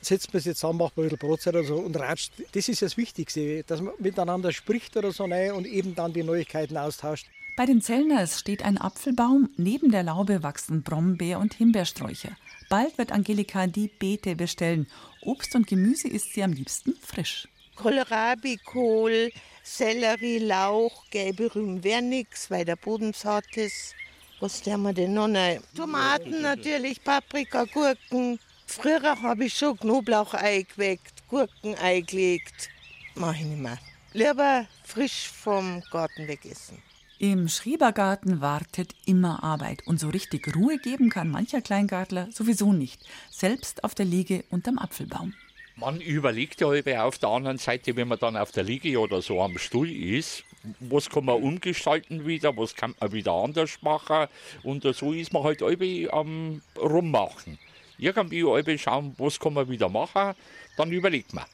setzt 0.00 0.32
man 0.32 0.40
sich 0.40 0.54
zusammen, 0.54 0.78
macht 0.78 0.96
ein 0.96 1.02
bisschen 1.02 1.18
Brotzeit 1.18 1.56
oder 1.56 1.64
so 1.64 1.78
und 1.78 1.96
ratscht. 1.96 2.30
Das 2.52 2.68
ist 2.68 2.80
das 2.80 2.96
Wichtigste, 2.96 3.64
dass 3.64 3.80
man 3.80 3.94
miteinander 3.98 4.52
spricht 4.52 4.96
oder 4.96 5.10
so 5.10 5.26
ne, 5.26 5.52
und 5.52 5.66
eben 5.66 5.96
dann 5.96 6.12
die 6.12 6.22
Neuigkeiten 6.22 6.76
austauscht. 6.76 7.26
Bei 7.54 7.66
den 7.66 7.82
Zellners 7.82 8.40
steht 8.40 8.64
ein 8.64 8.78
Apfelbaum, 8.78 9.50
neben 9.58 9.90
der 9.90 10.02
Laube 10.02 10.42
wachsen 10.42 10.82
Brombeer- 10.82 11.38
und 11.38 11.52
Himbeersträucher. 11.52 12.30
Bald 12.70 12.96
wird 12.96 13.12
Angelika 13.12 13.66
die 13.66 13.88
Beete 13.88 14.36
bestellen. 14.36 14.86
Obst 15.20 15.54
und 15.54 15.66
Gemüse 15.66 16.08
isst 16.08 16.32
sie 16.32 16.42
am 16.42 16.52
liebsten 16.52 16.94
frisch. 16.96 17.46
Kohlrabi, 17.76 18.58
Kohl, 18.64 19.30
Sellerie, 19.62 20.38
Lauch, 20.38 21.04
gelbe 21.10 21.54
Rüben 21.54 21.84
wäre 21.84 22.00
nix, 22.00 22.50
weil 22.50 22.64
der 22.64 22.76
Boden 22.76 23.12
zart 23.12 23.54
ist. 23.56 23.94
Was 24.40 24.64
haben 24.66 24.84
wir 24.84 24.94
denn 24.94 25.12
noch? 25.12 25.28
Nein. 25.28 25.62
Tomaten 25.76 26.40
natürlich, 26.40 27.04
Paprika, 27.04 27.64
Gurken. 27.64 28.38
Früher 28.66 29.20
habe 29.20 29.44
ich 29.44 29.54
schon 29.54 29.76
Knoblauch 29.78 30.32
eingeweckt, 30.32 31.28
Gurken 31.28 31.74
eingelegt. 31.74 32.70
Mach 33.14 33.34
ich 33.34 33.44
nicht 33.44 33.60
mehr. 33.60 33.78
Lieber 34.14 34.66
frisch 34.84 35.28
vom 35.28 35.82
Garten 35.90 36.26
wegessen. 36.26 36.82
Im 37.24 37.46
Schrebergarten 37.46 38.40
wartet 38.40 38.96
immer 39.06 39.44
Arbeit 39.44 39.86
und 39.86 40.00
so 40.00 40.08
richtig 40.08 40.56
Ruhe 40.56 40.76
geben 40.78 41.08
kann 41.08 41.30
mancher 41.30 41.60
Kleingartler 41.60 42.26
sowieso 42.32 42.72
nicht, 42.72 43.00
selbst 43.30 43.84
auf 43.84 43.94
der 43.94 44.06
Liege 44.06 44.42
unterm 44.50 44.76
Apfelbaum. 44.76 45.32
Man 45.76 46.00
überlegt 46.00 46.60
ja 46.60 46.74
über 46.74 47.04
auf 47.04 47.18
der 47.18 47.28
anderen 47.28 47.58
Seite, 47.58 47.94
wenn 47.94 48.08
man 48.08 48.18
dann 48.18 48.36
auf 48.36 48.50
der 48.50 48.64
Liege 48.64 48.98
oder 48.98 49.22
so 49.22 49.40
am 49.40 49.56
Stuhl 49.56 49.88
ist, 49.88 50.42
was 50.80 51.08
kann 51.08 51.26
man 51.26 51.40
umgestalten 51.40 52.26
wieder, 52.26 52.56
was 52.56 52.74
kann 52.74 52.96
man 52.98 53.12
wieder 53.12 53.34
anders 53.34 53.80
machen 53.82 54.26
und 54.64 54.82
so 54.82 55.12
ist 55.12 55.32
man 55.32 55.44
halt 55.44 55.60
irgendwie 55.60 56.10
am 56.10 56.60
Rummachen. 56.76 57.56
Irgendwie 57.98 58.78
schauen, 58.78 59.14
was 59.18 59.38
kann 59.38 59.54
man 59.54 59.68
wieder 59.68 59.88
machen, 59.88 60.34
dann 60.76 60.90
überlegt 60.90 61.32
man. 61.34 61.44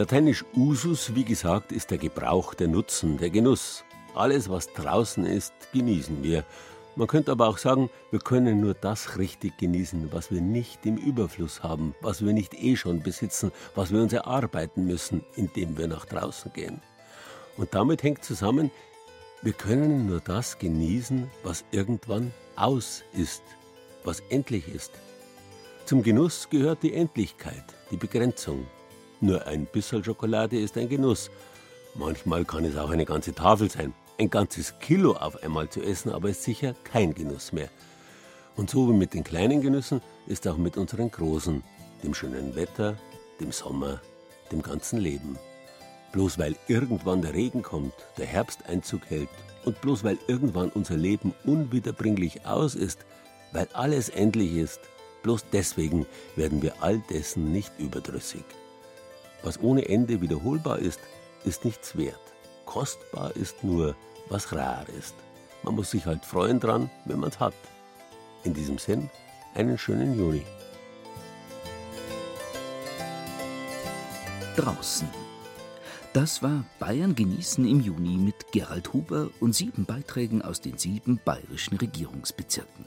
Lateinisch 0.00 0.46
usus, 0.56 1.14
wie 1.14 1.26
gesagt, 1.26 1.72
ist 1.72 1.90
der 1.90 1.98
Gebrauch, 1.98 2.54
der 2.54 2.68
Nutzen, 2.68 3.18
der 3.18 3.28
Genuss. 3.28 3.84
Alles, 4.14 4.48
was 4.48 4.72
draußen 4.72 5.26
ist, 5.26 5.52
genießen 5.74 6.22
wir. 6.22 6.46
Man 6.96 7.06
könnte 7.06 7.32
aber 7.32 7.46
auch 7.46 7.58
sagen, 7.58 7.90
wir 8.10 8.20
können 8.20 8.62
nur 8.62 8.72
das 8.72 9.18
richtig 9.18 9.58
genießen, 9.58 10.10
was 10.10 10.30
wir 10.30 10.40
nicht 10.40 10.86
im 10.86 10.96
Überfluss 10.96 11.62
haben, 11.62 11.94
was 12.00 12.24
wir 12.24 12.32
nicht 12.32 12.54
eh 12.54 12.76
schon 12.76 13.02
besitzen, 13.02 13.52
was 13.74 13.92
wir 13.92 14.00
uns 14.00 14.14
erarbeiten 14.14 14.86
müssen, 14.86 15.22
indem 15.36 15.76
wir 15.76 15.86
nach 15.86 16.06
draußen 16.06 16.50
gehen. 16.54 16.80
Und 17.58 17.74
damit 17.74 18.02
hängt 18.02 18.24
zusammen, 18.24 18.70
wir 19.42 19.52
können 19.52 20.06
nur 20.06 20.20
das 20.20 20.58
genießen, 20.58 21.30
was 21.42 21.62
irgendwann 21.72 22.32
aus 22.56 23.02
ist, 23.12 23.42
was 24.02 24.20
endlich 24.30 24.66
ist. 24.74 24.92
Zum 25.84 26.02
Genuss 26.02 26.48
gehört 26.48 26.82
die 26.84 26.94
Endlichkeit, 26.94 27.64
die 27.90 27.98
Begrenzung, 27.98 28.66
nur 29.20 29.46
ein 29.46 29.66
bisschen 29.66 30.02
Schokolade 30.02 30.58
ist 30.58 30.76
ein 30.76 30.88
Genuss. 30.88 31.30
Manchmal 31.94 32.44
kann 32.44 32.64
es 32.64 32.76
auch 32.76 32.90
eine 32.90 33.04
ganze 33.04 33.34
Tafel 33.34 33.70
sein. 33.70 33.92
Ein 34.18 34.30
ganzes 34.30 34.78
Kilo 34.80 35.12
auf 35.12 35.42
einmal 35.42 35.68
zu 35.68 35.82
essen, 35.82 36.12
aber 36.12 36.30
ist 36.30 36.42
sicher 36.42 36.74
kein 36.84 37.14
Genuss 37.14 37.52
mehr. 37.52 37.68
Und 38.56 38.70
so 38.70 38.88
wie 38.88 38.92
mit 38.92 39.14
den 39.14 39.24
kleinen 39.24 39.62
Genüssen 39.62 40.00
ist 40.26 40.46
auch 40.46 40.56
mit 40.56 40.76
unseren 40.76 41.10
großen, 41.10 41.62
dem 42.02 42.14
schönen 42.14 42.54
Wetter, 42.54 42.96
dem 43.40 43.52
Sommer, 43.52 44.00
dem 44.52 44.62
ganzen 44.62 44.98
Leben. 44.98 45.38
Bloß 46.12 46.38
weil 46.38 46.56
irgendwann 46.68 47.22
der 47.22 47.34
Regen 47.34 47.62
kommt, 47.62 47.94
der 48.18 48.26
Herbst 48.26 48.66
Einzug 48.68 49.02
hält 49.08 49.28
und 49.64 49.80
bloß 49.80 50.04
weil 50.04 50.18
irgendwann 50.26 50.70
unser 50.70 50.96
Leben 50.96 51.34
unwiederbringlich 51.44 52.46
aus 52.46 52.74
ist, 52.74 53.00
weil 53.52 53.68
alles 53.72 54.08
endlich 54.08 54.56
ist, 54.56 54.80
bloß 55.22 55.44
deswegen 55.52 56.06
werden 56.36 56.62
wir 56.62 56.82
all 56.82 56.98
dessen 57.10 57.52
nicht 57.52 57.72
überdrüssig. 57.78 58.44
Was 59.42 59.60
ohne 59.60 59.88
Ende 59.88 60.20
wiederholbar 60.20 60.78
ist, 60.78 61.00
ist 61.44 61.64
nichts 61.64 61.96
wert. 61.96 62.20
Kostbar 62.66 63.34
ist 63.36 63.64
nur, 63.64 63.96
was 64.28 64.52
rar 64.52 64.86
ist. 64.98 65.14
Man 65.62 65.74
muss 65.74 65.90
sich 65.90 66.06
halt 66.06 66.24
freuen 66.24 66.60
dran, 66.60 66.90
wenn 67.04 67.20
man 67.20 67.30
es 67.30 67.40
hat. 67.40 67.54
In 68.44 68.54
diesem 68.54 68.78
Sinn, 68.78 69.10
einen 69.54 69.78
schönen 69.78 70.18
Juni. 70.18 70.42
Draußen. 74.56 75.08
Das 76.12 76.42
war 76.42 76.64
Bayern 76.78 77.14
genießen 77.14 77.66
im 77.66 77.80
Juni 77.80 78.16
mit 78.16 78.52
Gerald 78.52 78.92
Huber 78.92 79.30
und 79.38 79.54
sieben 79.54 79.84
Beiträgen 79.84 80.42
aus 80.42 80.60
den 80.60 80.76
sieben 80.76 81.20
bayerischen 81.24 81.76
Regierungsbezirken. 81.76 82.84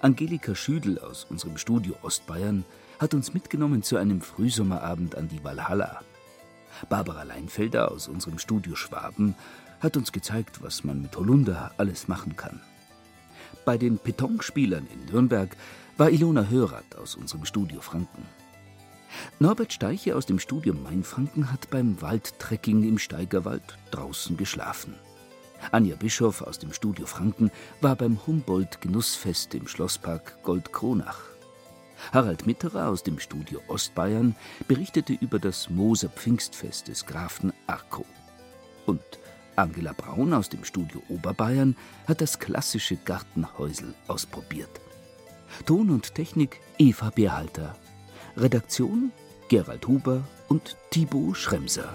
Angelika 0.00 0.54
Schüdel 0.54 0.98
aus 0.98 1.26
unserem 1.28 1.58
Studio 1.58 1.94
Ostbayern 2.02 2.64
hat 2.98 3.14
uns 3.14 3.34
mitgenommen 3.34 3.82
zu 3.82 3.96
einem 3.96 4.20
Frühsommerabend 4.20 5.16
an 5.16 5.28
die 5.28 5.42
Walhalla. 5.44 6.00
Barbara 6.88 7.22
Leinfelder 7.24 7.90
aus 7.90 8.08
unserem 8.08 8.38
Studio 8.38 8.74
Schwaben 8.74 9.34
hat 9.80 9.96
uns 9.96 10.12
gezeigt, 10.12 10.62
was 10.62 10.84
man 10.84 11.02
mit 11.02 11.16
Holunder 11.16 11.72
alles 11.76 12.08
machen 12.08 12.36
kann. 12.36 12.60
Bei 13.64 13.76
den 13.76 13.98
Petonspielern 13.98 14.86
in 14.92 15.12
Nürnberg 15.12 15.56
war 15.96 16.10
Ilona 16.10 16.48
Hörath 16.48 16.96
aus 16.96 17.14
unserem 17.14 17.44
Studio 17.44 17.80
Franken. 17.80 18.24
Norbert 19.38 19.72
Steiche 19.72 20.16
aus 20.16 20.26
dem 20.26 20.38
Studio 20.38 20.74
Mainfranken 20.74 21.52
hat 21.52 21.70
beim 21.70 22.00
Waldtrekking 22.00 22.82
im 22.88 22.98
Steigerwald 22.98 23.78
draußen 23.90 24.36
geschlafen. 24.36 24.94
Anja 25.70 25.96
Bischof 25.96 26.42
aus 26.42 26.58
dem 26.58 26.72
Studio 26.72 27.06
Franken 27.06 27.50
war 27.80 27.96
beim 27.96 28.18
Humboldt-Genussfest 28.26 29.54
im 29.54 29.68
Schlosspark 29.68 30.42
Goldkronach. 30.42 31.20
Harald 32.12 32.46
Mitterer 32.46 32.88
aus 32.88 33.02
dem 33.02 33.20
Studio 33.20 33.60
Ostbayern 33.68 34.34
berichtete 34.66 35.12
über 35.12 35.38
das 35.38 35.70
Moser 35.70 36.08
Pfingstfest 36.08 36.88
des 36.88 37.06
Grafen 37.06 37.52
Arco. 37.66 38.04
Und 38.86 39.00
Angela 39.54 39.92
Braun 39.92 40.34
aus 40.34 40.48
dem 40.48 40.64
Studio 40.64 41.02
Oberbayern 41.08 41.76
hat 42.08 42.20
das 42.20 42.38
klassische 42.38 42.96
Gartenhäusel 42.96 43.94
ausprobiert. 44.08 44.80
Ton 45.66 45.90
und 45.90 46.14
Technik 46.14 46.60
Eva 46.78 47.10
Beerhalter. 47.10 47.76
Redaktion 48.36 49.12
Gerald 49.48 49.86
Huber 49.86 50.24
und 50.48 50.76
Thibaut 50.90 51.36
Schremser. 51.36 51.94